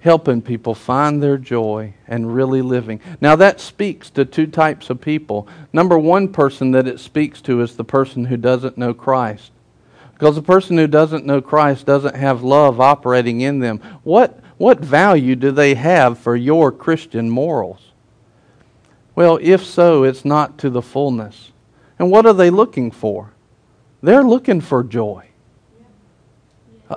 Helping 0.00 0.40
people 0.40 0.74
find 0.74 1.22
their 1.22 1.36
joy 1.36 1.92
and 2.08 2.34
really 2.34 2.62
living. 2.62 2.98
Now, 3.20 3.36
that 3.36 3.60
speaks 3.60 4.08
to 4.12 4.24
two 4.24 4.46
types 4.46 4.88
of 4.88 5.02
people. 5.02 5.46
Number 5.70 5.98
one 5.98 6.28
person 6.28 6.70
that 6.70 6.88
it 6.88 6.98
speaks 6.98 7.42
to 7.42 7.60
is 7.60 7.76
the 7.76 7.84
person 7.84 8.24
who 8.24 8.38
doesn't 8.38 8.78
know 8.78 8.94
Christ. 8.94 9.52
Because 10.14 10.36
the 10.36 10.42
person 10.42 10.78
who 10.78 10.86
doesn't 10.86 11.26
know 11.26 11.42
Christ 11.42 11.84
doesn't 11.84 12.16
have 12.16 12.42
love 12.42 12.80
operating 12.80 13.42
in 13.42 13.58
them. 13.58 13.80
What, 14.02 14.40
what 14.56 14.80
value 14.80 15.36
do 15.36 15.50
they 15.50 15.74
have 15.74 16.18
for 16.18 16.34
your 16.34 16.72
Christian 16.72 17.28
morals? 17.28 17.92
Well, 19.14 19.38
if 19.42 19.62
so, 19.62 20.04
it's 20.04 20.24
not 20.24 20.56
to 20.60 20.70
the 20.70 20.80
fullness. 20.80 21.52
And 21.98 22.10
what 22.10 22.24
are 22.24 22.32
they 22.32 22.48
looking 22.48 22.90
for? 22.90 23.31
They're 24.02 24.24
looking 24.24 24.60
for 24.60 24.82
joy. 24.82 25.28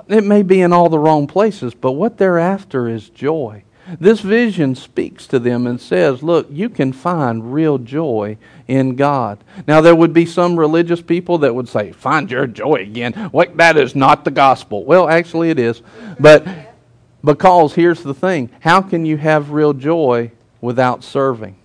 It 0.08 0.24
may 0.24 0.42
be 0.42 0.60
in 0.60 0.72
all 0.72 0.88
the 0.88 0.98
wrong 0.98 1.26
places, 1.26 1.72
but 1.72 1.92
what 1.92 2.18
they're 2.18 2.38
after 2.38 2.88
is 2.88 3.08
joy. 3.08 3.62
This 4.00 4.20
vision 4.20 4.74
speaks 4.74 5.28
to 5.28 5.38
them 5.38 5.66
and 5.66 5.80
says, 5.80 6.22
Look, 6.22 6.48
you 6.50 6.68
can 6.68 6.92
find 6.92 7.52
real 7.54 7.78
joy 7.78 8.36
in 8.66 8.96
God. 8.96 9.38
Now, 9.68 9.80
there 9.80 9.94
would 9.94 10.12
be 10.12 10.26
some 10.26 10.58
religious 10.58 11.00
people 11.00 11.38
that 11.38 11.54
would 11.54 11.68
say, 11.68 11.92
Find 11.92 12.28
your 12.28 12.48
joy 12.48 12.82
again. 12.82 13.12
What, 13.30 13.56
that 13.58 13.76
is 13.76 13.94
not 13.94 14.24
the 14.24 14.32
gospel. 14.32 14.84
Well, 14.84 15.08
actually, 15.08 15.50
it 15.50 15.60
is. 15.60 15.82
But 16.18 16.46
because 17.22 17.74
here's 17.74 18.02
the 18.02 18.14
thing 18.14 18.50
how 18.60 18.82
can 18.82 19.06
you 19.06 19.16
have 19.18 19.50
real 19.50 19.72
joy 19.72 20.32
without 20.60 21.04
serving? 21.04 21.56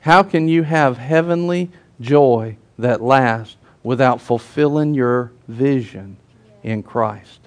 How 0.00 0.22
can 0.22 0.48
you 0.48 0.62
have 0.62 0.98
heavenly 0.98 1.70
joy 1.98 2.56
that 2.78 3.02
lasts 3.02 3.56
without 3.82 4.20
fulfilling 4.20 4.94
your 4.94 5.32
vision 5.46 6.16
in 6.62 6.82
Christ? 6.82 7.40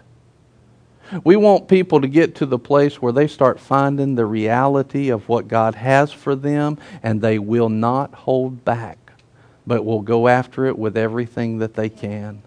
We 1.23 1.35
want 1.35 1.67
people 1.67 2.01
to 2.01 2.07
get 2.07 2.35
to 2.35 2.45
the 2.45 2.59
place 2.59 3.01
where 3.01 3.11
they 3.11 3.27
start 3.27 3.59
finding 3.59 4.15
the 4.15 4.25
reality 4.25 5.09
of 5.09 5.27
what 5.27 5.47
God 5.47 5.75
has 5.75 6.11
for 6.11 6.35
them 6.35 6.77
and 7.03 7.21
they 7.21 7.37
will 7.37 7.69
not 7.69 8.13
hold 8.13 8.63
back, 8.63 9.11
but 9.67 9.83
will 9.83 10.01
go 10.01 10.29
after 10.29 10.65
it 10.65 10.77
with 10.77 10.95
everything 10.95 11.59
that 11.59 11.73
they 11.73 11.89
can. 11.89 12.43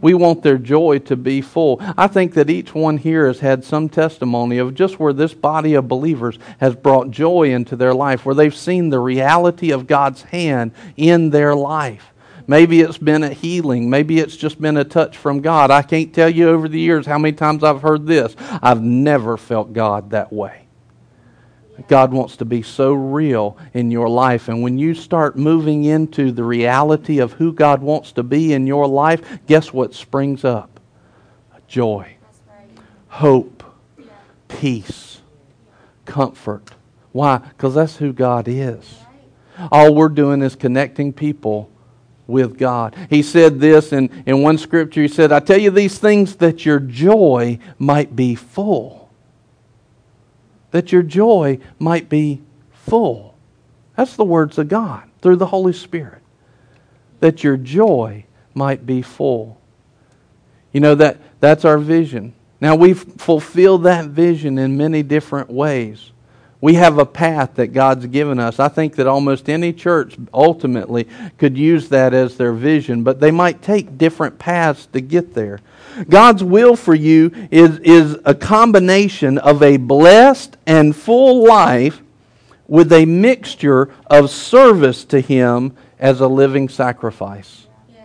We 0.00 0.14
want 0.14 0.42
their 0.42 0.58
joy 0.58 0.98
to 1.00 1.16
be 1.16 1.40
full. 1.40 1.80
I 1.96 2.08
think 2.08 2.34
that 2.34 2.50
each 2.50 2.74
one 2.74 2.98
here 2.98 3.26
has 3.26 3.40
had 3.40 3.64
some 3.64 3.88
testimony 3.88 4.58
of 4.58 4.74
just 4.74 4.98
where 4.98 5.12
this 5.12 5.34
body 5.34 5.74
of 5.74 5.88
believers 5.88 6.38
has 6.60 6.74
brought 6.74 7.10
joy 7.10 7.50
into 7.50 7.76
their 7.76 7.94
life, 7.94 8.24
where 8.26 8.34
they've 8.34 8.54
seen 8.54 8.90
the 8.90 8.98
reality 8.98 9.70
of 9.70 9.86
God's 9.86 10.22
hand 10.22 10.72
in 10.96 11.30
their 11.30 11.54
life. 11.54 12.12
Maybe 12.48 12.80
it's 12.80 12.96
been 12.96 13.22
a 13.22 13.28
healing. 13.28 13.90
Maybe 13.90 14.18
it's 14.18 14.34
just 14.34 14.58
been 14.58 14.78
a 14.78 14.84
touch 14.84 15.18
from 15.18 15.42
God. 15.42 15.70
I 15.70 15.82
can't 15.82 16.14
tell 16.14 16.30
you 16.30 16.48
over 16.48 16.66
the 16.66 16.80
years 16.80 17.04
how 17.04 17.18
many 17.18 17.36
times 17.36 17.62
I've 17.62 17.82
heard 17.82 18.06
this. 18.06 18.34
I've 18.62 18.82
never 18.82 19.36
felt 19.36 19.74
God 19.74 20.10
that 20.10 20.32
way. 20.32 20.64
God 21.88 22.10
wants 22.10 22.38
to 22.38 22.46
be 22.46 22.62
so 22.62 22.94
real 22.94 23.58
in 23.74 23.90
your 23.90 24.08
life. 24.08 24.48
And 24.48 24.62
when 24.62 24.78
you 24.78 24.94
start 24.94 25.36
moving 25.36 25.84
into 25.84 26.32
the 26.32 26.42
reality 26.42 27.18
of 27.18 27.34
who 27.34 27.52
God 27.52 27.82
wants 27.82 28.12
to 28.12 28.22
be 28.22 28.54
in 28.54 28.66
your 28.66 28.88
life, 28.88 29.20
guess 29.46 29.72
what 29.72 29.94
springs 29.94 30.42
up? 30.42 30.80
Joy, 31.68 32.16
hope, 33.08 33.62
peace, 34.48 35.20
comfort. 36.06 36.70
Why? 37.12 37.38
Because 37.38 37.74
that's 37.74 37.96
who 37.96 38.14
God 38.14 38.48
is. 38.48 39.00
All 39.70 39.94
we're 39.94 40.08
doing 40.08 40.40
is 40.40 40.56
connecting 40.56 41.12
people 41.12 41.70
with 42.28 42.58
God. 42.58 42.94
He 43.10 43.22
said 43.22 43.58
this 43.58 43.92
in, 43.92 44.22
in 44.26 44.42
one 44.42 44.58
scripture. 44.58 45.02
He 45.02 45.08
said, 45.08 45.32
I 45.32 45.40
tell 45.40 45.58
you 45.58 45.72
these 45.72 45.98
things 45.98 46.36
that 46.36 46.64
your 46.64 46.78
joy 46.78 47.58
might 47.78 48.14
be 48.14 48.36
full. 48.36 49.10
That 50.70 50.92
your 50.92 51.02
joy 51.02 51.58
might 51.80 52.08
be 52.08 52.42
full. 52.70 53.34
That's 53.96 54.14
the 54.14 54.24
words 54.24 54.58
of 54.58 54.68
God 54.68 55.08
through 55.22 55.36
the 55.36 55.46
Holy 55.46 55.72
Spirit. 55.72 56.22
That 57.18 57.42
your 57.42 57.56
joy 57.56 58.26
might 58.54 58.86
be 58.86 59.02
full. 59.02 59.58
You 60.70 60.80
know, 60.80 60.94
that, 60.96 61.18
that's 61.40 61.64
our 61.64 61.78
vision. 61.78 62.34
Now, 62.60 62.74
we've 62.74 63.00
fulfilled 63.00 63.84
that 63.84 64.06
vision 64.06 64.58
in 64.58 64.76
many 64.76 65.02
different 65.02 65.48
ways. 65.50 66.12
We 66.60 66.74
have 66.74 66.98
a 66.98 67.06
path 67.06 67.54
that 67.54 67.68
God's 67.68 68.06
given 68.06 68.40
us. 68.40 68.58
I 68.58 68.68
think 68.68 68.96
that 68.96 69.06
almost 69.06 69.48
any 69.48 69.72
church 69.72 70.16
ultimately 70.34 71.06
could 71.38 71.56
use 71.56 71.88
that 71.90 72.12
as 72.12 72.36
their 72.36 72.52
vision, 72.52 73.04
but 73.04 73.20
they 73.20 73.30
might 73.30 73.62
take 73.62 73.96
different 73.96 74.40
paths 74.40 74.86
to 74.86 75.00
get 75.00 75.34
there. 75.34 75.60
God's 76.08 76.42
will 76.42 76.74
for 76.74 76.94
you 76.94 77.30
is, 77.50 77.78
is 77.80 78.18
a 78.24 78.34
combination 78.34 79.38
of 79.38 79.62
a 79.62 79.76
blessed 79.76 80.56
and 80.66 80.94
full 80.96 81.44
life 81.44 82.02
with 82.66 82.92
a 82.92 83.04
mixture 83.06 83.90
of 84.06 84.28
service 84.30 85.04
to 85.06 85.20
Him 85.20 85.76
as 85.98 86.20
a 86.20 86.28
living 86.28 86.68
sacrifice. 86.68 87.66
Yeah. 87.88 88.04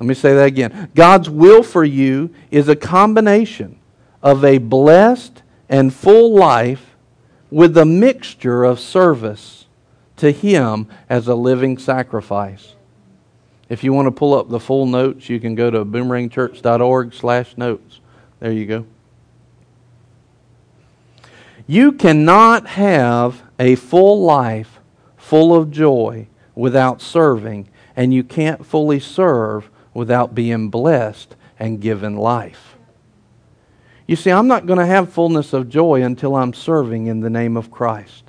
Let 0.00 0.06
me 0.06 0.14
say 0.14 0.34
that 0.34 0.46
again. 0.46 0.90
God's 0.94 1.30
will 1.30 1.62
for 1.62 1.84
you 1.84 2.34
is 2.50 2.68
a 2.68 2.76
combination 2.76 3.78
of 4.22 4.44
a 4.44 4.58
blessed 4.58 5.42
and 5.68 5.92
full 5.92 6.34
life 6.34 6.93
with 7.54 7.76
a 7.76 7.84
mixture 7.84 8.64
of 8.64 8.80
service 8.80 9.66
to 10.16 10.32
Him 10.32 10.88
as 11.08 11.28
a 11.28 11.36
living 11.36 11.78
sacrifice. 11.78 12.74
If 13.68 13.84
you 13.84 13.92
want 13.92 14.06
to 14.06 14.10
pull 14.10 14.34
up 14.34 14.48
the 14.48 14.58
full 14.58 14.86
notes, 14.86 15.28
you 15.28 15.38
can 15.38 15.54
go 15.54 15.70
to 15.70 15.84
boomerangchurch.org 15.84 17.14
slash 17.14 17.56
notes. 17.56 18.00
There 18.40 18.50
you 18.50 18.66
go. 18.66 18.86
You 21.68 21.92
cannot 21.92 22.66
have 22.70 23.44
a 23.60 23.76
full 23.76 24.24
life 24.24 24.80
full 25.16 25.54
of 25.54 25.70
joy 25.70 26.26
without 26.56 27.00
serving, 27.00 27.68
and 27.94 28.12
you 28.12 28.24
can't 28.24 28.66
fully 28.66 28.98
serve 28.98 29.70
without 29.94 30.34
being 30.34 30.70
blessed 30.70 31.36
and 31.60 31.80
given 31.80 32.16
life. 32.16 32.73
You 34.06 34.16
see, 34.16 34.30
I'm 34.30 34.46
not 34.46 34.66
going 34.66 34.78
to 34.78 34.86
have 34.86 35.12
fullness 35.12 35.52
of 35.52 35.68
joy 35.68 36.02
until 36.02 36.36
I'm 36.36 36.52
serving 36.52 37.06
in 37.06 37.20
the 37.20 37.30
name 37.30 37.56
of 37.56 37.70
Christ. 37.70 38.24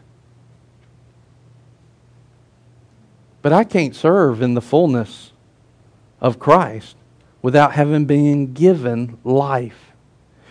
But 3.41 3.53
I 3.53 3.63
can't 3.63 3.95
serve 3.95 4.41
in 4.41 4.55
the 4.55 4.61
fullness 4.61 5.31
of 6.19 6.39
Christ 6.39 6.95
without 7.41 7.73
having 7.73 8.05
been 8.05 8.53
given 8.53 9.19
life. 9.23 9.91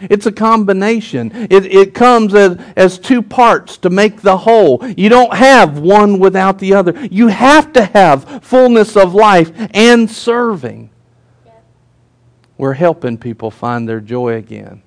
It's 0.00 0.26
a 0.26 0.32
combination. 0.32 1.32
It, 1.50 1.66
it 1.66 1.94
comes 1.94 2.34
as, 2.34 2.56
as 2.76 3.00
two 3.00 3.20
parts 3.20 3.78
to 3.78 3.90
make 3.90 4.20
the 4.20 4.36
whole. 4.36 4.80
You 4.96 5.08
don't 5.08 5.34
have 5.34 5.80
one 5.80 6.20
without 6.20 6.60
the 6.60 6.74
other. 6.74 7.08
You 7.10 7.26
have 7.28 7.72
to 7.72 7.84
have 7.84 8.44
fullness 8.44 8.96
of 8.96 9.12
life 9.12 9.50
and 9.74 10.08
serving. 10.08 10.90
We're 12.56 12.74
helping 12.74 13.18
people 13.18 13.50
find 13.50 13.88
their 13.88 14.00
joy 14.00 14.34
again 14.34 14.83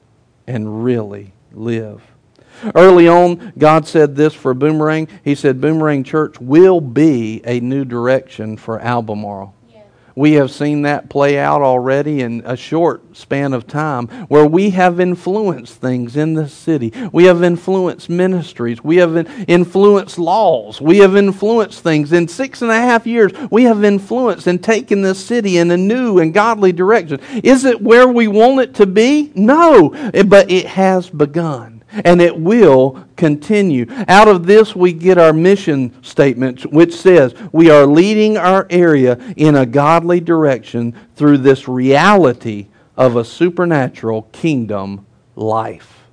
and 0.48 0.84
really 0.84 1.34
live. 1.52 2.02
Early 2.74 3.08
on, 3.08 3.54
God 3.58 3.88
said 3.88 4.16
this 4.16 4.34
for 4.34 4.54
Boomerang. 4.54 5.08
He 5.24 5.36
said, 5.36 5.62
Boomerang 5.62 6.04
Church 6.04 6.40
will 6.40 6.82
be 6.82 7.42
a 7.46 7.60
new 7.60 7.86
direction 7.86 8.58
for 8.58 8.80
Albemarle. 8.80 9.54
We 10.18 10.34
have 10.34 10.50
seen 10.50 10.82
that 10.82 11.12
play 11.12 11.38
out 11.38 11.62
already 11.62 12.22
in 12.22 12.42
a 12.44 12.58
short 12.58 13.16
span 13.16 13.54
of 13.54 13.68
time 13.68 14.08
where 14.30 14.48
we 14.48 14.72
have 14.72 15.00
influenced 15.00 15.76
things 15.76 16.18
in 16.18 16.34
the 16.34 16.50
city. 16.50 16.92
We 17.12 17.26
have 17.26 17.44
influenced 17.44 18.10
ministries. 18.10 18.84
We 18.84 18.96
have 18.96 19.16
influenced 19.48 20.18
laws. 20.18 20.82
We 20.82 20.98
have 20.98 21.16
influenced 21.16 21.84
things. 21.84 22.14
In 22.14 22.28
six 22.28 22.64
and 22.64 22.72
a 22.72 22.80
half 22.80 23.06
years, 23.06 23.32
we 23.52 23.66
have 23.66 23.84
influenced 23.84 24.48
and 24.48 24.64
taken 24.64 25.04
this 25.04 25.24
city 25.24 25.60
in 25.60 25.70
a 25.70 25.78
new 25.78 26.18
and 26.18 26.34
godly 26.34 26.72
direction. 26.72 27.20
Is 27.44 27.64
it 27.64 27.80
where 27.80 28.08
we 28.08 28.28
want 28.28 28.62
it 28.62 28.74
to 28.76 28.88
be? 28.88 29.32
No, 29.36 29.90
but 30.26 30.50
it 30.50 30.66
has 30.66 31.12
begun 31.12 31.77
and 31.92 32.22
it 32.22 32.38
will 32.38 33.06
continue. 33.16 33.86
Out 34.08 34.28
of 34.28 34.46
this, 34.46 34.76
we 34.76 34.94
get 34.94 35.18
our 35.18 35.34
mission 35.34 36.02
statement, 36.04 36.72
which 36.72 36.94
says 36.94 37.34
we 37.52 37.70
are 37.70 37.86
leading 37.86 38.38
our 38.38 38.68
area 38.70 39.18
in 39.36 39.56
a 39.56 39.66
godly 39.66 40.20
direction 40.20 40.94
through 41.16 41.40
this 41.40 41.68
reality 41.68 42.68
of 42.96 43.16
a 43.16 43.26
supernatural 43.26 44.24
kingdom 44.32 45.06
life. 45.36 46.06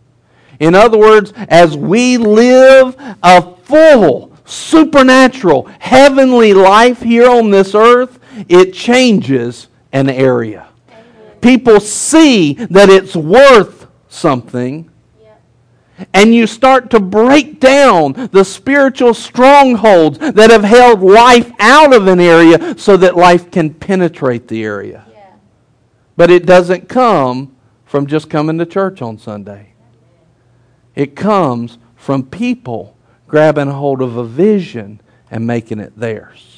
In 0.60 0.74
other 0.74 0.98
words, 0.98 1.32
as 1.48 1.76
we 1.76 2.16
live 2.16 2.94
a 3.22 3.54
full, 3.56 4.36
supernatural, 4.44 5.64
heavenly 5.80 6.54
life 6.54 7.00
here 7.00 7.28
on 7.28 7.50
this 7.50 7.74
earth, 7.74 8.18
it 8.48 8.72
changes 8.72 9.68
an 9.92 10.08
area. 10.08 10.68
People 11.40 11.80
see 11.80 12.54
that 12.54 12.88
it's 12.88 13.16
worth 13.16 13.86
something 14.08 14.90
and 16.12 16.34
you 16.34 16.46
start 16.46 16.90
to 16.90 17.00
break 17.00 17.60
down 17.60 18.12
the 18.32 18.44
spiritual 18.44 19.14
strongholds 19.14 20.18
that 20.18 20.50
have 20.50 20.64
held 20.64 21.00
life 21.00 21.50
out 21.60 21.94
of 21.94 22.06
an 22.06 22.20
area 22.20 22.76
so 22.78 22.96
that 22.96 23.16
life 23.16 23.50
can 23.50 23.72
penetrate 23.72 24.48
the 24.48 24.64
area. 24.64 25.06
Yeah. 25.12 25.36
But 26.16 26.30
it 26.30 26.46
doesn't 26.46 26.88
come 26.88 27.54
from 27.84 28.06
just 28.06 28.28
coming 28.28 28.58
to 28.58 28.66
church 28.66 29.02
on 29.02 29.18
Sunday, 29.18 29.74
it 30.96 31.14
comes 31.14 31.78
from 31.94 32.24
people 32.24 32.96
grabbing 33.28 33.70
hold 33.70 34.02
of 34.02 34.16
a 34.16 34.24
vision 34.24 35.00
and 35.30 35.46
making 35.46 35.80
it 35.80 35.96
theirs. 35.98 36.53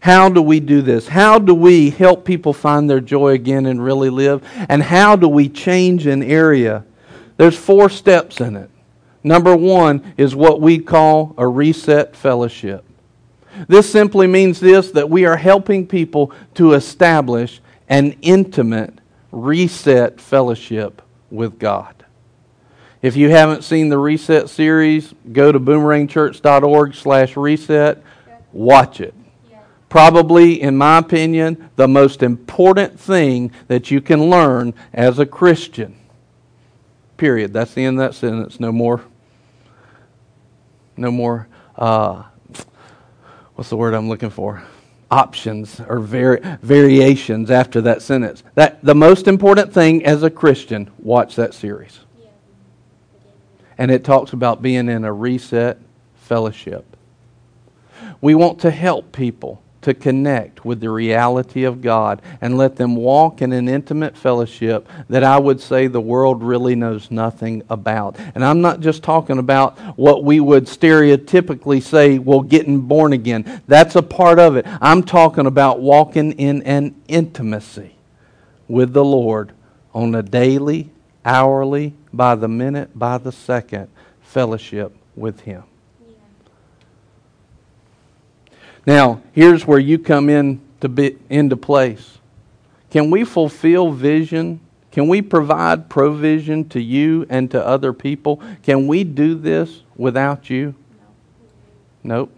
How 0.00 0.30
do 0.30 0.40
we 0.40 0.60
do 0.60 0.80
this? 0.80 1.06
How 1.06 1.38
do 1.38 1.54
we 1.54 1.90
help 1.90 2.24
people 2.24 2.54
find 2.54 2.88
their 2.88 3.00
joy 3.00 3.34
again 3.34 3.66
and 3.66 3.84
really 3.84 4.08
live? 4.08 4.42
And 4.68 4.82
how 4.82 5.14
do 5.14 5.28
we 5.28 5.48
change 5.48 6.06
an 6.06 6.22
area? 6.22 6.84
There's 7.36 7.56
four 7.56 7.90
steps 7.90 8.40
in 8.40 8.56
it. 8.56 8.70
Number 9.22 9.54
one 9.54 10.14
is 10.16 10.34
what 10.34 10.62
we 10.62 10.78
call 10.78 11.34
a 11.36 11.46
reset 11.46 12.16
fellowship. 12.16 12.84
This 13.68 13.90
simply 13.90 14.26
means 14.26 14.58
this 14.58 14.90
that 14.92 15.10
we 15.10 15.26
are 15.26 15.36
helping 15.36 15.86
people 15.86 16.32
to 16.54 16.72
establish 16.72 17.60
an 17.86 18.16
intimate 18.22 18.94
reset 19.30 20.18
fellowship 20.18 21.02
with 21.30 21.58
God. 21.58 21.94
If 23.02 23.16
you 23.16 23.28
haven't 23.28 23.64
seen 23.64 23.90
the 23.90 23.98
reset 23.98 24.48
series, 24.48 25.12
go 25.30 25.52
to 25.52 25.60
boomerangchurch.org 25.60 26.94
slash 26.94 27.36
reset. 27.36 28.02
Watch 28.52 29.00
it 29.02 29.14
probably, 29.90 30.62
in 30.62 30.78
my 30.78 30.96
opinion, 30.96 31.68
the 31.76 31.88
most 31.88 32.22
important 32.22 32.98
thing 32.98 33.52
that 33.68 33.90
you 33.90 34.00
can 34.00 34.30
learn 34.30 34.72
as 34.94 35.18
a 35.18 35.26
Christian. 35.26 35.94
Period. 37.18 37.52
That's 37.52 37.74
the 37.74 37.84
end 37.84 38.00
of 38.00 38.08
that 38.08 38.16
sentence. 38.16 38.58
No 38.58 38.72
more. 38.72 39.04
No 40.96 41.10
more. 41.10 41.48
Uh, 41.76 42.22
what's 43.54 43.68
the 43.68 43.76
word 43.76 43.92
I'm 43.92 44.08
looking 44.08 44.30
for? 44.30 44.62
Options 45.10 45.80
or 45.80 45.98
vari- 45.98 46.40
variations 46.62 47.50
after 47.50 47.80
that 47.82 48.00
sentence. 48.00 48.44
That 48.54 48.82
the 48.82 48.94
most 48.94 49.26
important 49.26 49.74
thing 49.74 50.06
as 50.06 50.22
a 50.22 50.30
Christian. 50.30 50.90
Watch 50.98 51.34
that 51.34 51.52
series. 51.52 51.98
And 53.76 53.90
it 53.90 54.04
talks 54.04 54.32
about 54.32 54.62
being 54.62 54.88
in 54.88 55.04
a 55.04 55.12
reset 55.12 55.78
fellowship. 56.14 56.96
We 58.20 58.34
want 58.34 58.60
to 58.60 58.70
help 58.70 59.10
people 59.10 59.62
to 59.82 59.94
connect 59.94 60.64
with 60.64 60.80
the 60.80 60.90
reality 60.90 61.64
of 61.64 61.80
God 61.80 62.20
and 62.40 62.58
let 62.58 62.76
them 62.76 62.96
walk 62.96 63.40
in 63.40 63.52
an 63.52 63.68
intimate 63.68 64.16
fellowship 64.16 64.86
that 65.08 65.24
I 65.24 65.38
would 65.38 65.60
say 65.60 65.86
the 65.86 66.00
world 66.00 66.42
really 66.42 66.74
knows 66.74 67.10
nothing 67.10 67.62
about. 67.70 68.18
And 68.34 68.44
I'm 68.44 68.60
not 68.60 68.80
just 68.80 69.02
talking 69.02 69.38
about 69.38 69.78
what 69.96 70.22
we 70.22 70.40
would 70.40 70.64
stereotypically 70.64 71.82
say, 71.82 72.18
well, 72.18 72.42
getting 72.42 72.82
born 72.82 73.12
again. 73.12 73.62
That's 73.66 73.96
a 73.96 74.02
part 74.02 74.38
of 74.38 74.56
it. 74.56 74.66
I'm 74.80 75.02
talking 75.02 75.46
about 75.46 75.80
walking 75.80 76.32
in 76.32 76.62
an 76.62 76.94
intimacy 77.08 77.94
with 78.68 78.92
the 78.92 79.04
Lord 79.04 79.52
on 79.94 80.14
a 80.14 80.22
daily, 80.22 80.90
hourly, 81.24 81.94
by 82.12 82.34
the 82.34 82.48
minute, 82.48 82.98
by 82.98 83.18
the 83.18 83.32
second 83.32 83.88
fellowship 84.20 84.94
with 85.16 85.40
Him. 85.40 85.64
Now, 88.90 89.22
here's 89.30 89.68
where 89.68 89.78
you 89.78 90.00
come 90.00 90.28
in 90.28 90.60
to 90.80 90.88
be, 90.88 91.16
into 91.28 91.56
place. 91.56 92.18
Can 92.90 93.08
we 93.08 93.22
fulfill 93.22 93.92
vision? 93.92 94.58
Can 94.90 95.06
we 95.06 95.22
provide 95.22 95.88
provision 95.88 96.68
to 96.70 96.80
you 96.80 97.24
and 97.30 97.48
to 97.52 97.64
other 97.64 97.92
people? 97.92 98.42
Can 98.64 98.88
we 98.88 99.04
do 99.04 99.36
this 99.36 99.82
without 99.94 100.50
you? 100.50 100.74
Nope. 102.02 102.36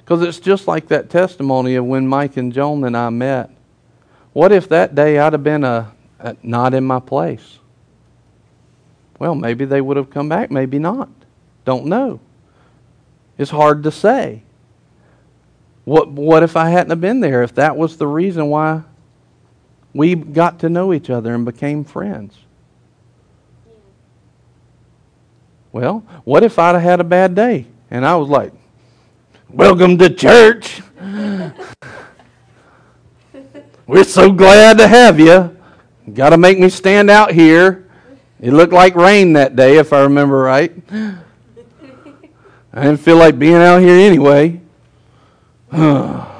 Because 0.00 0.20
it's 0.20 0.38
just 0.38 0.68
like 0.68 0.88
that 0.88 1.08
testimony 1.08 1.76
of 1.76 1.86
when 1.86 2.06
Mike 2.06 2.36
and 2.36 2.52
Joan 2.52 2.84
and 2.84 2.94
I 2.94 3.08
met. 3.08 3.48
What 4.34 4.52
if 4.52 4.68
that 4.68 4.94
day 4.94 5.18
I'd 5.18 5.32
have 5.32 5.42
been 5.42 5.64
a, 5.64 5.94
a 6.20 6.36
not 6.42 6.74
in 6.74 6.84
my 6.84 7.00
place? 7.00 7.58
Well, 9.18 9.34
maybe 9.34 9.64
they 9.64 9.80
would 9.80 9.96
have 9.96 10.10
come 10.10 10.28
back, 10.28 10.50
maybe 10.50 10.78
not. 10.78 11.08
Don't 11.64 11.86
know. 11.86 12.20
It's 13.38 13.50
hard 13.50 13.82
to 13.84 13.90
say. 13.90 14.43
What, 15.84 16.10
what 16.10 16.42
if 16.42 16.56
I 16.56 16.70
hadn't 16.70 16.90
have 16.90 17.00
been 17.00 17.20
there? 17.20 17.42
If 17.42 17.54
that 17.56 17.76
was 17.76 17.96
the 17.96 18.06
reason 18.06 18.48
why 18.48 18.82
we 19.92 20.14
got 20.14 20.60
to 20.60 20.68
know 20.68 20.92
each 20.92 21.10
other 21.10 21.34
and 21.34 21.44
became 21.44 21.84
friends? 21.84 22.38
Well, 25.72 26.04
what 26.24 26.42
if 26.42 26.58
I'd 26.58 26.74
have 26.74 26.82
had 26.82 27.00
a 27.00 27.04
bad 27.04 27.34
day 27.34 27.66
and 27.90 28.06
I 28.06 28.16
was 28.16 28.28
like, 28.28 28.52
Welcome 29.54 29.98
to 29.98 30.10
church. 30.10 30.82
We're 33.86 34.02
so 34.02 34.32
glad 34.32 34.78
to 34.78 34.88
have 34.88 35.20
you. 35.20 35.56
Got 36.12 36.30
to 36.30 36.36
make 36.36 36.58
me 36.58 36.68
stand 36.68 37.08
out 37.08 37.30
here. 37.30 37.88
It 38.40 38.52
looked 38.52 38.72
like 38.72 38.96
rain 38.96 39.34
that 39.34 39.54
day, 39.54 39.78
if 39.78 39.92
I 39.92 40.00
remember 40.00 40.38
right. 40.38 40.72
I 42.72 42.82
didn't 42.82 42.96
feel 42.96 43.16
like 43.16 43.38
being 43.38 43.54
out 43.54 43.78
here 43.78 43.96
anyway. 43.96 44.60
God. 45.70 46.30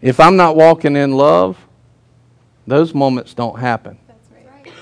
If 0.00 0.18
I'm 0.18 0.36
not 0.36 0.56
walking 0.56 0.96
in 0.96 1.12
love, 1.12 1.58
those 2.66 2.94
moments 2.94 3.34
don't 3.34 3.58
happen. 3.58 3.98
Right. 4.32 4.72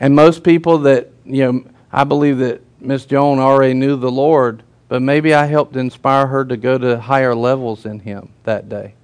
And 0.00 0.16
most 0.16 0.42
people 0.42 0.78
that, 0.78 1.10
you 1.24 1.52
know, 1.52 1.64
I 1.92 2.04
believe 2.04 2.38
that 2.38 2.60
Miss 2.80 3.06
Joan 3.06 3.38
already 3.38 3.74
knew 3.74 3.96
the 3.96 4.10
Lord, 4.10 4.62
but 4.88 5.00
maybe 5.00 5.32
I 5.32 5.46
helped 5.46 5.76
inspire 5.76 6.26
her 6.26 6.44
to 6.44 6.56
go 6.56 6.76
to 6.76 6.98
higher 6.98 7.34
levels 7.34 7.86
in 7.86 8.00
Him 8.00 8.30
that 8.44 8.68
day. 8.68 8.94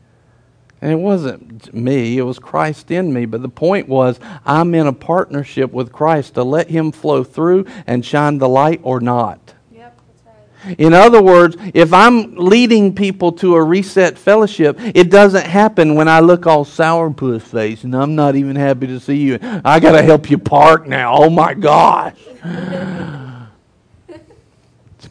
And 0.82 0.90
it 0.90 0.96
wasn't 0.96 1.74
me, 1.74 2.16
it 2.16 2.22
was 2.22 2.38
Christ 2.38 2.90
in 2.90 3.12
me. 3.12 3.26
But 3.26 3.42
the 3.42 3.50
point 3.50 3.86
was, 3.86 4.18
I'm 4.46 4.74
in 4.74 4.86
a 4.86 4.92
partnership 4.92 5.72
with 5.72 5.92
Christ 5.92 6.34
to 6.34 6.42
let 6.42 6.70
Him 6.70 6.90
flow 6.90 7.22
through 7.22 7.66
and 7.86 8.04
shine 8.04 8.38
the 8.38 8.48
light 8.48 8.80
or 8.82 8.98
not. 8.98 9.52
Yep, 9.70 10.00
that's 10.08 10.36
right. 10.64 10.80
In 10.80 10.94
other 10.94 11.20
words, 11.20 11.58
if 11.74 11.92
I'm 11.92 12.34
leading 12.34 12.94
people 12.94 13.32
to 13.32 13.56
a 13.56 13.62
reset 13.62 14.16
fellowship, 14.16 14.78
it 14.80 15.10
doesn't 15.10 15.44
happen 15.44 15.96
when 15.96 16.08
I 16.08 16.20
look 16.20 16.46
all 16.46 16.64
sourpuss 16.64 17.42
face 17.42 17.84
and 17.84 17.94
I'm 17.94 18.14
not 18.14 18.34
even 18.34 18.56
happy 18.56 18.86
to 18.86 18.98
see 18.98 19.18
you. 19.18 19.38
I 19.42 19.80
got 19.80 19.92
to 19.92 20.02
help 20.02 20.30
you 20.30 20.38
park 20.38 20.86
now. 20.86 21.14
Oh 21.14 21.28
my 21.28 21.52
gosh. 21.52 22.16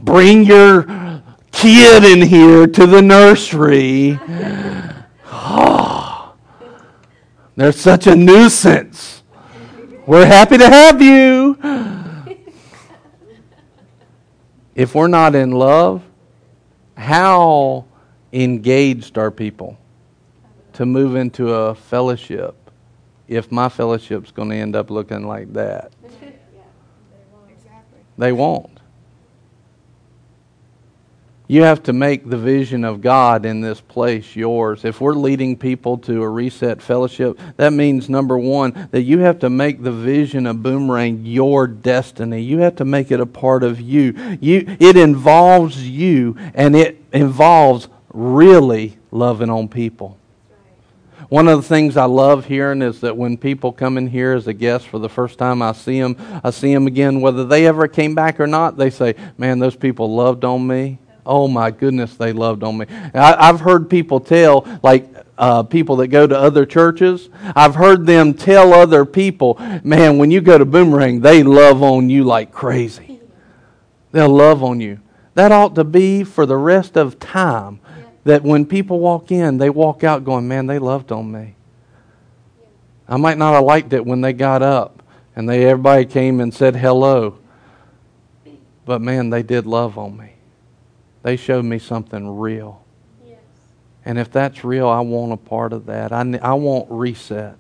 Bring 0.02 0.46
your 0.46 1.22
kid 1.52 2.06
in 2.06 2.28
here 2.28 2.66
to 2.66 2.88
the 2.88 3.02
nursery. 3.04 4.20
Oh, 5.62 6.36
they're 7.56 7.72
such 7.72 8.08
a 8.08 8.16
nuisance. 8.16 9.24
We're 10.06 10.26
happy 10.26 10.58
to 10.58 10.70
have 10.70 11.02
you. 11.02 11.58
If 14.76 14.96
we're 14.96 15.08
not 15.08 15.36
in 15.36 15.52
love, 15.52 16.04
how 16.96 17.84
engaged 18.32 19.18
are 19.18 19.30
people 19.30 19.78
to 20.72 20.86
move 20.86 21.18
into 21.18 21.54
a 21.54 21.76
fellowship 21.76 22.56
if 23.28 23.52
my 23.52 23.68
fellowship's 23.68 24.32
going 24.32 24.52
to 24.52 24.56
end 24.56 24.78
up 24.78 24.90
looking 24.90 25.28
like 25.28 25.52
that? 25.52 25.92
They 28.18 28.32
won't. 28.34 28.79
You 31.52 31.64
have 31.64 31.82
to 31.84 31.94
make 31.94 32.30
the 32.30 32.38
vision 32.38 32.86
of 32.86 33.02
God 33.02 33.44
in 33.44 33.62
this 33.62 33.82
place 33.82 34.36
yours. 34.36 34.86
If 34.86 35.02
we're 35.02 35.16
leading 35.16 35.58
people 35.58 35.98
to 35.98 36.22
a 36.22 36.30
reset 36.30 36.80
fellowship, 36.80 37.40
that 37.58 37.74
means 37.74 38.08
number 38.08 38.38
one, 38.38 38.88
that 38.92 39.02
you 39.02 39.18
have 39.22 39.40
to 39.40 39.50
make 39.50 39.82
the 39.82 39.92
vision 39.92 40.46
of 40.46 40.62
Boomerang 40.62 41.26
your 41.26 41.66
destiny. 41.66 42.44
You 42.44 42.60
have 42.60 42.76
to 42.76 42.86
make 42.86 43.10
it 43.10 43.20
a 43.20 43.26
part 43.26 43.64
of 43.64 43.82
you. 43.82 44.38
you 44.40 44.64
it 44.80 44.96
involves 44.96 45.90
you, 45.90 46.38
and 46.54 46.76
it 46.76 47.04
involves 47.12 47.88
really 48.14 49.00
loving 49.10 49.50
on 49.50 49.70
people. 49.70 50.20
One 51.30 51.48
of 51.48 51.64
the 51.64 51.68
things 51.68 51.98
I 51.98 52.06
love 52.06 52.46
hearing 52.46 52.84
is 52.84 53.02
that 53.02 53.18
when 53.18 53.38
people 53.38 53.72
come 53.72 53.98
in 53.98 54.06
here 54.06 54.34
as 54.34 54.46
a 54.46 54.54
guest 54.54 54.88
for 54.88 55.00
the 55.00 55.10
first 55.10 55.40
time, 55.40 55.64
I 55.64 55.72
see 55.72 56.00
them, 56.00 56.16
I 56.44 56.52
see 56.52 56.72
them 56.72 56.86
again, 56.86 57.22
whether 57.22 57.44
they 57.44 57.66
ever 57.66 57.88
came 57.88 58.14
back 58.14 58.40
or 58.40 58.46
not, 58.46 58.78
they 58.78 58.92
say, 58.92 59.16
Man, 59.40 59.58
those 59.58 59.76
people 59.76 60.16
loved 60.16 60.46
on 60.46 60.68
me. 60.68 61.00
Oh 61.30 61.48
my 61.48 61.70
goodness, 61.70 62.16
they 62.16 62.34
loved 62.34 62.64
on 62.64 62.80
me. 62.80 62.88
I, 63.14 63.46
have 63.46 63.60
heard 63.60 63.88
people 63.88 64.20
tell, 64.20 64.66
like 64.82 65.08
uh, 65.38 65.62
people 65.62 65.98
that 65.98 66.08
go 66.08 66.26
to 66.26 66.36
other 66.36 66.66
churches, 66.66 67.30
I've 67.56 67.76
heard 67.76 68.08
them 68.08 68.34
tell 68.34 68.74
other 68.74 69.06
people, 69.06 69.60
man, 69.84 70.18
when 70.18 70.32
you 70.32 70.42
go 70.42 70.58
to 70.58 70.66
Boomerang, 70.66 71.20
they 71.22 71.44
love 71.44 71.84
on 71.84 72.10
you 72.10 72.24
like 72.24 72.52
crazy. 72.52 73.22
They'll 74.12 74.28
love 74.28 74.64
on 74.64 74.82
you. 74.82 75.02
That 75.36 75.52
ought 75.52 75.76
to 75.76 75.84
be 75.84 76.24
for 76.24 76.48
the 76.48 76.58
rest 76.58 76.98
of 76.98 77.20
time. 77.20 77.80
That 78.24 78.42
when 78.42 78.66
people 78.66 79.00
walk 79.00 79.32
in, 79.32 79.60
they 79.60 79.70
walk 79.70 80.04
out 80.04 80.26
going, 80.26 80.48
man, 80.48 80.66
they 80.66 80.80
loved 80.80 81.12
on 81.12 81.32
me. 81.32 81.54
I 83.08 83.18
might 83.18 83.38
not 83.38 83.54
have 83.54 83.64
liked 83.66 83.94
it 83.94 84.04
when 84.04 84.22
they 84.22 84.34
got 84.34 84.64
up 84.64 85.04
and 85.36 85.48
they 85.48 85.66
everybody 85.66 86.06
came 86.06 86.40
and 86.40 86.52
said 86.52 86.76
hello. 86.76 87.38
But 88.86 89.00
man, 89.04 89.30
they 89.30 89.44
did 89.44 89.68
love 89.68 89.96
on 89.96 90.18
me. 90.18 90.29
They 91.24 91.36
showed 91.36 91.66
me 91.66 91.80
something 91.80 92.38
real. 92.38 92.84
Yes. 93.26 93.40
And 94.06 94.18
if 94.18 94.32
that's 94.32 94.64
real, 94.64 94.88
I 94.88 95.02
want 95.02 95.34
a 95.34 95.38
part 95.38 95.74
of 95.74 95.86
that. 95.88 96.12
I, 96.12 96.22
I 96.42 96.54
want 96.54 96.88
reset. 96.90 97.58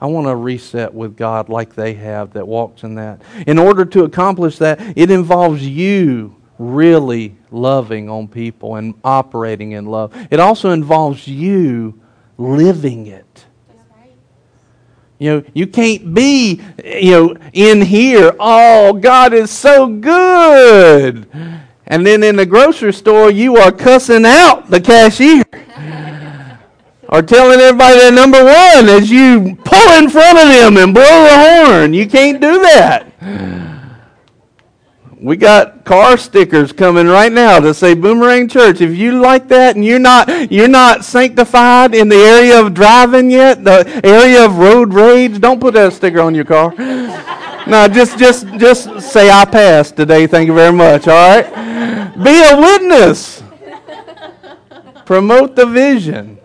I 0.00 0.06
want 0.06 0.26
to 0.26 0.36
reset 0.36 0.92
with 0.92 1.16
God 1.16 1.48
like 1.48 1.74
they 1.74 1.94
have 1.94 2.34
that 2.34 2.46
walks 2.46 2.82
in 2.82 2.96
that. 2.96 3.22
In 3.46 3.58
order 3.58 3.84
to 3.84 4.04
accomplish 4.04 4.58
that, 4.58 4.80
it 4.96 5.10
involves 5.10 5.66
you 5.66 6.36
really 6.58 7.36
loving 7.50 8.08
on 8.08 8.28
people 8.28 8.76
and 8.76 8.94
operating 9.04 9.72
in 9.72 9.86
love. 9.86 10.14
It 10.30 10.40
also 10.40 10.70
involves 10.70 11.26
you 11.26 12.00
living 12.38 13.06
it. 13.06 13.44
You 15.18 15.30
know, 15.30 15.44
you 15.54 15.66
can't 15.66 16.12
be, 16.12 16.60
you 16.84 17.10
know, 17.10 17.36
in 17.54 17.80
here, 17.80 18.36
oh, 18.38 18.92
God 18.92 19.32
is 19.32 19.50
so 19.50 19.86
good. 19.86 21.26
And 21.86 22.06
then 22.06 22.22
in 22.22 22.36
the 22.36 22.46
grocery 22.46 22.92
store, 22.92 23.30
you 23.30 23.56
are 23.56 23.70
cussing 23.70 24.24
out 24.24 24.68
the 24.70 24.80
cashier. 24.80 25.44
or 27.08 27.22
telling 27.22 27.60
everybody 27.60 27.98
they're 27.98 28.12
number 28.12 28.44
one 28.44 28.88
as 28.88 29.10
you 29.10 29.56
pull 29.64 29.92
in 29.98 30.10
front 30.10 30.38
of 30.38 30.48
them 30.48 30.76
and 30.76 30.92
blow 30.92 31.02
the 31.02 31.66
horn. 31.66 31.94
You 31.94 32.08
can't 32.08 32.40
do 32.40 32.60
that. 32.62 33.12
We 35.18 35.38
got 35.38 35.86
car 35.86 36.18
stickers 36.18 36.72
coming 36.72 37.06
right 37.06 37.32
now 37.32 37.58
that 37.60 37.74
say 37.74 37.94
Boomerang 37.94 38.48
Church. 38.48 38.82
If 38.82 38.94
you 38.94 39.18
like 39.18 39.48
that 39.48 39.74
and 39.74 39.82
you're 39.82 39.98
not 39.98 40.52
you're 40.52 40.68
not 40.68 41.06
sanctified 41.06 41.94
in 41.94 42.10
the 42.10 42.16
area 42.16 42.60
of 42.60 42.74
driving 42.74 43.30
yet, 43.30 43.64
the 43.64 44.00
area 44.04 44.44
of 44.44 44.58
road 44.58 44.92
rage, 44.92 45.40
don't 45.40 45.58
put 45.58 45.72
that 45.72 45.94
sticker 45.94 46.20
on 46.20 46.34
your 46.34 46.44
car. 46.44 46.74
no, 47.66 47.88
just 47.88 48.18
just 48.18 48.46
just 48.58 49.00
say 49.00 49.30
I 49.30 49.46
passed 49.46 49.96
today. 49.96 50.26
Thank 50.26 50.48
you 50.48 50.54
very 50.54 50.72
much. 50.72 51.08
All 51.08 51.14
right. 51.14 52.14
Be 52.22 52.42
a 52.42 52.60
witness. 52.60 53.42
Promote 55.06 55.56
the 55.56 55.64
vision. 55.64 56.38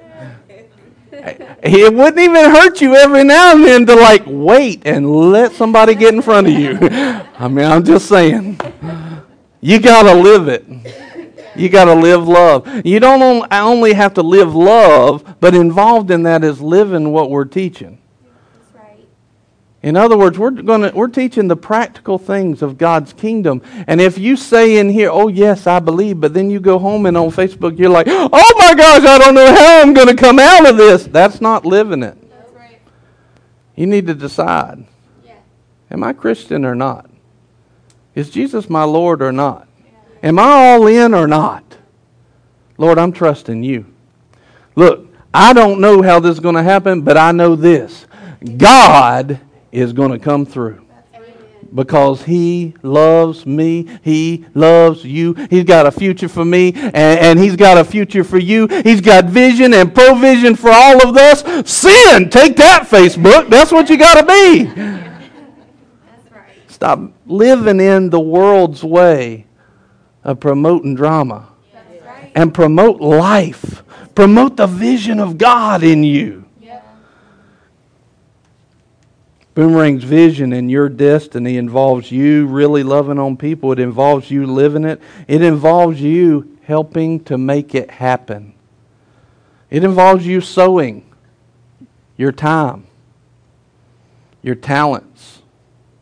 It 1.63 1.93
wouldn't 1.93 2.19
even 2.19 2.49
hurt 2.49 2.81
you 2.81 2.95
every 2.95 3.23
now 3.23 3.53
and 3.53 3.63
then 3.63 3.85
to 3.85 3.95
like 3.95 4.23
wait 4.25 4.81
and 4.85 5.31
let 5.31 5.51
somebody 5.51 5.93
get 5.93 6.13
in 6.13 6.21
front 6.21 6.47
of 6.47 6.53
you. 6.53 6.77
I 6.81 7.47
mean, 7.47 7.65
I'm 7.65 7.83
just 7.83 8.07
saying. 8.07 8.59
You 9.61 9.79
got 9.79 10.03
to 10.03 10.13
live 10.15 10.47
it. 10.47 10.65
You 11.55 11.69
got 11.69 11.85
to 11.85 11.93
live 11.93 12.27
love. 12.27 12.67
You 12.85 12.99
don't 12.99 13.45
only 13.51 13.93
have 13.93 14.15
to 14.15 14.23
live 14.23 14.55
love, 14.55 15.35
but 15.39 15.53
involved 15.53 16.09
in 16.09 16.23
that 16.23 16.43
is 16.43 16.61
living 16.61 17.11
what 17.11 17.29
we're 17.29 17.45
teaching. 17.45 18.00
In 19.83 19.97
other 19.97 20.15
words, 20.15 20.37
we're 20.37 20.51
to 20.51 20.91
we're 20.93 21.07
teaching 21.07 21.47
the 21.47 21.55
practical 21.55 22.19
things 22.19 22.61
of 22.61 22.77
God's 22.77 23.13
kingdom. 23.13 23.63
And 23.87 23.99
if 23.99 24.19
you 24.19 24.35
say 24.35 24.77
in 24.77 24.91
here, 24.91 25.09
"Oh 25.11 25.27
yes, 25.27 25.65
I 25.65 25.79
believe," 25.79 26.21
but 26.21 26.35
then 26.35 26.51
you 26.51 26.59
go 26.59 26.77
home 26.77 27.07
and 27.07 27.17
on 27.17 27.31
Facebook 27.31 27.79
you're 27.79 27.89
like, 27.89 28.07
"Oh 28.07 28.55
my 28.59 28.75
gosh, 28.75 29.03
I 29.03 29.17
don't 29.17 29.33
know 29.33 29.47
how 29.47 29.81
I'm 29.81 29.93
going 29.93 30.07
to 30.07 30.15
come 30.15 30.37
out 30.37 30.69
of 30.69 30.77
this." 30.77 31.05
That's 31.05 31.41
not 31.41 31.65
living 31.65 32.03
it. 32.03 32.15
That's 32.29 32.53
right. 32.53 32.79
You 33.75 33.87
need 33.87 34.05
to 34.05 34.13
decide. 34.13 34.85
Yeah. 35.25 35.33
Am 35.89 36.03
I 36.03 36.13
Christian 36.13 36.63
or 36.63 36.75
not? 36.75 37.09
Is 38.13 38.29
Jesus 38.29 38.69
my 38.69 38.83
Lord 38.83 39.23
or 39.23 39.31
not? 39.31 39.67
Yeah. 39.79 40.29
Am 40.29 40.37
I 40.37 40.73
all 40.73 40.85
in 40.85 41.15
or 41.15 41.27
not? 41.27 41.63
Lord, 42.77 42.99
I'm 42.99 43.11
trusting 43.11 43.63
you. 43.63 43.87
Look, 44.75 45.07
I 45.33 45.53
don't 45.53 45.81
know 45.81 46.03
how 46.03 46.19
this 46.19 46.33
is 46.33 46.39
going 46.39 46.55
to 46.55 46.63
happen, 46.63 47.01
but 47.01 47.17
I 47.17 47.31
know 47.31 47.55
this. 47.55 48.05
God 48.57 49.39
is 49.71 49.93
going 49.93 50.11
to 50.11 50.19
come 50.19 50.45
through 50.45 50.85
because 51.73 52.23
he 52.23 52.73
loves 52.81 53.45
me. 53.45 53.87
He 54.03 54.45
loves 54.53 55.03
you. 55.05 55.33
He's 55.49 55.63
got 55.63 55.85
a 55.85 55.91
future 55.91 56.27
for 56.27 56.43
me, 56.43 56.73
and, 56.73 56.95
and, 56.95 57.39
he's 57.39 57.55
got 57.55 57.77
a 57.77 57.83
future 57.83 58.23
for 58.23 58.37
you. 58.37 58.67
He's 58.67 59.01
got 59.01 59.25
vision 59.25 59.73
and 59.73 59.93
provision 59.93 60.55
for 60.55 60.71
all 60.71 61.07
of 61.07 61.15
us. 61.15 61.41
Sin, 61.69 62.29
take 62.29 62.55
that, 62.57 62.87
Facebook. 62.87 63.49
That's 63.49 63.71
what 63.71 63.89
you 63.89 63.97
got 63.97 64.19
to 64.19 64.25
be. 64.25 65.01
Stop 66.67 66.99
living 67.25 67.79
in 67.79 68.09
the 68.09 68.19
world's 68.19 68.83
way 68.83 69.45
of 70.23 70.39
promoting 70.39 70.95
drama 70.95 71.47
and 72.35 72.53
promote 72.53 73.01
life. 73.01 73.83
Promote 74.15 74.57
the 74.57 74.67
vision 74.67 75.19
of 75.19 75.37
God 75.37 75.83
in 75.83 76.03
you. 76.03 76.40
Boomerang's 79.53 80.05
vision 80.05 80.53
and 80.53 80.71
your 80.71 80.87
destiny 80.87 81.57
involves 81.57 82.11
you 82.11 82.47
really 82.47 82.83
loving 82.83 83.19
on 83.19 83.35
people. 83.35 83.71
It 83.71 83.79
involves 83.79 84.31
you 84.31 84.45
living 84.45 84.85
it. 84.85 85.01
It 85.27 85.41
involves 85.41 86.01
you 86.01 86.57
helping 86.63 87.21
to 87.25 87.37
make 87.37 87.75
it 87.75 87.91
happen. 87.91 88.53
It 89.69 89.83
involves 89.83 90.25
you 90.25 90.39
sowing 90.39 91.05
your 92.15 92.31
time, 92.31 92.85
your 94.41 94.55
talents, 94.55 95.41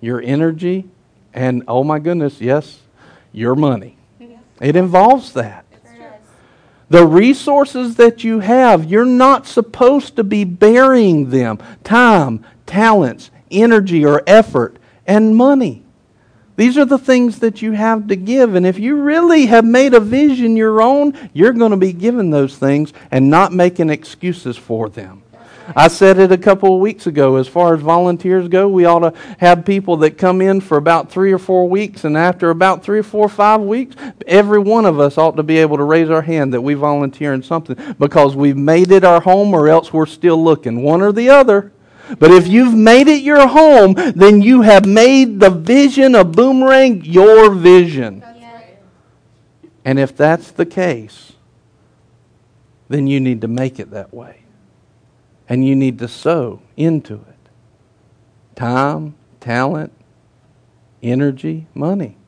your 0.01 0.21
energy, 0.21 0.85
and 1.33 1.63
oh 1.67 1.83
my 1.83 1.99
goodness, 1.99 2.41
yes, 2.41 2.81
your 3.31 3.55
money. 3.55 3.97
It 4.61 4.75
involves 4.75 5.33
that. 5.33 5.65
The 6.89 7.05
resources 7.05 7.95
that 7.95 8.23
you 8.23 8.39
have, 8.39 8.85
you're 8.85 9.05
not 9.05 9.45
supposed 9.45 10.15
to 10.15 10.23
be 10.23 10.43
burying 10.43 11.29
them. 11.29 11.59
Time, 11.83 12.43
talents, 12.65 13.29
energy 13.51 14.05
or 14.05 14.23
effort 14.27 14.77
and 15.05 15.35
money. 15.35 15.83
These 16.55 16.77
are 16.77 16.85
the 16.85 16.97
things 16.97 17.39
that 17.39 17.61
you 17.61 17.71
have 17.71 18.07
to 18.07 18.17
give. 18.17 18.53
And 18.55 18.65
if 18.65 18.77
you 18.79 18.97
really 18.97 19.45
have 19.45 19.63
made 19.63 19.93
a 19.93 19.99
vision 20.01 20.57
your 20.57 20.81
own, 20.81 21.17
you're 21.31 21.53
going 21.53 21.71
to 21.71 21.77
be 21.77 21.93
given 21.93 22.31
those 22.31 22.57
things 22.57 22.91
and 23.11 23.29
not 23.29 23.53
making 23.53 23.89
excuses 23.89 24.57
for 24.57 24.89
them. 24.89 25.23
I 25.75 25.87
said 25.87 26.17
it 26.17 26.31
a 26.31 26.37
couple 26.37 26.73
of 26.73 26.81
weeks 26.81 27.07
ago. 27.07 27.35
As 27.35 27.47
far 27.47 27.75
as 27.75 27.81
volunteers 27.81 28.47
go, 28.47 28.67
we 28.67 28.85
ought 28.85 28.99
to 28.99 29.13
have 29.37 29.65
people 29.65 29.97
that 29.97 30.17
come 30.17 30.41
in 30.41 30.61
for 30.61 30.77
about 30.77 31.11
three 31.11 31.31
or 31.31 31.37
four 31.37 31.69
weeks, 31.69 32.03
and 32.03 32.17
after 32.17 32.49
about 32.49 32.83
three 32.83 32.99
or 32.99 33.03
four 33.03 33.25
or 33.25 33.29
five 33.29 33.61
weeks, 33.61 33.95
every 34.25 34.59
one 34.59 34.85
of 34.85 34.99
us 34.99 35.17
ought 35.17 35.35
to 35.37 35.43
be 35.43 35.57
able 35.59 35.77
to 35.77 35.83
raise 35.83 36.09
our 36.09 36.23
hand 36.23 36.53
that 36.53 36.61
we 36.61 36.73
volunteer 36.73 37.33
in 37.33 37.43
something 37.43 37.77
because 37.99 38.35
we've 38.35 38.57
made 38.57 38.91
it 38.91 39.03
our 39.03 39.21
home 39.21 39.53
or 39.53 39.69
else 39.69 39.93
we're 39.93 40.05
still 40.05 40.43
looking. 40.43 40.81
One 40.81 41.01
or 41.01 41.11
the 41.11 41.29
other. 41.29 41.71
But 42.17 42.31
if 42.31 42.47
you've 42.47 42.73
made 42.73 43.07
it 43.07 43.21
your 43.21 43.47
home, 43.47 43.93
then 43.93 44.41
you 44.41 44.61
have 44.61 44.85
made 44.85 45.39
the 45.39 45.49
vision 45.49 46.15
of 46.15 46.31
Boomerang 46.31 47.03
your 47.03 47.53
vision. 47.53 48.23
And 49.85 49.99
if 49.99 50.15
that's 50.15 50.51
the 50.51 50.65
case, 50.65 51.33
then 52.89 53.07
you 53.07 53.19
need 53.19 53.41
to 53.41 53.47
make 53.47 53.79
it 53.79 53.91
that 53.91 54.13
way. 54.13 54.43
And 55.47 55.65
you 55.65 55.75
need 55.75 55.99
to 55.99 56.07
sow 56.07 56.61
into 56.77 57.15
it 57.15 57.35
time, 58.55 59.15
talent, 59.39 59.93
energy, 61.01 61.65
money. 61.73 62.18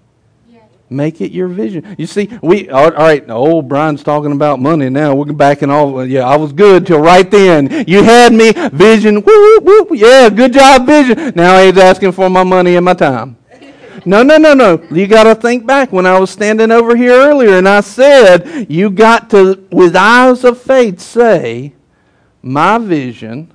Make 0.91 1.21
it 1.21 1.31
your 1.31 1.47
vision. 1.47 1.95
You 1.97 2.05
see, 2.05 2.29
we 2.43 2.69
all 2.69 2.91
right. 2.91 3.27
Old 3.29 3.69
Brian's 3.69 4.03
talking 4.03 4.33
about 4.33 4.59
money 4.59 4.89
now. 4.89 5.15
We're 5.15 5.31
back 5.31 5.63
in 5.63 5.69
all. 5.69 6.05
Yeah, 6.05 6.27
I 6.27 6.35
was 6.35 6.51
good 6.51 6.85
till 6.85 6.99
right 6.99 7.31
then. 7.31 7.85
You 7.87 8.03
had 8.03 8.33
me 8.33 8.51
vision. 8.51 9.21
Woo, 9.21 9.59
woo, 9.61 9.83
woo. 9.83 9.95
Yeah, 9.95 10.29
good 10.29 10.51
job, 10.51 10.85
vision. 10.85 11.31
Now 11.33 11.63
he's 11.63 11.77
asking 11.77 12.11
for 12.11 12.29
my 12.29 12.43
money 12.43 12.75
and 12.75 12.83
my 12.83 12.93
time. 12.93 13.37
No, 14.05 14.21
no, 14.21 14.37
no, 14.37 14.53
no. 14.53 14.85
You 14.91 15.07
got 15.07 15.23
to 15.23 15.35
think 15.35 15.65
back 15.65 15.93
when 15.93 16.05
I 16.05 16.19
was 16.19 16.29
standing 16.29 16.71
over 16.71 16.93
here 16.93 17.13
earlier 17.13 17.57
and 17.57 17.69
I 17.69 17.79
said, 17.79 18.69
you 18.69 18.89
got 18.89 19.29
to, 19.29 19.65
with 19.71 19.95
eyes 19.95 20.43
of 20.43 20.61
faith, 20.61 20.99
say, 20.99 21.73
my 22.41 22.77
vision 22.79 23.53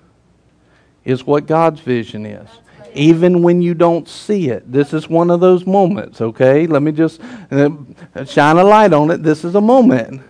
is 1.04 1.26
what 1.26 1.46
God's 1.46 1.80
vision 1.80 2.24
is. 2.24 2.48
Even 2.96 3.42
when 3.42 3.62
you 3.62 3.74
don't 3.74 4.08
see 4.08 4.48
it. 4.48 4.70
This 4.70 4.92
is 4.92 5.08
one 5.08 5.30
of 5.30 5.40
those 5.40 5.66
moments, 5.66 6.20
okay? 6.20 6.66
Let 6.66 6.82
me 6.82 6.92
just 6.92 7.20
uh, 7.50 7.70
shine 8.24 8.56
a 8.56 8.64
light 8.64 8.92
on 8.92 9.10
it. 9.10 9.22
This 9.22 9.44
is 9.44 9.54
a 9.54 9.60
moment. 9.60 10.22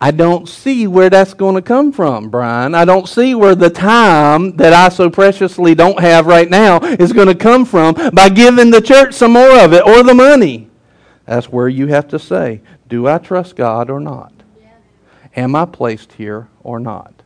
I 0.00 0.10
don't 0.10 0.46
see 0.48 0.86
where 0.86 1.08
that's 1.08 1.32
going 1.32 1.54
to 1.54 1.62
come 1.62 1.90
from, 1.90 2.28
Brian. 2.28 2.74
I 2.74 2.84
don't 2.84 3.08
see 3.08 3.34
where 3.34 3.54
the 3.54 3.70
time 3.70 4.54
that 4.56 4.74
I 4.74 4.90
so 4.90 5.08
preciously 5.08 5.74
don't 5.74 5.98
have 5.98 6.26
right 6.26 6.50
now 6.50 6.78
is 6.80 7.12
going 7.12 7.28
to 7.28 7.34
come 7.34 7.64
from 7.64 7.94
by 8.12 8.28
giving 8.28 8.70
the 8.70 8.82
church 8.82 9.14
some 9.14 9.32
more 9.32 9.58
of 9.60 9.72
it 9.72 9.86
or 9.86 10.02
the 10.02 10.12
money. 10.12 10.68
That's 11.24 11.48
where 11.48 11.68
you 11.68 11.86
have 11.86 12.08
to 12.08 12.18
say, 12.18 12.60
do 12.88 13.08
I 13.08 13.16
trust 13.16 13.56
God 13.56 13.88
or 13.88 13.98
not? 13.98 14.32
Am 15.36 15.56
I 15.56 15.64
placed 15.64 16.12
here 16.12 16.48
or 16.62 16.78
not? 16.78 17.23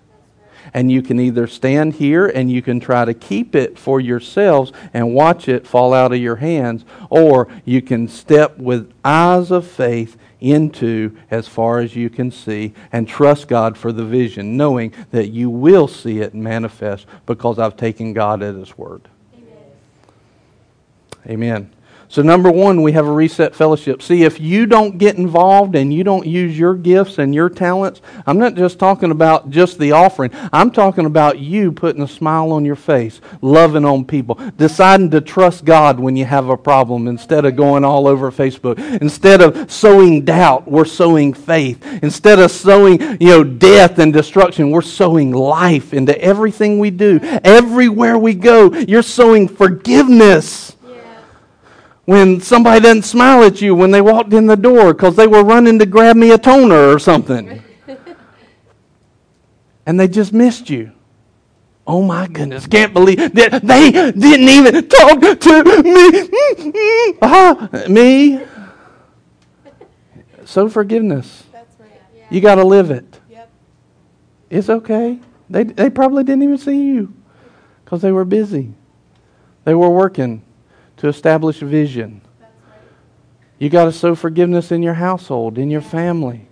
And 0.74 0.90
you 0.90 1.02
can 1.02 1.18
either 1.20 1.46
stand 1.46 1.94
here 1.94 2.26
and 2.26 2.50
you 2.50 2.62
can 2.62 2.80
try 2.80 3.04
to 3.04 3.14
keep 3.14 3.54
it 3.54 3.78
for 3.78 4.00
yourselves 4.00 4.72
and 4.92 5.14
watch 5.14 5.48
it 5.48 5.66
fall 5.66 5.94
out 5.94 6.12
of 6.12 6.18
your 6.18 6.36
hands, 6.36 6.84
or 7.10 7.48
you 7.64 7.82
can 7.82 8.08
step 8.08 8.58
with 8.58 8.92
eyes 9.04 9.50
of 9.50 9.66
faith 9.66 10.16
into 10.40 11.16
as 11.30 11.48
far 11.48 11.80
as 11.80 11.96
you 11.96 12.08
can 12.08 12.30
see 12.30 12.72
and 12.92 13.08
trust 13.08 13.48
God 13.48 13.76
for 13.76 13.92
the 13.92 14.04
vision, 14.04 14.56
knowing 14.56 14.92
that 15.10 15.28
you 15.28 15.50
will 15.50 15.88
see 15.88 16.20
it 16.20 16.34
manifest 16.34 17.06
because 17.26 17.58
I've 17.58 17.76
taken 17.76 18.12
God 18.12 18.42
at 18.42 18.54
His 18.54 18.76
word. 18.78 19.02
Amen. 19.34 19.56
Amen. 21.28 21.70
So, 22.10 22.22
number 22.22 22.50
one, 22.50 22.80
we 22.80 22.92
have 22.92 23.06
a 23.06 23.12
reset 23.12 23.54
fellowship. 23.54 24.00
See, 24.00 24.22
if 24.24 24.40
you 24.40 24.64
don't 24.64 24.96
get 24.96 25.18
involved 25.18 25.76
and 25.76 25.92
you 25.92 26.04
don't 26.04 26.26
use 26.26 26.58
your 26.58 26.74
gifts 26.74 27.18
and 27.18 27.34
your 27.34 27.50
talents, 27.50 28.00
I'm 28.26 28.38
not 28.38 28.54
just 28.54 28.78
talking 28.78 29.10
about 29.10 29.50
just 29.50 29.78
the 29.78 29.92
offering. 29.92 30.30
I'm 30.50 30.70
talking 30.70 31.04
about 31.04 31.38
you 31.38 31.70
putting 31.70 32.00
a 32.00 32.08
smile 32.08 32.50
on 32.52 32.64
your 32.64 32.76
face, 32.76 33.20
loving 33.42 33.84
on 33.84 34.06
people, 34.06 34.36
deciding 34.56 35.10
to 35.10 35.20
trust 35.20 35.66
God 35.66 36.00
when 36.00 36.16
you 36.16 36.24
have 36.24 36.48
a 36.48 36.56
problem 36.56 37.08
instead 37.08 37.44
of 37.44 37.56
going 37.56 37.84
all 37.84 38.08
over 38.08 38.32
Facebook. 38.32 38.78
Instead 39.02 39.42
of 39.42 39.70
sowing 39.70 40.24
doubt, 40.24 40.66
we're 40.66 40.86
sowing 40.86 41.34
faith. 41.34 41.84
Instead 42.02 42.38
of 42.38 42.50
sowing, 42.50 43.02
you 43.20 43.28
know, 43.28 43.44
death 43.44 43.98
and 43.98 44.14
destruction, 44.14 44.70
we're 44.70 44.80
sowing 44.80 45.32
life 45.32 45.92
into 45.92 46.18
everything 46.18 46.78
we 46.78 46.88
do. 46.88 47.20
Everywhere 47.44 48.16
we 48.16 48.32
go, 48.32 48.72
you're 48.72 49.02
sowing 49.02 49.46
forgiveness 49.46 50.77
when 52.08 52.40
somebody 52.40 52.80
doesn't 52.80 53.02
smile 53.02 53.44
at 53.44 53.60
you 53.60 53.74
when 53.74 53.90
they 53.90 54.00
walked 54.00 54.32
in 54.32 54.46
the 54.46 54.56
door 54.56 54.94
because 54.94 55.14
they 55.14 55.26
were 55.26 55.44
running 55.44 55.78
to 55.78 55.84
grab 55.84 56.16
me 56.16 56.30
a 56.30 56.38
toner 56.38 56.88
or 56.88 56.98
something. 56.98 57.62
and 59.86 60.00
they 60.00 60.08
just 60.08 60.32
missed 60.32 60.70
you. 60.70 60.90
Oh 61.86 62.00
my 62.00 62.26
goodness, 62.26 62.66
can't 62.66 62.94
believe 62.94 63.34
that 63.34 63.60
they 63.62 63.92
didn't 63.92 64.48
even 64.48 64.88
talk 64.88 65.20
to 65.20 65.82
me. 65.82 67.18
Ah, 67.20 67.68
me. 67.90 68.40
So 70.46 70.70
forgiveness. 70.70 71.44
Right. 71.52 71.66
Yeah. 72.16 72.24
You 72.30 72.40
got 72.40 72.54
to 72.54 72.64
live 72.64 72.90
it. 72.90 73.20
Yep. 73.28 73.50
It's 74.48 74.70
okay. 74.70 75.18
They, 75.50 75.64
they 75.64 75.90
probably 75.90 76.24
didn't 76.24 76.42
even 76.42 76.56
see 76.56 76.86
you 76.86 77.12
because 77.84 78.00
they 78.00 78.12
were 78.12 78.24
busy. 78.24 78.72
They 79.64 79.74
were 79.74 79.90
working 79.90 80.42
to 80.98 81.08
establish 81.08 81.58
vision. 81.58 82.20
You 83.58 83.70
got 83.70 83.86
to 83.86 83.92
sow 83.92 84.14
forgiveness 84.14 84.70
in 84.70 84.82
your 84.82 84.94
household, 84.94 85.58
in 85.58 85.70
your 85.70 85.80
family. 85.80 86.48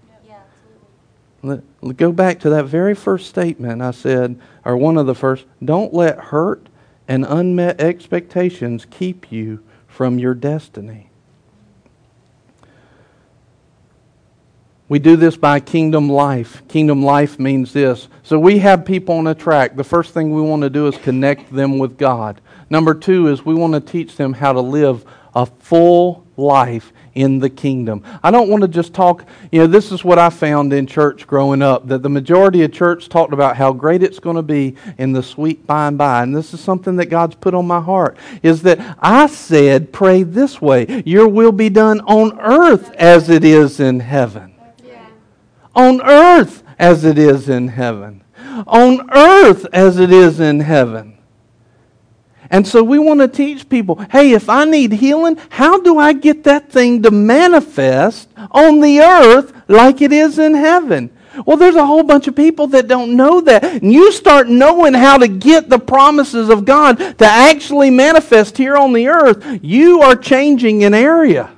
Let, 1.43 1.63
go 1.97 2.11
back 2.11 2.41
to 2.41 2.51
that 2.51 2.65
very 2.65 2.95
first 2.95 3.29
statement 3.29 3.81
I 3.81 3.93
said, 3.93 4.41
or 4.65 4.77
one 4.77 4.99
of 4.99 5.07
the 5.07 5.15
first. 5.15 5.45
Don't 5.65 5.95
let 5.95 6.19
hurt 6.19 6.69
and 7.07 7.25
unmet 7.25 7.81
expectations 7.81 8.87
keep 8.91 9.31
you 9.31 9.63
from 9.87 10.19
your 10.19 10.35
destiny. 10.35 11.11
We 14.89 14.99
do 14.99 15.17
this 15.17 15.37
by 15.37 15.61
kingdom 15.61 16.09
life. 16.09 16.67
Kingdom 16.69 17.03
life 17.03 17.39
means 17.39 17.73
this. 17.73 18.09
So 18.23 18.39
we 18.39 18.59
have 18.59 18.85
people 18.85 19.17
on 19.17 19.27
a 19.27 19.35
track. 19.35 19.77
The 19.77 19.85
first 19.85 20.15
thing 20.15 20.33
we 20.33 20.43
want 20.43 20.63
to 20.63 20.71
do 20.71 20.87
is 20.87 20.97
connect 20.97 21.53
them 21.53 21.79
with 21.79 21.99
God. 21.99 22.41
Number 22.69 22.95
two 22.95 23.29
is 23.29 23.45
we 23.45 23.55
want 23.55 23.75
to 23.75 23.81
teach 23.81 24.17
them 24.17 24.33
how 24.33 24.53
to 24.53 24.61
live 24.61 25.05
a 25.35 25.47
full 25.47 26.27
life 26.37 26.93
in 27.15 27.39
the 27.39 27.49
kingdom. 27.49 28.03
I 28.23 28.31
don't 28.31 28.49
want 28.49 28.63
to 28.63 28.69
just 28.69 28.93
talk, 28.93 29.27
you 29.51 29.61
know, 29.61 29.67
this 29.67 29.91
is 29.91 30.05
what 30.05 30.19
I 30.19 30.29
found 30.29 30.73
in 30.73 30.87
church 30.87 31.27
growing 31.27 31.63
up 31.63 31.89
that 31.89 32.03
the 32.03 32.11
majority 32.11 32.63
of 32.63 32.73
church 32.73 33.09
talked 33.09 33.33
about 33.33 33.57
how 33.57 33.73
great 33.73 34.03
it's 34.03 34.19
going 34.19 34.37
to 34.37 34.43
be 34.43 34.77
in 34.99 35.13
the 35.13 35.23
sweet 35.23 35.67
by 35.67 35.89
and 35.89 35.97
by. 35.97 36.23
And 36.23 36.37
this 36.37 36.53
is 36.53 36.61
something 36.61 36.97
that 36.97 37.07
God's 37.07 37.35
put 37.35 37.55
on 37.55 37.67
my 37.67 37.81
heart 37.81 38.19
is 38.43 38.63
that 38.63 38.97
I 39.01 39.27
said, 39.29 39.93
pray 39.93 40.25
this 40.25 40.61
way 40.61 41.03
Your 41.07 41.27
will 41.27 41.53
be 41.53 41.71
done 41.71 42.01
on 42.03 42.39
earth 42.39 42.91
as 42.93 43.31
it 43.31 43.45
is 43.45 43.81
in 43.81 44.01
heaven. 44.01 44.55
Yeah. 44.85 45.07
On 45.75 46.03
earth 46.03 46.63
as 46.79 47.05
it 47.05 47.17
is 47.17 47.49
in 47.49 47.69
heaven. 47.69 48.25
On 48.67 49.09
earth 49.11 49.67
as 49.73 49.99
it 49.99 50.13
is 50.13 50.39
in 50.39 50.61
heaven. 50.61 51.16
And 52.51 52.67
so 52.67 52.83
we 52.83 52.99
want 52.99 53.21
to 53.21 53.29
teach 53.29 53.69
people 53.69 53.97
hey, 54.11 54.33
if 54.33 54.49
I 54.49 54.65
need 54.65 54.93
healing, 54.93 55.39
how 55.51 55.81
do 55.81 55.99
I 55.99 56.13
get 56.13 56.45
that 56.45 56.71
thing 56.71 57.03
to 57.03 57.11
manifest 57.11 58.29
on 58.51 58.81
the 58.81 59.01
earth 59.01 59.53
like 59.69 60.01
it 60.01 60.13
is 60.13 60.39
in 60.39 60.55
heaven? 60.55 61.11
Well, 61.45 61.57
there's 61.57 61.75
a 61.75 61.85
whole 61.85 62.03
bunch 62.03 62.29
of 62.29 62.37
people 62.37 62.67
that 62.69 62.89
don't 62.89 63.17
know 63.17 63.41
that. 63.43 63.63
And 63.65 63.93
you 63.93 64.11
start 64.13 64.49
knowing 64.49 64.95
how 64.95 65.19
to 65.19 65.29
get 65.29 65.69
the 65.69 65.79
promises 65.79 66.49
of 66.49 66.65
God 66.65 66.99
to 67.19 67.27
actually 67.27 67.91
manifest 67.91 68.57
here 68.57 68.77
on 68.77 68.93
the 68.93 69.09
earth, 69.09 69.45
you 69.63 70.01
are 70.01 70.17
changing 70.17 70.85
an 70.85 70.95
area. 70.95 71.51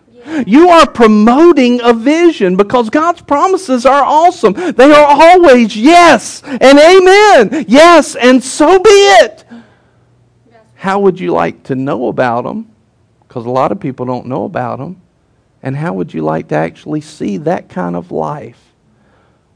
You 0.47 0.69
are 0.69 0.87
promoting 0.87 1.81
a 1.83 1.93
vision 1.93 2.57
because 2.57 2.91
God's 2.91 3.23
promises 3.23 3.87
are 3.87 4.05
awesome. 4.05 4.53
They 4.53 4.93
are 4.93 5.07
always 5.09 5.77
yes 5.77 6.43
and 6.45 6.79
amen. 6.79 7.65
Yes, 7.67 8.15
and 8.15 8.43
so 8.43 8.79
be 8.79 8.91
it. 8.91 9.45
How 10.79 11.01
would 11.01 11.19
you 11.19 11.33
like 11.33 11.65
to 11.65 11.75
know 11.75 12.07
about 12.07 12.45
them? 12.45 12.71
Because 13.27 13.45
a 13.45 13.51
lot 13.51 13.73
of 13.73 13.81
people 13.81 14.07
don't 14.07 14.27
know 14.27 14.45
about 14.45 14.79
them. 14.79 15.03
And 15.61 15.75
how 15.75 15.93
would 15.95 16.15
you 16.15 16.23
like 16.23 16.49
to 16.49 16.55
actually 16.55 17.01
see 17.01 17.37
that 17.39 17.69
kind 17.69 17.97
of 17.97 18.13
life? 18.13 18.73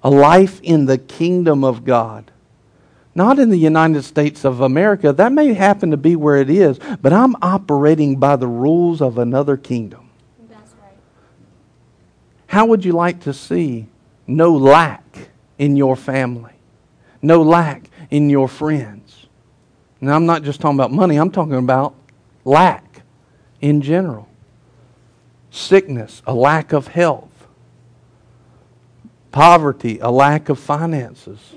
A 0.03 0.11
life 0.11 0.61
in 0.63 0.87
the 0.87 0.99
kingdom 0.99 1.63
of 1.63 1.85
God. 1.85 2.33
Not 3.15 3.39
in 3.39 3.51
the 3.51 3.57
United 3.57 4.03
States 4.03 4.45
of 4.45 4.61
America. 4.61 5.13
That 5.13 5.33
may 5.33 5.55
happen 5.55 5.93
to 5.93 5.97
be 5.97 6.17
where 6.17 6.39
it 6.39 6.51
is, 6.51 6.81
but 7.01 7.13
I'm 7.13 7.37
operating 7.41 8.17
by 8.17 8.35
the 8.35 8.49
rules 8.49 9.01
of 9.01 9.17
another 9.17 9.57
kingdom. 9.57 10.11
That's 10.51 10.75
right. 10.83 10.97
How 12.49 12.67
would 12.67 12.85
you 12.85 12.95
like 12.95 13.21
to 13.21 13.33
see 13.33 13.87
no 14.27 14.53
lack 14.53 15.29
in 15.57 15.77
your 15.77 15.95
family? 15.95 16.55
No 17.23 17.43
lack 17.43 17.89
in 18.11 18.29
your 18.29 18.49
friends? 18.49 19.02
Now, 20.05 20.17
I'm 20.17 20.27
not 20.27 20.43
just 20.43 20.61
talking 20.61 20.77
about 20.77 20.91
money, 20.91 21.15
I'm 21.17 21.31
talking 21.31 21.55
about 21.55 21.95
lack 22.45 23.03
in 23.61 23.81
general. 23.81 24.29
Sickness, 25.53 26.23
a 26.27 26.35
lack 26.35 26.73
of 26.73 26.89
health. 26.89 27.47
Poverty, 29.31 30.01
a 30.01 30.11
lack 30.11 30.49
of 30.49 30.59
finances. 30.59 31.55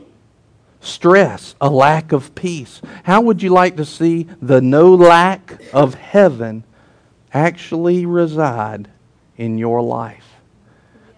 stress, 0.80 1.56
a 1.60 1.68
lack 1.68 2.12
of 2.12 2.36
peace? 2.36 2.80
How 3.06 3.20
would 3.22 3.42
you 3.42 3.50
like 3.50 3.76
to 3.78 3.86
see 3.86 4.28
the 4.40 4.62
no 4.62 4.94
lack 4.94 5.60
of 5.74 5.96
heaven 5.96 6.64
actually 7.34 8.06
reside 8.06 8.90
in 9.36 9.58
your 9.58 9.82
life? 9.82 10.36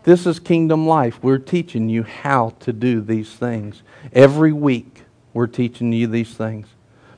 This 0.04 0.26
is 0.26 0.40
kingdom 0.40 0.88
life. 0.88 1.22
We're 1.22 1.38
teaching 1.38 1.90
you 1.90 2.04
how 2.04 2.52
to 2.62 2.72
do 2.72 3.02
these 3.02 3.34
things. 3.34 3.84
Every 4.14 4.54
week, 4.54 5.04
we're 5.34 5.48
teaching 5.48 5.92
you 5.92 6.08
these 6.08 6.34
things 6.34 6.68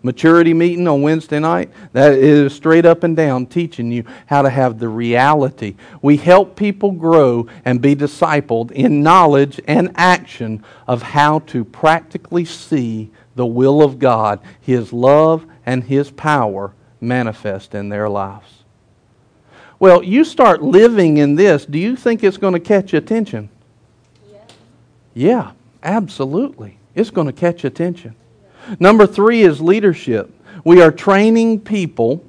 maturity 0.01 0.53
meeting 0.53 0.87
on 0.87 1.01
Wednesday 1.01 1.39
night, 1.39 1.71
that 1.93 2.13
is 2.13 2.53
straight 2.53 2.85
up 2.85 3.03
and 3.03 3.15
down 3.15 3.45
teaching 3.45 3.91
you 3.91 4.03
how 4.27 4.41
to 4.41 4.49
have 4.49 4.79
the 4.79 4.89
reality. 4.89 5.75
We 6.01 6.17
help 6.17 6.55
people 6.55 6.91
grow 6.91 7.47
and 7.65 7.81
be 7.81 7.95
discipled 7.95 8.71
in 8.71 9.03
knowledge 9.03 9.59
and 9.67 9.91
action 9.95 10.63
of 10.87 11.01
how 11.01 11.39
to 11.39 11.65
practically 11.65 12.45
see 12.45 13.11
the 13.35 13.45
will 13.45 13.81
of 13.81 13.99
God, 13.99 14.39
His 14.61 14.91
love, 14.91 15.45
and 15.65 15.83
His 15.83 16.11
power 16.11 16.73
manifest 17.01 17.75
in 17.75 17.89
their 17.89 18.09
lives. 18.09 18.63
Well, 19.79 20.03
you 20.03 20.25
start 20.25 20.61
living 20.61 21.17
in 21.17 21.35
this, 21.35 21.65
do 21.65 21.79
you 21.79 21.95
think 21.95 22.23
it's 22.23 22.37
going 22.37 22.53
to 22.53 22.59
catch 22.59 22.93
attention? 22.93 23.49
Yeah, 24.29 24.39
yeah 25.13 25.51
absolutely. 25.83 26.77
It's 26.95 27.11
going 27.11 27.27
to 27.27 27.33
catch 27.33 27.63
attention. 27.63 28.15
Number 28.79 29.07
three 29.07 29.41
is 29.41 29.61
leadership. 29.61 30.31
We 30.63 30.81
are 30.81 30.91
training 30.91 31.61
people 31.61 32.25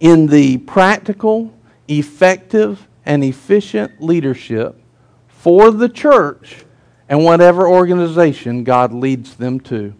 in 0.00 0.26
the 0.26 0.58
practical, 0.58 1.52
effective, 1.88 2.86
and 3.04 3.22
efficient 3.22 4.02
leadership 4.02 4.80
for 5.28 5.70
the 5.70 5.88
church 5.88 6.64
and 7.08 7.24
whatever 7.24 7.68
organization 7.68 8.64
God 8.64 8.92
leads 8.92 9.36
them 9.36 9.60
to. 9.60 9.94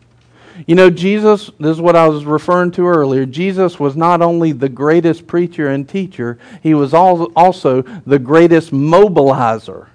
You 0.66 0.74
know, 0.74 0.88
Jesus, 0.88 1.50
this 1.60 1.72
is 1.76 1.80
what 1.80 1.96
I 1.96 2.08
was 2.08 2.24
referring 2.24 2.70
to 2.72 2.86
earlier. 2.86 3.26
Jesus 3.26 3.78
was 3.78 3.94
not 3.94 4.22
only 4.22 4.52
the 4.52 4.70
greatest 4.70 5.26
preacher 5.26 5.68
and 5.68 5.86
teacher, 5.86 6.38
he 6.62 6.72
was 6.72 6.94
also 6.94 7.82
the 7.82 8.18
greatest 8.18 8.72
mobilizer 8.72 9.88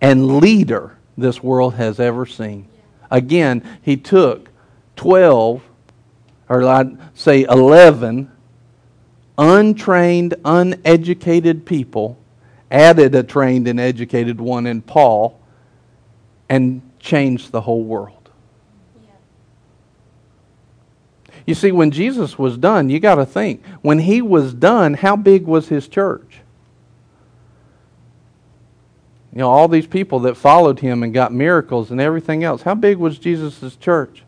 and 0.00 0.38
leader 0.38 0.98
this 1.16 1.42
world 1.42 1.74
has 1.74 1.98
ever 1.98 2.26
seen. 2.26 2.68
Again, 3.10 3.64
he 3.82 3.96
took 3.96 4.50
12, 4.96 5.62
or 6.48 6.62
I'd 6.64 6.98
say 7.14 7.42
11, 7.42 8.30
untrained, 9.38 10.34
uneducated 10.44 11.66
people, 11.66 12.18
added 12.70 13.14
a 13.14 13.22
trained 13.22 13.68
and 13.68 13.80
educated 13.80 14.40
one 14.40 14.66
in 14.66 14.82
Paul, 14.82 15.40
and 16.48 16.82
changed 16.98 17.52
the 17.52 17.60
whole 17.60 17.84
world. 17.84 18.30
You 21.46 21.54
see, 21.54 21.72
when 21.72 21.90
Jesus 21.90 22.38
was 22.38 22.56
done, 22.56 22.88
you 22.88 23.00
got 23.00 23.16
to 23.16 23.26
think, 23.26 23.62
when 23.82 23.98
he 23.98 24.22
was 24.22 24.54
done, 24.54 24.94
how 24.94 25.14
big 25.14 25.44
was 25.44 25.68
his 25.68 25.88
church? 25.88 26.40
You 29.32 29.40
know, 29.40 29.50
all 29.50 29.68
these 29.68 29.86
people 29.86 30.20
that 30.20 30.36
followed 30.36 30.80
him 30.80 31.02
and 31.02 31.12
got 31.12 31.32
miracles 31.32 31.90
and 31.90 32.00
everything 32.00 32.44
else. 32.44 32.62
How 32.62 32.74
big 32.74 32.98
was 32.98 33.18
Jesus' 33.18 33.76
church? 33.76 34.23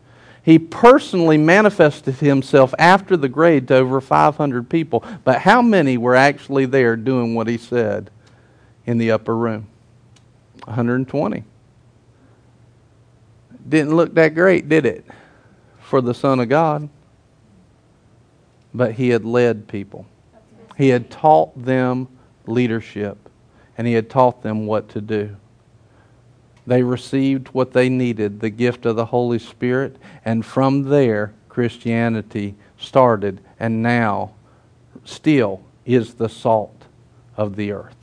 He 0.47 0.57
personally 0.57 1.37
manifested 1.37 2.15
himself 2.15 2.73
after 2.79 3.17
the 3.17 3.27
grade 3.27 3.67
to 3.67 3.75
over 3.75 3.99
500 3.99 4.69
people. 4.69 5.03
But 5.25 5.41
how 5.41 5.61
many 5.61 5.97
were 5.97 6.15
actually 6.15 6.65
there 6.65 6.95
doing 6.95 7.35
what 7.35 7.49
he 7.49 7.57
said 7.57 8.09
in 8.85 8.97
the 8.97 9.11
upper 9.11 9.35
room? 9.35 9.67
120. 10.63 11.43
Didn't 13.67 13.93
look 13.93 14.13
that 14.13 14.35
great, 14.35 14.69
did 14.69 14.85
it? 14.85 15.05
For 15.81 15.99
the 15.99 16.13
Son 16.13 16.39
of 16.39 16.47
God. 16.47 16.87
But 18.73 18.93
he 18.93 19.09
had 19.09 19.25
led 19.25 19.67
people, 19.67 20.05
he 20.77 20.87
had 20.87 21.11
taught 21.11 21.61
them 21.61 22.07
leadership, 22.45 23.17
and 23.77 23.85
he 23.85 23.91
had 23.91 24.09
taught 24.09 24.43
them 24.43 24.65
what 24.65 24.87
to 24.91 25.01
do. 25.01 25.35
They 26.67 26.83
received 26.83 27.47
what 27.53 27.71
they 27.71 27.87
needed, 27.87 28.41
the 28.41 28.49
gift 28.49 28.85
of 28.85 28.97
the 28.97 29.05
Holy 29.05 29.39
Spirit, 29.39 29.95
and 30.25 30.45
from 30.45 30.83
there, 30.83 31.33
Christianity 31.47 32.55
started, 32.77 33.39
and 33.57 33.81
now 33.81 34.33
still 35.05 35.61
is 35.85 36.15
the 36.15 36.27
salt 36.27 36.83
of 37.37 37.55
the 37.55 37.71
earth. 37.71 37.95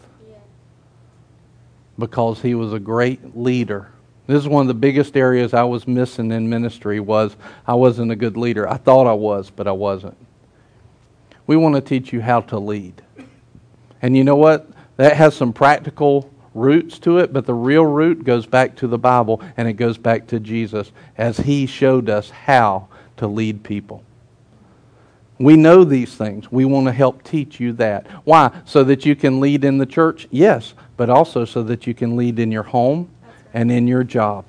Because 1.98 2.40
he 2.40 2.54
was 2.54 2.72
a 2.72 2.78
great 2.80 3.36
leader. 3.36 3.90
This 4.26 4.38
is 4.38 4.48
one 4.48 4.62
of 4.62 4.68
the 4.68 4.74
biggest 4.74 5.14
areas 5.14 5.52
I 5.52 5.64
was 5.64 5.86
missing 5.86 6.32
in 6.32 6.48
ministry 6.48 6.98
was 6.98 7.36
I 7.66 7.74
wasn't 7.74 8.10
a 8.12 8.16
good 8.16 8.38
leader. 8.38 8.66
I 8.66 8.78
thought 8.78 9.06
I 9.06 9.12
was, 9.12 9.50
but 9.50 9.68
I 9.68 9.72
wasn't. 9.72 10.16
We 11.46 11.58
want 11.58 11.74
to 11.74 11.82
teach 11.82 12.14
you 12.14 12.22
how 12.22 12.40
to 12.40 12.58
lead. 12.58 13.02
And 14.00 14.16
you 14.16 14.24
know 14.24 14.36
what? 14.36 14.70
That 14.96 15.16
has 15.16 15.36
some 15.36 15.52
practical 15.52 16.30
roots 16.54 16.98
to 17.00 17.18
it, 17.18 17.32
but 17.32 17.46
the 17.46 17.54
real 17.54 17.84
root 17.84 18.24
goes 18.24 18.46
back 18.46 18.76
to 18.76 18.86
the 18.86 18.98
Bible 18.98 19.42
and 19.56 19.68
it 19.68 19.74
goes 19.74 19.98
back 19.98 20.26
to 20.28 20.40
Jesus 20.40 20.92
as 21.18 21.38
he 21.38 21.66
showed 21.66 22.08
us 22.08 22.30
how 22.30 22.88
to 23.16 23.26
lead 23.26 23.62
people. 23.62 24.02
We 25.38 25.56
know 25.56 25.82
these 25.82 26.14
things. 26.14 26.50
We 26.52 26.64
want 26.64 26.86
to 26.86 26.92
help 26.92 27.24
teach 27.24 27.58
you 27.58 27.72
that. 27.74 28.06
Why? 28.24 28.52
So 28.64 28.84
that 28.84 29.04
you 29.04 29.16
can 29.16 29.40
lead 29.40 29.64
in 29.64 29.78
the 29.78 29.86
church? 29.86 30.28
Yes, 30.30 30.74
but 30.96 31.10
also 31.10 31.44
so 31.44 31.62
that 31.64 31.86
you 31.86 31.94
can 31.94 32.16
lead 32.16 32.38
in 32.38 32.52
your 32.52 32.62
home 32.62 33.10
and 33.52 33.70
in 33.70 33.88
your 33.88 34.04
job. 34.04 34.44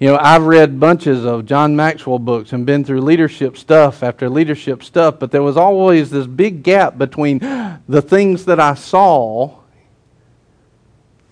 You 0.00 0.10
know, 0.12 0.18
I've 0.20 0.44
read 0.44 0.78
bunches 0.78 1.24
of 1.24 1.44
John 1.44 1.74
Maxwell 1.74 2.20
books 2.20 2.52
and 2.52 2.64
been 2.64 2.84
through 2.84 3.00
leadership 3.00 3.56
stuff 3.56 4.04
after 4.04 4.28
leadership 4.28 4.84
stuff, 4.84 5.18
but 5.18 5.32
there 5.32 5.42
was 5.42 5.56
always 5.56 6.10
this 6.10 6.28
big 6.28 6.62
gap 6.62 6.96
between 6.98 7.40
the 7.88 8.00
things 8.00 8.44
that 8.44 8.60
I 8.60 8.74
saw 8.74 9.56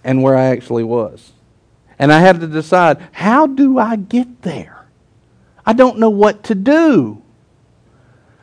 and 0.06 0.22
where 0.22 0.36
I 0.36 0.44
actually 0.44 0.84
was. 0.84 1.32
And 1.98 2.12
I 2.12 2.20
had 2.20 2.40
to 2.40 2.46
decide 2.46 3.02
how 3.10 3.46
do 3.48 3.78
I 3.78 3.96
get 3.96 4.42
there? 4.42 4.86
I 5.66 5.72
don't 5.72 5.98
know 5.98 6.10
what 6.10 6.44
to 6.44 6.54
do. 6.54 7.22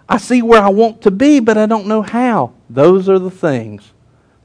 I 0.10 0.18
see 0.18 0.42
where 0.42 0.62
I 0.62 0.68
want 0.68 1.02
to 1.04 1.12
be, 1.12 1.40
but 1.40 1.58
I 1.58 1.66
don't 1.66 1.88
know 1.88 2.02
how. 2.02 2.54
Those 2.70 3.08
are 3.08 3.18
the 3.18 3.32
things 3.32 3.94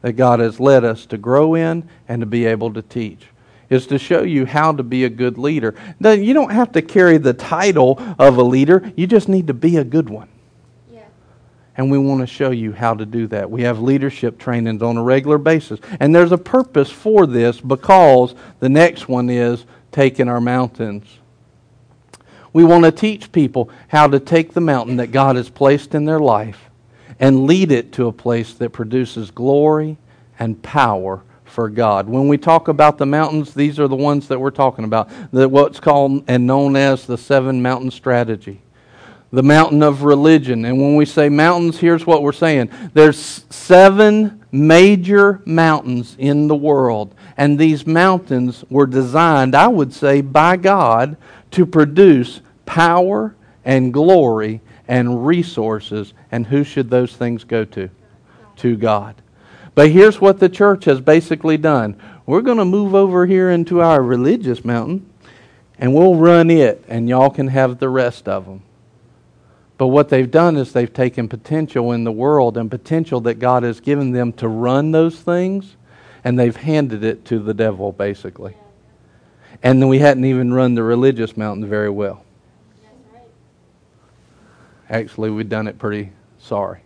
that 0.00 0.12
God 0.12 0.38
has 0.38 0.60
led 0.60 0.84
us 0.84 1.06
to 1.06 1.18
grow 1.18 1.56
in 1.56 1.88
and 2.06 2.20
to 2.20 2.26
be 2.26 2.46
able 2.46 2.72
to 2.74 2.82
teach. 2.82 3.26
Is 3.68 3.88
to 3.88 3.98
show 3.98 4.22
you 4.22 4.46
how 4.46 4.72
to 4.72 4.84
be 4.84 5.04
a 5.04 5.10
good 5.10 5.36
leader. 5.36 5.74
Now, 5.98 6.12
you 6.12 6.32
don't 6.32 6.52
have 6.52 6.70
to 6.72 6.82
carry 6.82 7.18
the 7.18 7.34
title 7.34 8.00
of 8.18 8.38
a 8.38 8.42
leader, 8.44 8.92
you 8.96 9.08
just 9.08 9.28
need 9.28 9.48
to 9.48 9.54
be 9.54 9.76
a 9.76 9.84
good 9.84 10.08
one 10.08 10.28
and 11.78 11.92
we 11.92 11.96
want 11.96 12.20
to 12.20 12.26
show 12.26 12.50
you 12.50 12.72
how 12.72 12.92
to 12.92 13.06
do 13.06 13.28
that. 13.28 13.48
We 13.48 13.62
have 13.62 13.80
leadership 13.80 14.36
trainings 14.36 14.82
on 14.82 14.96
a 14.96 15.02
regular 15.02 15.38
basis. 15.38 15.78
And 16.00 16.12
there's 16.12 16.32
a 16.32 16.38
purpose 16.38 16.90
for 16.90 17.24
this 17.24 17.60
because 17.60 18.34
the 18.58 18.68
next 18.68 19.08
one 19.08 19.30
is 19.30 19.64
taking 19.92 20.28
our 20.28 20.40
mountains. 20.40 21.06
We 22.52 22.64
want 22.64 22.84
to 22.84 22.90
teach 22.90 23.30
people 23.30 23.70
how 23.86 24.08
to 24.08 24.18
take 24.18 24.54
the 24.54 24.60
mountain 24.60 24.96
that 24.96 25.12
God 25.12 25.36
has 25.36 25.48
placed 25.48 25.94
in 25.94 26.04
their 26.04 26.18
life 26.18 26.68
and 27.20 27.46
lead 27.46 27.70
it 27.70 27.92
to 27.92 28.08
a 28.08 28.12
place 28.12 28.54
that 28.54 28.70
produces 28.70 29.30
glory 29.30 29.98
and 30.36 30.60
power 30.60 31.22
for 31.44 31.68
God. 31.68 32.08
When 32.08 32.26
we 32.26 32.38
talk 32.38 32.66
about 32.66 32.98
the 32.98 33.06
mountains, 33.06 33.54
these 33.54 33.78
are 33.78 33.88
the 33.88 33.96
ones 33.96 34.26
that 34.28 34.40
we're 34.40 34.50
talking 34.50 34.84
about. 34.84 35.10
The, 35.32 35.48
what's 35.48 35.78
called 35.78 36.24
and 36.26 36.44
known 36.44 36.74
as 36.74 37.06
the 37.06 37.16
seven 37.16 37.62
mountain 37.62 37.92
strategy 37.92 38.62
the 39.30 39.42
mountain 39.42 39.82
of 39.82 40.02
religion. 40.02 40.64
And 40.64 40.78
when 40.78 40.96
we 40.96 41.04
say 41.04 41.28
mountains, 41.28 41.78
here's 41.78 42.06
what 42.06 42.22
we're 42.22 42.32
saying 42.32 42.70
there's 42.94 43.44
seven 43.50 44.44
major 44.50 45.42
mountains 45.44 46.16
in 46.18 46.48
the 46.48 46.56
world. 46.56 47.14
And 47.36 47.58
these 47.58 47.86
mountains 47.86 48.64
were 48.70 48.86
designed, 48.86 49.54
I 49.54 49.68
would 49.68 49.92
say, 49.92 50.20
by 50.20 50.56
God 50.56 51.16
to 51.52 51.66
produce 51.66 52.40
power 52.66 53.34
and 53.64 53.92
glory 53.92 54.60
and 54.88 55.26
resources. 55.26 56.14
And 56.32 56.46
who 56.46 56.64
should 56.64 56.90
those 56.90 57.14
things 57.14 57.44
go 57.44 57.64
to? 57.66 57.90
To 58.56 58.76
God. 58.76 59.14
But 59.74 59.90
here's 59.90 60.20
what 60.20 60.40
the 60.40 60.48
church 60.48 60.86
has 60.86 61.00
basically 61.00 61.56
done 61.56 62.00
we're 62.26 62.42
going 62.42 62.58
to 62.58 62.64
move 62.64 62.94
over 62.94 63.24
here 63.24 63.50
into 63.50 63.80
our 63.80 64.02
religious 64.02 64.64
mountain 64.64 65.08
and 65.78 65.94
we'll 65.94 66.16
run 66.16 66.50
it, 66.50 66.84
and 66.88 67.08
y'all 67.08 67.30
can 67.30 67.48
have 67.48 67.78
the 67.78 67.88
rest 67.88 68.28
of 68.28 68.46
them. 68.46 68.62
But 69.78 69.86
what 69.86 70.08
they've 70.08 70.30
done 70.30 70.56
is 70.56 70.72
they've 70.72 70.92
taken 70.92 71.28
potential 71.28 71.92
in 71.92 72.02
the 72.02 72.12
world 72.12 72.56
and 72.56 72.68
potential 72.68 73.20
that 73.22 73.38
God 73.38 73.62
has 73.62 73.78
given 73.80 74.10
them 74.10 74.32
to 74.34 74.48
run 74.48 74.90
those 74.90 75.20
things, 75.20 75.76
and 76.24 76.36
they've 76.36 76.56
handed 76.56 77.04
it 77.04 77.24
to 77.26 77.38
the 77.38 77.54
devil, 77.54 77.92
basically. 77.92 78.56
And 79.62 79.80
then 79.80 79.88
we 79.88 80.00
hadn't 80.00 80.24
even 80.24 80.52
run 80.52 80.74
the 80.74 80.82
religious 80.82 81.36
mountain 81.36 81.68
very 81.68 81.90
well. 81.90 82.24
Actually, 84.90 85.30
we've 85.30 85.48
done 85.48 85.68
it 85.68 85.78
pretty 85.78 86.10
sorry. 86.38 86.80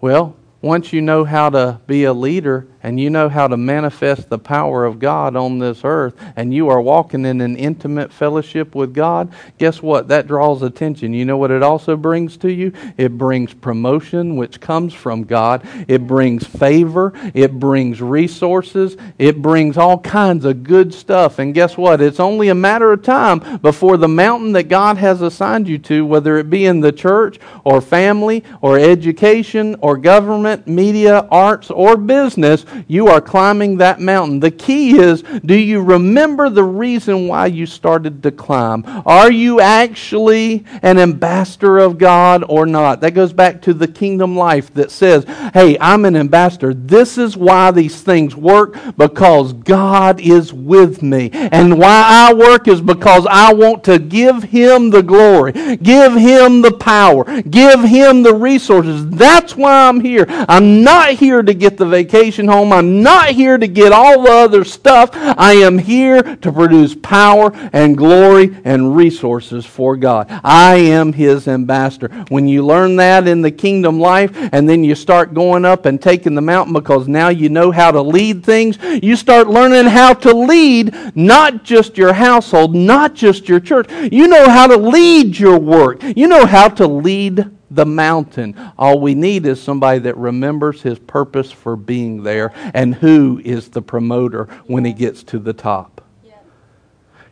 Well, 0.00 0.36
once 0.60 0.92
you 0.92 1.00
know 1.00 1.24
how 1.24 1.50
to 1.50 1.80
be 1.86 2.04
a 2.04 2.12
leader 2.12 2.68
and 2.82 2.98
you 2.98 3.10
know 3.10 3.28
how 3.28 3.46
to 3.48 3.56
manifest 3.56 4.28
the 4.28 4.38
power 4.38 4.84
of 4.84 4.98
God 4.98 5.36
on 5.36 5.58
this 5.58 5.82
earth 5.84 6.14
and 6.36 6.52
you 6.52 6.68
are 6.68 6.80
walking 6.80 7.24
in 7.24 7.40
an 7.40 7.56
intimate 7.56 8.12
fellowship 8.12 8.74
with 8.74 8.94
God, 8.94 9.32
guess 9.58 9.82
what? 9.82 10.08
That 10.08 10.26
draws 10.26 10.62
attention. 10.62 11.12
You 11.12 11.24
know 11.24 11.36
what 11.36 11.50
it 11.50 11.62
also 11.62 11.96
brings 11.96 12.36
to 12.38 12.52
you? 12.52 12.72
It 12.96 13.16
brings 13.16 13.54
promotion, 13.54 14.36
which 14.36 14.60
comes 14.60 14.94
from 14.94 15.24
God. 15.24 15.66
It 15.88 16.06
brings 16.06 16.46
favor. 16.46 17.12
It 17.34 17.58
brings 17.58 18.00
resources. 18.00 18.96
It 19.18 19.40
brings 19.40 19.76
all 19.76 19.98
kinds 19.98 20.44
of 20.44 20.64
good 20.64 20.92
stuff. 20.92 21.38
And 21.38 21.54
guess 21.54 21.76
what? 21.76 22.00
It's 22.00 22.20
only 22.20 22.48
a 22.48 22.54
matter 22.54 22.92
of 22.92 23.02
time 23.02 23.58
before 23.58 23.96
the 23.96 24.08
mountain 24.08 24.52
that 24.52 24.64
God 24.64 24.96
has 24.98 25.22
assigned 25.22 25.68
you 25.68 25.78
to, 25.78 26.04
whether 26.04 26.38
it 26.38 26.50
be 26.50 26.66
in 26.66 26.80
the 26.80 26.92
church 26.92 27.38
or 27.64 27.80
family 27.80 28.44
or 28.60 28.78
education 28.78 29.76
or 29.80 29.96
government, 29.96 30.66
media, 30.66 31.26
arts, 31.30 31.70
or 31.70 31.96
business, 31.96 32.64
you 32.86 33.08
are 33.08 33.20
climbing 33.20 33.78
that 33.78 34.00
mountain. 34.00 34.40
The 34.40 34.50
key 34.50 34.98
is 34.98 35.22
do 35.44 35.54
you 35.54 35.82
remember 35.82 36.48
the 36.48 36.64
reason 36.64 37.28
why 37.28 37.46
you 37.46 37.66
started 37.66 38.22
to 38.22 38.30
climb? 38.30 38.84
Are 39.06 39.30
you 39.30 39.60
actually 39.60 40.64
an 40.82 40.98
ambassador 40.98 41.78
of 41.78 41.98
God 41.98 42.44
or 42.48 42.66
not? 42.66 43.00
That 43.00 43.12
goes 43.12 43.32
back 43.32 43.62
to 43.62 43.74
the 43.74 43.88
kingdom 43.88 44.36
life 44.36 44.72
that 44.74 44.90
says, 44.90 45.24
hey, 45.54 45.76
I'm 45.80 46.04
an 46.04 46.16
ambassador. 46.16 46.74
This 46.74 47.18
is 47.18 47.36
why 47.36 47.70
these 47.70 48.02
things 48.02 48.36
work 48.36 48.76
because 48.96 49.52
God 49.52 50.20
is 50.20 50.52
with 50.52 51.02
me. 51.02 51.30
And 51.32 51.78
why 51.78 52.04
I 52.06 52.34
work 52.34 52.68
is 52.68 52.80
because 52.80 53.26
I 53.28 53.52
want 53.52 53.84
to 53.84 53.98
give 53.98 54.42
Him 54.44 54.90
the 54.90 55.02
glory, 55.02 55.52
give 55.76 56.14
Him 56.14 56.62
the 56.62 56.72
power, 56.72 57.42
give 57.42 57.82
Him 57.82 58.22
the 58.22 58.34
resources. 58.34 59.08
That's 59.08 59.56
why 59.56 59.88
I'm 59.88 60.00
here. 60.00 60.26
I'm 60.28 60.82
not 60.82 61.10
here 61.10 61.42
to 61.42 61.54
get 61.54 61.76
the 61.76 61.86
vacation 61.86 62.46
home. 62.46 62.61
I'm 62.70 63.02
not 63.02 63.30
here 63.30 63.56
to 63.56 63.66
get 63.66 63.92
all 63.92 64.24
the 64.24 64.30
other 64.30 64.62
stuff. 64.62 65.08
I 65.14 65.54
am 65.54 65.78
here 65.78 66.22
to 66.22 66.52
produce 66.52 66.94
power 66.94 67.50
and 67.72 67.96
glory 67.96 68.54
and 68.64 68.94
resources 68.94 69.64
for 69.64 69.96
God. 69.96 70.26
I 70.44 70.74
am 70.74 71.14
His 71.14 71.48
ambassador. 71.48 72.08
When 72.28 72.46
you 72.46 72.66
learn 72.66 72.96
that 72.96 73.26
in 73.26 73.40
the 73.40 73.50
kingdom 73.50 73.98
life 73.98 74.30
and 74.52 74.68
then 74.68 74.84
you 74.84 74.94
start 74.94 75.32
going 75.32 75.64
up 75.64 75.86
and 75.86 76.02
taking 76.02 76.34
the 76.34 76.42
mountain 76.42 76.74
because 76.74 77.08
now 77.08 77.30
you 77.30 77.48
know 77.48 77.70
how 77.70 77.90
to 77.90 78.02
lead 78.02 78.44
things, 78.44 78.76
you 79.02 79.16
start 79.16 79.48
learning 79.48 79.90
how 79.90 80.12
to 80.12 80.34
lead 80.34 81.16
not 81.16 81.64
just 81.64 81.96
your 81.96 82.12
household, 82.12 82.74
not 82.74 83.14
just 83.14 83.48
your 83.48 83.60
church. 83.60 83.90
You 84.12 84.28
know 84.28 84.50
how 84.50 84.66
to 84.66 84.76
lead 84.76 85.38
your 85.38 85.58
work. 85.58 86.02
You 86.02 86.28
know 86.28 86.44
how 86.44 86.68
to 86.68 86.86
lead 86.86 87.50
the 87.74 87.86
mountain. 87.86 88.54
All 88.78 89.00
we 89.00 89.14
need 89.14 89.46
is 89.46 89.62
somebody 89.62 89.98
that 90.00 90.16
remembers 90.16 90.82
his 90.82 90.98
purpose 90.98 91.50
for 91.50 91.76
being 91.76 92.22
there 92.22 92.52
and 92.74 92.94
who 92.94 93.40
is 93.44 93.68
the 93.68 93.82
promoter 93.82 94.44
when 94.66 94.84
he 94.84 94.92
gets 94.92 95.22
to 95.24 95.38
the 95.38 95.52
top. 95.52 96.00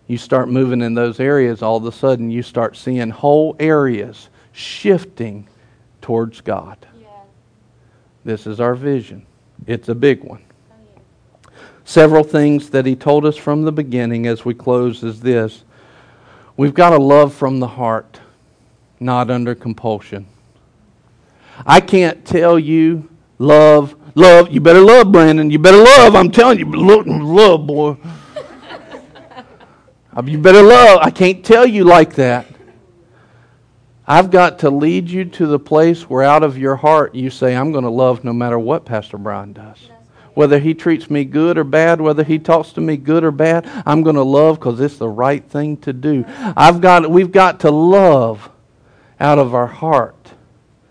You 0.07 0.18
start 0.18 0.49
moving 0.49 0.80
in 0.80 0.95
those 0.95 1.20
areas, 1.20 1.62
all 1.62 1.76
of 1.76 1.84
a 1.84 1.93
sudden 1.93 2.30
you 2.30 2.43
start 2.43 2.76
seeing 2.76 3.11
whole 3.11 3.55
areas 3.61 4.28
shifting 4.51 5.47
towards 6.03 6.41
God. 6.41 6.84
This 8.24 8.47
is 8.47 8.61
our 8.61 8.74
vision. 8.74 9.24
It's 9.66 9.88
a 9.88 9.95
big 9.95 10.24
one. 10.24 10.43
Several 11.84 12.24
things 12.24 12.70
that 12.70 12.86
he 12.86 12.95
told 12.97 13.24
us 13.24 13.36
from 13.36 13.62
the 13.62 13.72
beginning 13.72 14.26
as 14.26 14.45
we 14.45 14.55
close 14.55 15.03
is 15.03 15.20
this. 15.20 15.64
We've 16.57 16.74
got 16.74 16.93
a 16.93 16.99
love 16.99 17.32
from 17.32 17.61
the 17.61 17.68
heart 17.68 18.20
not 19.01 19.30
under 19.30 19.55
compulsion. 19.55 20.26
I 21.66 21.80
can't 21.80 22.24
tell 22.24 22.59
you 22.59 23.09
love, 23.38 23.96
love. 24.14 24.51
You 24.51 24.61
better 24.61 24.80
love, 24.80 25.11
Brandon. 25.11 25.51
You 25.51 25.59
better 25.59 25.82
love. 25.82 26.14
I'm 26.14 26.30
telling 26.30 26.59
you, 26.59 26.70
love, 26.70 27.07
love 27.07 27.66
boy. 27.66 27.96
Uh, 30.12 30.22
you 30.26 30.38
better 30.38 30.61
love. 30.61 30.98
I 31.01 31.11
can't 31.11 31.44
tell 31.44 31.64
you 31.64 31.84
like 31.84 32.14
that. 32.14 32.44
I've 34.09 34.32
got 34.32 34.59
to 34.59 34.70
lead 34.70 35.09
you 35.09 35.24
to 35.24 35.46
the 35.46 35.61
place 35.61 36.11
where 36.11 36.24
out 36.24 36.42
of 36.42 36.59
your 36.59 36.74
heart 36.74 37.14
you 37.14 37.30
say, 37.30 37.55
I'm 37.55 37.70
going 37.70 37.84
to 37.84 37.90
love 37.90 38.24
no 38.24 38.32
matter 38.32 38.59
what 38.59 38.84
Pastor 38.84 39.18
Brian 39.18 39.53
does. 39.53 39.78
Whether 40.34 40.59
he 40.59 40.74
treats 40.74 41.11
me 41.11 41.24
good 41.24 41.57
or 41.57 41.62
bad, 41.62 42.01
whether 42.01 42.24
he 42.24 42.40
talks 42.40 42.72
to 42.72 42.80
me 42.80 42.96
good 42.96 43.22
or 43.22 43.30
bad, 43.30 43.70
I'm 43.86 44.03
going 44.03 44.16
to 44.16 44.24
love 44.24 44.59
because 44.59 44.80
it's 44.80 44.96
the 44.96 45.09
right 45.09 45.48
thing 45.48 45.76
to 45.82 45.92
do. 45.92 46.24
I've 46.26 46.80
got, 46.80 47.09
we've 47.09 47.30
got 47.30 47.61
to 47.61 47.70
love 47.70 48.51
out 49.20 49.38
of 49.38 49.54
our 49.54 49.66
heart, 49.66 50.32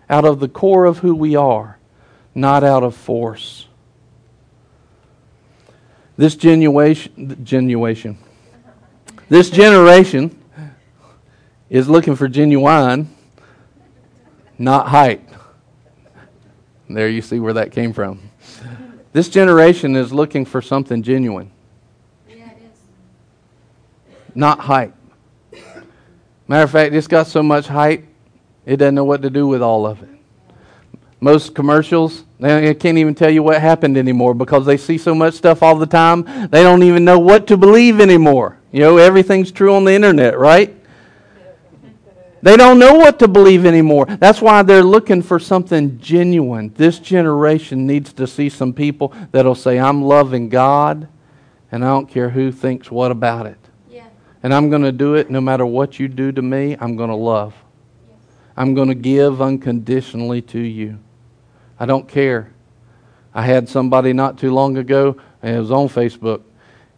out 0.09 0.23
of 0.23 0.39
the 0.39 0.47
core 0.47 0.85
of 0.85 0.99
who 0.99 1.15
we 1.15 1.35
are, 1.35 1.79
not 2.35 2.63
out 2.63 2.83
of 2.83 2.95
force. 2.95 3.67
This 6.15 6.35
genuation, 6.35 7.37
genuation, 7.43 8.17
this 9.29 9.49
generation 9.49 10.39
is 11.69 11.89
looking 11.89 12.15
for 12.15 12.27
genuine, 12.27 13.09
not 14.57 14.87
height. 14.87 15.27
There 16.89 17.07
you 17.07 17.21
see 17.21 17.39
where 17.39 17.53
that 17.53 17.71
came 17.71 17.93
from. 17.93 18.29
This 19.13 19.29
generation 19.29 19.95
is 19.95 20.11
looking 20.11 20.45
for 20.45 20.61
something 20.61 21.01
genuine. 21.03 21.51
Not 24.35 24.59
height. 24.59 24.93
Matter 26.47 26.63
of 26.63 26.71
fact, 26.71 26.93
it's 26.93 27.07
got 27.07 27.27
so 27.27 27.43
much 27.43 27.67
height, 27.67 28.05
it 28.69 28.77
doesn't 28.77 28.93
know 28.93 29.03
what 29.03 29.23
to 29.23 29.31
do 29.31 29.47
with 29.47 29.63
all 29.63 29.87
of 29.87 30.03
it. 30.03 30.09
Most 31.19 31.55
commercials, 31.55 32.23
they 32.39 32.73
can't 32.75 32.99
even 32.99 33.15
tell 33.15 33.31
you 33.31 33.41
what 33.41 33.59
happened 33.59 33.97
anymore 33.97 34.35
because 34.35 34.65
they 34.65 34.77
see 34.77 34.97
so 34.99 35.15
much 35.15 35.33
stuff 35.33 35.63
all 35.63 35.75
the 35.75 35.87
time, 35.87 36.23
they 36.51 36.61
don't 36.61 36.83
even 36.83 37.03
know 37.03 37.17
what 37.17 37.47
to 37.47 37.57
believe 37.57 37.99
anymore. 37.99 38.59
You 38.71 38.81
know, 38.81 38.97
everything's 38.97 39.51
true 39.51 39.73
on 39.73 39.85
the 39.85 39.93
internet, 39.93 40.37
right? 40.37 40.75
They 42.43 42.55
don't 42.55 42.77
know 42.77 42.93
what 42.93 43.17
to 43.19 43.27
believe 43.27 43.65
anymore. 43.65 44.05
That's 44.05 44.39
why 44.39 44.61
they're 44.61 44.83
looking 44.83 45.23
for 45.23 45.39
something 45.39 45.99
genuine. 45.99 46.71
This 46.75 46.99
generation 46.99 47.87
needs 47.87 48.13
to 48.13 48.27
see 48.27 48.49
some 48.49 48.71
people 48.71 49.13
that'll 49.31 49.55
say, 49.55 49.79
I'm 49.79 50.03
loving 50.03 50.47
God, 50.47 51.07
and 51.71 51.83
I 51.83 51.87
don't 51.87 52.07
care 52.07 52.29
who 52.29 52.51
thinks 52.51 52.91
what 52.91 53.11
about 53.11 53.47
it. 53.47 53.57
Yeah. 53.89 54.07
And 54.43 54.53
I'm 54.53 54.69
going 54.69 54.83
to 54.83 54.91
do 54.91 55.15
it 55.15 55.31
no 55.31 55.41
matter 55.41 55.65
what 55.65 55.99
you 55.99 56.07
do 56.07 56.31
to 56.31 56.41
me, 56.41 56.77
I'm 56.79 56.95
going 56.95 57.09
to 57.09 57.15
love. 57.15 57.55
I'm 58.59 58.73
going 58.73 58.89
to 58.89 58.95
give 58.95 59.41
unconditionally 59.41 60.41
to 60.41 60.59
you. 60.59 60.99
I 61.79 61.85
don't 61.85 62.09
care. 62.09 62.51
I 63.33 63.43
had 63.43 63.69
somebody 63.69 64.11
not 64.11 64.37
too 64.37 64.53
long 64.53 64.75
ago, 64.75 65.15
and 65.41 65.55
it 65.55 65.59
was 65.59 65.71
on 65.71 65.87
Facebook, 65.87 66.41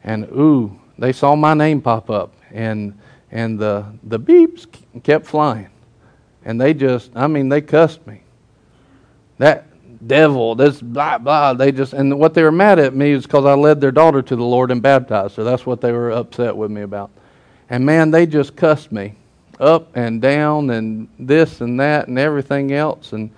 and 0.04 0.26
ooh, 0.32 0.80
they 0.98 1.14
saw 1.14 1.36
my 1.36 1.54
name 1.54 1.80
pop 1.80 2.10
up, 2.10 2.34
and 2.50 2.98
and 3.30 3.60
the 3.60 3.86
the 4.02 4.20
beeps 4.20 4.66
kept 5.04 5.28
flying, 5.28 5.70
and 6.44 6.60
they 6.60 6.74
just, 6.74 7.12
I 7.14 7.28
mean, 7.28 7.48
they 7.50 7.62
cussed 7.62 8.08
me. 8.08 8.24
That 9.38 9.68
devil, 10.08 10.56
this 10.56 10.82
blah 10.82 11.20
blah. 11.20 11.54
They 11.54 11.72
just, 11.72 11.94
and 11.94 12.18
what 12.18 12.34
they 12.34 12.42
were 12.42 12.52
mad 12.52 12.80
at 12.80 12.96
me 12.96 13.12
is 13.12 13.28
because 13.28 13.46
I 13.46 13.54
led 13.54 13.80
their 13.80 13.92
daughter 13.92 14.24
to 14.24 14.36
the 14.36 14.44
Lord 14.44 14.72
and 14.72 14.82
baptized 14.82 15.36
her. 15.36 15.44
That's 15.44 15.68
what 15.68 15.80
they 15.80 15.92
were 15.92 16.10
upset 16.10 16.58
with 16.58 16.72
me 16.72 16.82
about. 16.82 17.12
And 17.70 17.86
man, 17.86 18.10
they 18.10 18.26
just 18.26 18.56
cussed 18.56 18.92
me 18.92 19.16
up 19.62 19.96
and 19.96 20.22
down 20.22 20.70
and 20.72 21.08
this 21.20 21.62
and 21.62 21.80
that 21.80 22.08
and 22.08 22.18
everything 22.20 22.74
else 22.74 23.14
and 23.14 23.32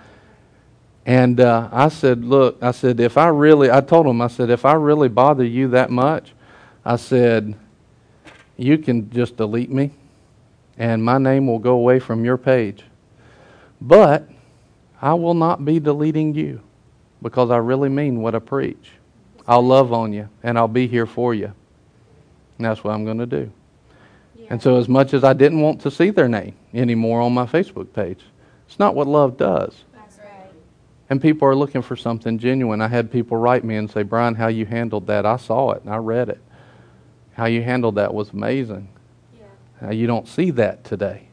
and 1.05 1.41
uh, 1.41 1.67
I 1.71 1.89
said, 1.89 2.23
look, 2.23 2.57
I 2.61 2.71
said 2.71 3.01
if 3.01 3.17
I 3.17 3.27
really, 3.27 3.69
I 3.69 3.81
told 3.81 4.05
him, 4.05 4.21
I 4.21 4.27
said 4.27 4.49
if 4.49 4.63
I 4.63 4.73
really 4.73 5.09
bother 5.09 5.43
you 5.43 5.67
that 5.69 5.89
much, 5.89 6.31
I 6.85 6.95
said 6.95 7.55
you 8.55 8.77
can 8.77 9.09
just 9.09 9.35
delete 9.35 9.69
me, 9.69 9.91
and 10.77 11.03
my 11.03 11.17
name 11.17 11.47
will 11.47 11.59
go 11.59 11.73
away 11.73 11.99
from 11.99 12.23
your 12.23 12.37
page. 12.37 12.83
But 13.81 14.29
I 15.01 15.13
will 15.15 15.33
not 15.33 15.65
be 15.65 15.79
deleting 15.79 16.33
you 16.35 16.61
because 17.21 17.51
I 17.51 17.57
really 17.57 17.89
mean 17.89 18.21
what 18.21 18.35
I 18.35 18.39
preach. 18.39 18.91
I'll 19.45 19.65
love 19.65 19.91
on 19.91 20.13
you 20.13 20.29
and 20.41 20.57
I'll 20.57 20.69
be 20.69 20.87
here 20.87 21.05
for 21.05 21.33
you. 21.33 21.51
And 22.57 22.65
that's 22.65 22.81
what 22.83 22.93
I'm 22.93 23.03
going 23.03 23.17
to 23.17 23.25
do. 23.25 23.51
And 24.49 24.61
so, 24.61 24.77
as 24.77 24.87
much 24.89 25.13
as 25.13 25.23
I 25.23 25.33
didn't 25.33 25.61
want 25.61 25.81
to 25.81 25.91
see 25.91 26.09
their 26.09 26.27
name 26.27 26.55
anymore 26.73 27.21
on 27.21 27.33
my 27.33 27.45
Facebook 27.45 27.93
page, 27.93 28.19
it's 28.67 28.79
not 28.79 28.95
what 28.95 29.07
love 29.07 29.37
does. 29.37 29.83
That's 29.93 30.17
right. 30.19 30.51
And 31.09 31.21
people 31.21 31.47
are 31.47 31.55
looking 31.55 31.81
for 31.81 31.95
something 31.95 32.37
genuine. 32.37 32.81
I 32.81 32.87
had 32.87 33.11
people 33.11 33.37
write 33.37 33.63
me 33.63 33.75
and 33.75 33.89
say, 33.89 34.03
Brian, 34.03 34.35
how 34.35 34.47
you 34.47 34.65
handled 34.65 35.07
that, 35.07 35.25
I 35.25 35.37
saw 35.37 35.71
it 35.71 35.83
and 35.83 35.93
I 35.93 35.97
read 35.97 36.29
it. 36.29 36.41
How 37.33 37.45
you 37.45 37.63
handled 37.63 37.95
that 37.95 38.13
was 38.13 38.29
amazing. 38.29 38.89
Yeah. 39.37 39.45
Now, 39.81 39.91
you 39.91 40.07
don't 40.07 40.27
see 40.27 40.51
that 40.51 40.83
today. 40.83 41.27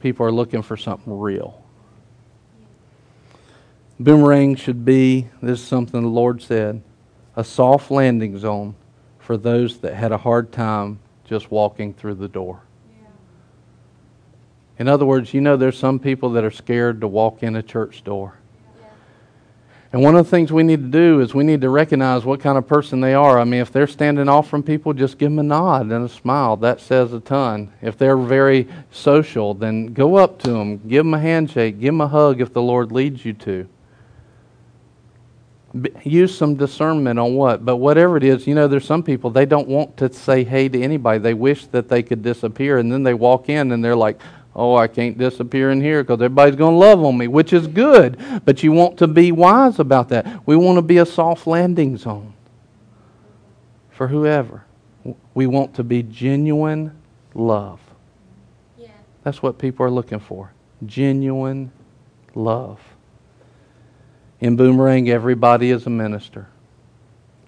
People 0.00 0.24
are 0.26 0.32
looking 0.32 0.62
for 0.62 0.76
something 0.76 1.18
real. 1.18 1.62
Boomerang 4.00 4.54
should 4.54 4.84
be, 4.84 5.28
this 5.42 5.60
is 5.60 5.66
something 5.66 6.00
the 6.00 6.08
Lord 6.08 6.40
said, 6.40 6.82
a 7.34 7.42
soft 7.42 7.90
landing 7.90 8.38
zone 8.38 8.76
for 9.18 9.36
those 9.36 9.78
that 9.78 9.94
had 9.94 10.12
a 10.12 10.18
hard 10.18 10.52
time 10.52 11.00
just 11.28 11.50
walking 11.50 11.92
through 11.94 12.14
the 12.14 12.28
door. 12.28 12.62
In 14.78 14.88
other 14.88 15.04
words, 15.04 15.34
you 15.34 15.40
know, 15.40 15.56
there's 15.56 15.78
some 15.78 15.98
people 15.98 16.30
that 16.30 16.44
are 16.44 16.50
scared 16.50 17.00
to 17.00 17.08
walk 17.08 17.42
in 17.42 17.56
a 17.56 17.62
church 17.62 18.04
door. 18.04 18.38
And 19.92 20.02
one 20.02 20.16
of 20.16 20.26
the 20.26 20.30
things 20.30 20.52
we 20.52 20.62
need 20.62 20.82
to 20.82 20.88
do 20.88 21.20
is 21.20 21.34
we 21.34 21.44
need 21.44 21.62
to 21.62 21.70
recognize 21.70 22.24
what 22.24 22.40
kind 22.40 22.58
of 22.58 22.66
person 22.66 23.00
they 23.00 23.14
are. 23.14 23.40
I 23.40 23.44
mean, 23.44 23.60
if 23.60 23.72
they're 23.72 23.86
standing 23.86 24.28
off 24.28 24.48
from 24.48 24.62
people, 24.62 24.92
just 24.92 25.16
give 25.16 25.30
them 25.30 25.38
a 25.38 25.42
nod 25.42 25.90
and 25.90 26.04
a 26.04 26.08
smile. 26.08 26.56
That 26.58 26.80
says 26.80 27.14
a 27.14 27.20
ton. 27.20 27.72
If 27.80 27.96
they're 27.96 28.18
very 28.18 28.68
social, 28.90 29.54
then 29.54 29.94
go 29.94 30.16
up 30.16 30.40
to 30.42 30.50
them, 30.50 30.76
give 30.86 31.04
them 31.06 31.14
a 31.14 31.18
handshake, 31.18 31.80
give 31.80 31.94
them 31.94 32.02
a 32.02 32.08
hug 32.08 32.42
if 32.42 32.52
the 32.52 32.60
Lord 32.60 32.92
leads 32.92 33.24
you 33.24 33.32
to. 33.32 33.66
Use 36.04 36.36
some 36.36 36.54
discernment 36.54 37.18
on 37.18 37.34
what, 37.34 37.64
but 37.64 37.76
whatever 37.76 38.16
it 38.16 38.24
is, 38.24 38.46
you 38.46 38.54
know, 38.54 38.68
there's 38.68 38.84
some 38.84 39.02
people, 39.02 39.30
they 39.30 39.46
don't 39.46 39.68
want 39.68 39.96
to 39.98 40.12
say 40.12 40.44
hey 40.44 40.68
to 40.68 40.82
anybody. 40.82 41.18
They 41.18 41.34
wish 41.34 41.66
that 41.68 41.88
they 41.88 42.02
could 42.02 42.22
disappear, 42.22 42.78
and 42.78 42.90
then 42.90 43.02
they 43.02 43.14
walk 43.14 43.48
in 43.48 43.72
and 43.72 43.84
they're 43.84 43.96
like, 43.96 44.20
oh, 44.54 44.74
I 44.76 44.88
can't 44.88 45.16
disappear 45.16 45.70
in 45.70 45.80
here 45.80 46.02
because 46.02 46.16
everybody's 46.16 46.56
going 46.56 46.74
to 46.74 46.78
love 46.78 47.04
on 47.04 47.16
me, 47.16 47.28
which 47.28 47.52
is 47.52 47.66
good. 47.66 48.18
But 48.44 48.62
you 48.62 48.72
want 48.72 48.98
to 48.98 49.06
be 49.06 49.30
wise 49.30 49.78
about 49.78 50.08
that. 50.08 50.46
We 50.46 50.56
want 50.56 50.78
to 50.78 50.82
be 50.82 50.98
a 50.98 51.06
soft 51.06 51.46
landing 51.46 51.96
zone 51.96 52.34
for 53.90 54.08
whoever. 54.08 54.64
We 55.34 55.46
want 55.46 55.74
to 55.74 55.84
be 55.84 56.02
genuine 56.02 57.00
love. 57.34 57.80
Yeah. 58.76 58.88
That's 59.22 59.42
what 59.42 59.58
people 59.58 59.86
are 59.86 59.90
looking 59.90 60.20
for 60.20 60.52
genuine 60.86 61.72
love. 62.34 62.80
In 64.40 64.56
Boomerang, 64.56 65.08
everybody 65.08 65.70
is 65.70 65.86
a 65.86 65.90
minister, 65.90 66.46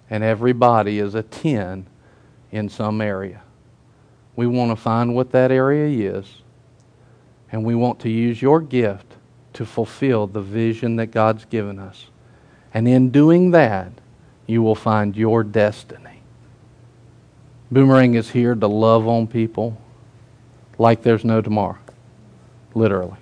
and 0.08 0.24
everybody 0.24 0.98
is 0.98 1.14
a 1.14 1.22
10 1.22 1.86
in 2.50 2.68
some 2.68 3.00
area. 3.00 3.42
We 4.34 4.46
want 4.46 4.70
to 4.70 4.76
find 4.76 5.14
what 5.14 5.30
that 5.32 5.50
area 5.52 6.12
is 6.12 6.42
and 7.52 7.64
we 7.64 7.74
want 7.74 8.00
to 8.00 8.08
use 8.08 8.40
your 8.40 8.60
gift 8.60 9.16
to 9.52 9.66
fulfill 9.66 10.26
the 10.26 10.40
vision 10.40 10.96
that 10.96 11.08
God's 11.08 11.44
given 11.46 11.78
us. 11.78 12.06
And 12.72 12.86
in 12.86 13.10
doing 13.10 13.50
that, 13.50 13.92
you 14.46 14.62
will 14.62 14.76
find 14.76 15.16
your 15.16 15.42
destiny. 15.42 16.22
Boomerang 17.70 18.14
is 18.14 18.30
here 18.30 18.54
to 18.54 18.66
love 18.66 19.06
on 19.08 19.26
people 19.26 19.80
like 20.78 21.02
there's 21.02 21.24
no 21.24 21.40
tomorrow. 21.40 21.78
Literally. 22.74 23.16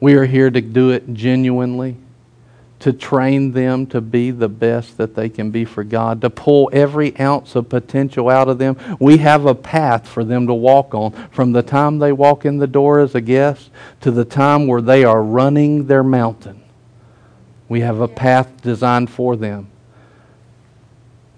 We 0.00 0.14
are 0.14 0.26
here 0.26 0.50
to 0.50 0.60
do 0.60 0.90
it 0.90 1.12
genuinely 1.12 1.96
to 2.80 2.92
train 2.92 3.52
them 3.52 3.86
to 3.86 4.00
be 4.00 4.30
the 4.30 4.48
best 4.48 4.96
that 4.98 5.16
they 5.16 5.28
can 5.28 5.50
be 5.50 5.64
for 5.64 5.82
God, 5.82 6.20
to 6.20 6.30
pull 6.30 6.70
every 6.72 7.18
ounce 7.18 7.56
of 7.56 7.68
potential 7.68 8.28
out 8.28 8.48
of 8.48 8.58
them. 8.58 8.76
We 9.00 9.16
have 9.18 9.46
a 9.46 9.54
path 9.54 10.06
for 10.06 10.22
them 10.22 10.46
to 10.46 10.54
walk 10.54 10.94
on 10.94 11.12
from 11.30 11.52
the 11.52 11.62
time 11.62 11.98
they 11.98 12.12
walk 12.12 12.44
in 12.44 12.58
the 12.58 12.68
door 12.68 13.00
as 13.00 13.14
a 13.14 13.20
guest 13.20 13.70
to 14.00 14.10
the 14.10 14.24
time 14.24 14.68
where 14.68 14.80
they 14.80 15.02
are 15.02 15.22
running 15.22 15.86
their 15.86 16.04
mountain. 16.04 16.62
We 17.68 17.80
have 17.80 18.00
a 18.00 18.08
path 18.08 18.62
designed 18.62 19.10
for 19.10 19.36
them. 19.36 19.68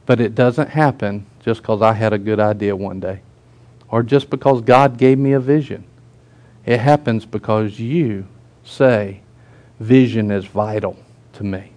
But 0.04 0.20
it 0.20 0.34
doesn't 0.34 0.68
happen 0.68 1.24
just 1.40 1.62
because 1.62 1.80
I 1.80 1.94
had 1.94 2.12
a 2.12 2.18
good 2.18 2.40
idea 2.40 2.76
one 2.76 3.00
day 3.00 3.20
or 3.88 4.02
just 4.02 4.28
because 4.28 4.61
God 4.61 4.98
gave 4.98 5.18
me 5.18 5.32
a 5.32 5.40
vision. 5.40 5.84
It 6.66 6.80
happens 6.80 7.24
because 7.24 7.80
you 7.80 8.26
say 8.64 9.20
vision 9.78 10.30
is 10.30 10.44
vital 10.44 10.96
to 11.34 11.44
me. 11.44 11.72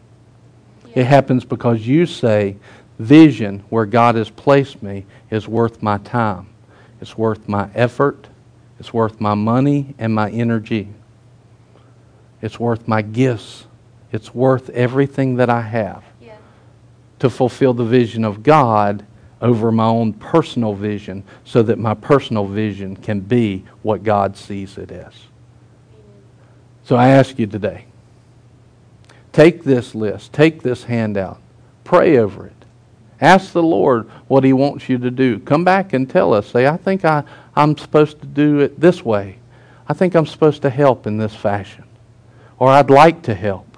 It 0.93 1.05
happens 1.05 1.45
because 1.45 1.87
you 1.87 2.05
say, 2.05 2.57
vision 2.99 3.63
where 3.69 3.85
God 3.85 4.15
has 4.15 4.29
placed 4.29 4.83
me 4.83 5.05
is 5.29 5.47
worth 5.47 5.81
my 5.81 5.97
time. 5.99 6.47
It's 7.01 7.17
worth 7.17 7.47
my 7.47 7.69
effort. 7.73 8.27
It's 8.79 8.93
worth 8.93 9.19
my 9.19 9.33
money 9.33 9.95
and 9.97 10.13
my 10.13 10.29
energy. 10.29 10.89
It's 12.41 12.59
worth 12.59 12.87
my 12.87 13.01
gifts. 13.01 13.65
It's 14.11 14.33
worth 14.35 14.69
everything 14.69 15.37
that 15.37 15.49
I 15.49 15.61
have 15.61 16.03
yeah. 16.21 16.35
to 17.19 17.29
fulfill 17.29 17.73
the 17.73 17.85
vision 17.85 18.23
of 18.23 18.43
God 18.43 19.05
over 19.41 19.71
my 19.71 19.85
own 19.85 20.13
personal 20.13 20.73
vision 20.73 21.23
so 21.43 21.63
that 21.63 21.79
my 21.79 21.93
personal 21.93 22.45
vision 22.45 22.95
can 22.95 23.19
be 23.19 23.65
what 23.81 24.03
God 24.03 24.37
sees 24.37 24.77
it 24.77 24.91
as. 24.91 25.13
So 26.85 26.95
I 26.95 27.09
ask 27.09 27.39
you 27.39 27.47
today 27.47 27.85
Take 29.33 29.63
this 29.63 29.95
list, 29.95 30.31
take 30.31 30.61
this 30.61 30.83
handout, 30.83 31.41
pray 31.83 32.17
over 32.17 32.45
it. 32.45 32.53
Ask 33.19 33.51
the 33.51 33.63
Lord 33.63 34.07
what 34.27 34.43
He 34.43 34.53
wants 34.53 34.87
you 34.87 34.97
to 34.99 35.09
do. 35.09 35.39
Come 35.39 35.63
back 35.63 35.93
and 35.93 36.09
tell 36.09 36.33
us. 36.33 36.47
Say, 36.47 36.67
I 36.67 36.77
think 36.77 37.03
I, 37.03 37.23
I'm 37.55 37.77
supposed 37.77 38.19
to 38.19 38.27
do 38.27 38.59
it 38.59 38.79
this 38.79 39.03
way. 39.03 39.39
I 39.87 39.93
think 39.93 40.13
I'm 40.13 40.25
supposed 40.25 40.61
to 40.61 40.69
help 40.69 41.07
in 41.07 41.17
this 41.17 41.35
fashion. 41.35 41.85
Or 42.59 42.69
I'd 42.69 42.89
like 42.89 43.23
to 43.23 43.33
help. 43.33 43.77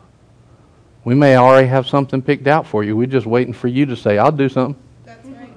We 1.04 1.16
may 1.16 1.38
already 1.38 1.68
have 1.68 1.88
something 1.88 2.22
picked 2.22 2.48
out 2.48 2.68
for 2.68 2.84
you. 2.84 2.98
We're 2.98 3.08
just 3.08 3.28
waiting 3.28 3.54
for 3.54 3.68
you 3.68 3.86
to 3.86 3.96
say, 3.96 4.18
I'll 4.18 4.32
do 4.32 4.50
something. 4.50 4.82
That's 5.06 5.26
right. 5.28 5.54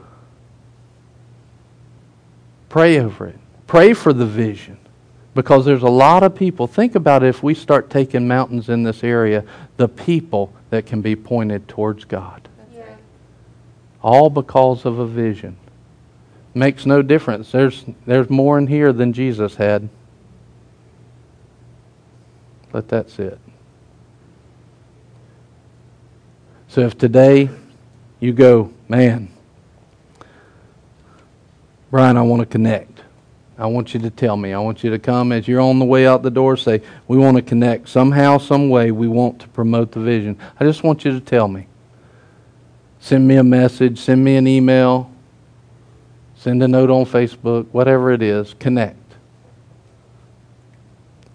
Pray 2.69 3.01
over 3.01 3.27
it. 3.27 3.39
Pray 3.67 3.95
for 3.95 4.13
the 4.13 4.27
vision 4.27 4.78
because 5.39 5.65
there's 5.65 5.85
a 5.85 5.89
lot 5.89 6.25
of 6.25 6.35
people. 6.35 6.67
Think 6.67 6.97
about 6.97 7.23
if 7.23 7.45
we 7.45 7.55
start 7.55 7.91
taking 7.91 8.27
mountains 8.27 8.69
in 8.69 8.83
this 8.83 9.05
area, 9.05 9.45
the 9.77 9.87
people 9.87 10.53
that 10.71 10.85
can 10.85 11.01
be 11.01 11.15
pointed 11.15 11.69
towards 11.69 12.05
God. 12.05 12.49
Yeah. 12.75 12.97
All 14.03 14.31
because 14.31 14.85
of 14.85 14.99
a 14.99 15.07
vision. 15.07 15.57
Makes 16.55 16.87
no 16.87 17.03
difference. 17.03 17.53
There's, 17.53 17.85
there's 18.05 18.29
more 18.29 18.59
in 18.59 18.67
here 18.67 18.93
than 18.93 19.13
Jesus 19.13 19.55
had. 19.55 19.89
Let 22.73 22.89
that 22.89 23.09
sit. 23.09 23.39
So 26.67 26.81
if 26.81 26.99
today 26.99 27.49
you 28.19 28.33
go, 28.33 28.73
man, 28.89 29.29
Brian, 31.93 32.17
I 32.17 32.23
want 32.23 32.41
to 32.41 32.47
connect. 32.47 32.98
I 33.59 33.67
want 33.67 33.93
you 33.93 33.99
to 34.01 34.11
tell 34.11 34.37
me. 34.37 34.53
I 34.53 34.61
want 34.61 34.85
you 34.85 34.91
to 34.91 35.01
come 35.01 35.33
as 35.33 35.49
you're 35.49 35.61
on 35.61 35.81
the 35.81 35.85
way 35.85 36.07
out 36.07 36.23
the 36.23 36.31
door, 36.31 36.57
say, 36.57 36.81
We 37.09 37.19
want 37.19 37.37
to 37.37 37.43
connect. 37.43 37.89
Somehow, 37.89 38.39
some 38.39 38.71
way, 38.71 38.93
we 38.93 39.09
want 39.09 39.41
to 39.41 39.49
promote 39.49 39.91
the 39.91 40.01
vision. 40.01 40.39
I 40.61 40.65
just 40.65 40.85
want 40.85 41.05
you 41.05 41.11
to 41.13 41.21
tell 41.21 41.49
me. 41.49 41.67
Send 43.01 43.27
me 43.27 43.37
a 43.37 43.45
message, 43.45 43.99
send 43.99 44.25
me 44.25 44.37
an 44.37 44.47
email, 44.47 45.11
send 46.37 46.63
a 46.63 46.69
note 46.69 46.91
on 46.91 47.05
Facebook, 47.05 47.67
whatever 47.73 48.13
it 48.13 48.23
is. 48.23 48.55
Connect. 48.61 48.97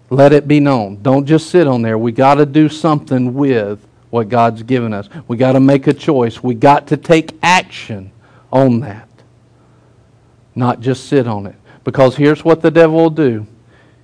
Let 0.08 0.32
it 0.32 0.48
be 0.48 0.60
known. 0.60 1.02
Don't 1.02 1.26
just 1.26 1.50
sit 1.50 1.66
on 1.66 1.82
there. 1.82 1.98
We 1.98 2.12
got 2.12 2.36
to 2.36 2.46
do 2.46 2.68
something 2.68 3.34
with 3.34 3.86
what 4.10 4.28
God's 4.28 4.62
given 4.62 4.94
us. 4.94 5.08
We 5.28 5.36
got 5.36 5.52
to 5.52 5.60
make 5.60 5.86
a 5.88 5.94
choice. 5.94 6.42
We 6.42 6.54
got 6.54 6.86
to 6.88 6.96
take 6.96 7.36
action 7.42 8.12
on 8.50 8.80
that, 8.80 9.08
not 10.54 10.80
just 10.80 11.08
sit 11.08 11.26
on 11.26 11.46
it. 11.46 11.56
Because 11.84 12.16
here's 12.16 12.44
what 12.44 12.62
the 12.62 12.70
devil 12.70 12.96
will 12.96 13.10
do 13.10 13.46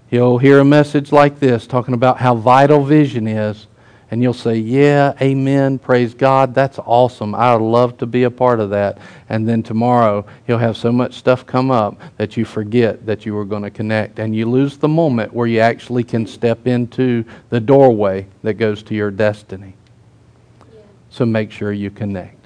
he'll 0.09 0.39
hear 0.39 0.59
a 0.59 0.65
message 0.65 1.13
like 1.13 1.39
this 1.39 1.67
talking 1.67 1.95
about 1.95 2.19
how 2.19 2.35
vital 2.35 2.85
vision 2.85 3.27
is, 3.27 3.67
and 4.11 4.21
you'll 4.23 4.35
say, 4.35 4.57
Yeah, 4.57 5.15
amen, 5.21 5.79
praise 5.79 6.15
God, 6.15 6.55
that's 6.55 6.79
awesome. 6.81 7.35
I 7.35 7.55
would 7.55 7.65
love 7.65 7.97
to 7.99 8.07
be 8.07 8.25
a 8.25 8.31
part 8.31 8.61
of 8.61 8.71
that. 8.71 8.99
And 9.29 9.49
then 9.49 9.63
tomorrow, 9.63 10.27
he'll 10.47 10.59
have 10.59 10.77
so 10.77 10.91
much 10.91 11.15
stuff 11.15 11.47
come 11.47 11.71
up 11.71 12.01
that 12.17 12.37
you 12.37 12.45
forget 12.45 13.07
that 13.07 13.25
you 13.25 13.35
were 13.35 13.45
going 13.45 13.63
to 13.63 13.71
connect. 13.71 14.19
And 14.19 14.35
you 14.35 14.51
lose 14.51 14.77
the 14.77 14.89
moment 14.89 15.33
where 15.33 15.47
you 15.47 15.61
actually 15.61 16.03
can 16.03 16.27
step 16.27 16.67
into 16.67 17.25
the 17.51 17.61
doorway 17.61 18.27
that 18.43 18.55
goes 18.55 18.83
to 18.85 18.95
your 18.95 19.13
destiny. 19.13 19.75
So 21.11 21.25
make 21.25 21.53
sure 21.53 21.73
you 21.73 21.91
connect. 21.91 22.37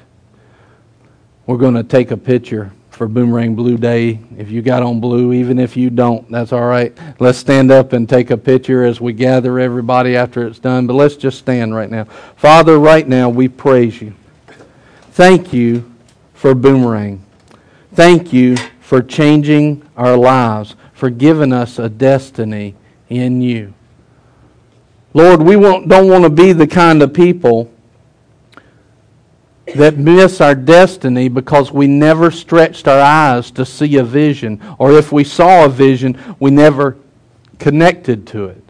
We're 1.46 1.58
going 1.58 1.74
to 1.74 1.82
take 1.82 2.10
a 2.10 2.16
picture 2.16 2.72
for 2.94 3.08
Boomerang 3.08 3.56
Blue 3.56 3.76
Day. 3.76 4.20
If 4.38 4.50
you 4.50 4.62
got 4.62 4.84
on 4.84 5.00
blue, 5.00 5.32
even 5.32 5.58
if 5.58 5.76
you 5.76 5.90
don't, 5.90 6.30
that's 6.30 6.52
all 6.52 6.66
right. 6.66 6.96
Let's 7.18 7.38
stand 7.38 7.72
up 7.72 7.92
and 7.92 8.08
take 8.08 8.30
a 8.30 8.36
picture 8.36 8.84
as 8.84 9.00
we 9.00 9.12
gather 9.12 9.58
everybody 9.58 10.16
after 10.16 10.46
it's 10.46 10.60
done. 10.60 10.86
But 10.86 10.94
let's 10.94 11.16
just 11.16 11.38
stand 11.38 11.74
right 11.74 11.90
now. 11.90 12.04
Father, 12.36 12.78
right 12.78 13.06
now 13.06 13.28
we 13.28 13.48
praise 13.48 14.00
you. 14.00 14.14
Thank 15.10 15.52
you 15.52 15.92
for 16.34 16.54
Boomerang. 16.54 17.24
Thank 17.94 18.32
you 18.32 18.56
for 18.80 19.02
changing 19.02 19.82
our 19.96 20.16
lives, 20.16 20.76
for 20.92 21.10
giving 21.10 21.52
us 21.52 21.80
a 21.80 21.88
destiny 21.88 22.76
in 23.08 23.40
you. 23.40 23.74
Lord, 25.14 25.42
we 25.42 25.54
don't 25.54 25.88
want 25.88 26.22
to 26.22 26.30
be 26.30 26.52
the 26.52 26.66
kind 26.66 27.02
of 27.02 27.12
people 27.12 27.73
that 29.74 29.96
miss 29.96 30.40
our 30.40 30.54
destiny 30.54 31.28
because 31.28 31.72
we 31.72 31.86
never 31.86 32.30
stretched 32.30 32.86
our 32.86 33.00
eyes 33.00 33.50
to 33.52 33.64
see 33.64 33.96
a 33.96 34.04
vision, 34.04 34.60
or 34.78 34.92
if 34.92 35.10
we 35.10 35.24
saw 35.24 35.64
a 35.64 35.68
vision, 35.68 36.18
we 36.38 36.50
never 36.50 36.96
connected 37.58 38.26
to 38.28 38.46
it. 38.46 38.62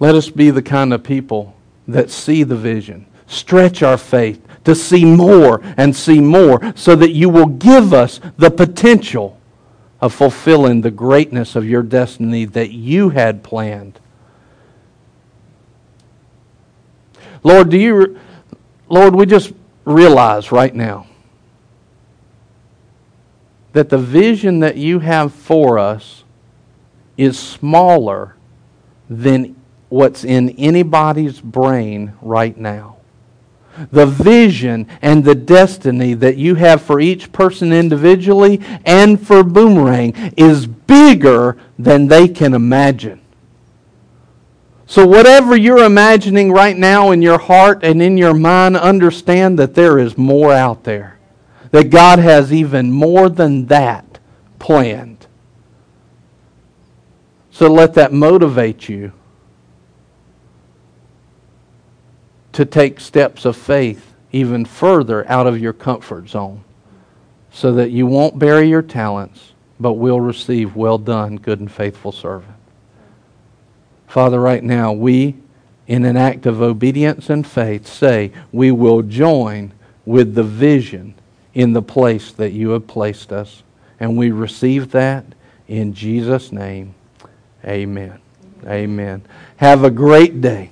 Let 0.00 0.14
us 0.14 0.30
be 0.30 0.50
the 0.50 0.62
kind 0.62 0.92
of 0.92 1.02
people 1.02 1.54
that 1.86 2.10
see 2.10 2.42
the 2.44 2.56
vision, 2.56 3.06
stretch 3.26 3.82
our 3.82 3.98
faith 3.98 4.44
to 4.64 4.74
see 4.74 5.04
more 5.04 5.60
and 5.76 5.94
see 5.94 6.20
more, 6.20 6.72
so 6.74 6.94
that 6.96 7.12
you 7.12 7.28
will 7.28 7.46
give 7.46 7.92
us 7.92 8.20
the 8.36 8.50
potential 8.50 9.38
of 10.00 10.14
fulfilling 10.14 10.80
the 10.80 10.90
greatness 10.90 11.56
of 11.56 11.64
your 11.64 11.82
destiny 11.82 12.44
that 12.44 12.70
you 12.70 13.10
had 13.10 13.42
planned 13.42 13.98
Lord, 17.42 17.70
do 17.70 17.78
you, 17.78 18.18
Lord, 18.88 19.14
we 19.14 19.26
just 19.26 19.52
realize 19.88 20.52
right 20.52 20.74
now 20.74 21.06
that 23.72 23.88
the 23.88 23.98
vision 23.98 24.60
that 24.60 24.76
you 24.76 24.98
have 24.98 25.32
for 25.32 25.78
us 25.78 26.24
is 27.16 27.38
smaller 27.38 28.36
than 29.08 29.56
what's 29.88 30.24
in 30.24 30.50
anybody's 30.50 31.40
brain 31.40 32.12
right 32.20 32.56
now. 32.56 32.96
The 33.92 34.06
vision 34.06 34.88
and 35.00 35.24
the 35.24 35.34
destiny 35.34 36.14
that 36.14 36.36
you 36.36 36.56
have 36.56 36.82
for 36.82 36.98
each 36.98 37.30
person 37.30 37.72
individually 37.72 38.60
and 38.84 39.24
for 39.24 39.44
Boomerang 39.44 40.14
is 40.36 40.66
bigger 40.66 41.56
than 41.78 42.08
they 42.08 42.26
can 42.28 42.54
imagine. 42.54 43.20
So, 44.90 45.06
whatever 45.06 45.54
you're 45.54 45.84
imagining 45.84 46.50
right 46.50 46.74
now 46.74 47.10
in 47.10 47.20
your 47.20 47.38
heart 47.38 47.84
and 47.84 48.00
in 48.00 48.16
your 48.16 48.32
mind, 48.32 48.74
understand 48.74 49.58
that 49.58 49.74
there 49.74 49.98
is 49.98 50.16
more 50.16 50.50
out 50.50 50.84
there. 50.84 51.18
That 51.72 51.90
God 51.90 52.18
has 52.18 52.54
even 52.54 52.90
more 52.90 53.28
than 53.28 53.66
that 53.66 54.18
planned. 54.58 55.26
So, 57.50 57.70
let 57.70 57.92
that 57.94 58.14
motivate 58.14 58.88
you 58.88 59.12
to 62.52 62.64
take 62.64 62.98
steps 62.98 63.44
of 63.44 63.58
faith 63.58 64.14
even 64.32 64.64
further 64.64 65.28
out 65.28 65.46
of 65.46 65.60
your 65.60 65.74
comfort 65.74 66.30
zone 66.30 66.64
so 67.50 67.72
that 67.72 67.90
you 67.90 68.06
won't 68.06 68.38
bury 68.38 68.70
your 68.70 68.80
talents, 68.80 69.52
but 69.78 69.92
will 69.92 70.20
receive 70.20 70.76
well 70.76 70.96
done, 70.96 71.36
good 71.36 71.60
and 71.60 71.70
faithful 71.70 72.10
servant. 72.10 72.57
Father, 74.08 74.40
right 74.40 74.64
now, 74.64 74.92
we, 74.92 75.36
in 75.86 76.04
an 76.04 76.16
act 76.16 76.46
of 76.46 76.62
obedience 76.62 77.30
and 77.30 77.46
faith, 77.46 77.86
say 77.86 78.32
we 78.50 78.72
will 78.72 79.02
join 79.02 79.72
with 80.04 80.34
the 80.34 80.42
vision 80.42 81.14
in 81.54 81.74
the 81.74 81.82
place 81.82 82.32
that 82.32 82.52
you 82.52 82.70
have 82.70 82.86
placed 82.86 83.32
us. 83.32 83.62
And 84.00 84.16
we 84.16 84.30
receive 84.30 84.90
that 84.92 85.24
in 85.66 85.92
Jesus' 85.92 86.50
name. 86.50 86.94
Amen. 87.64 88.18
Amen. 88.66 89.22
Have 89.58 89.84
a 89.84 89.90
great 89.90 90.40
day. 90.40 90.70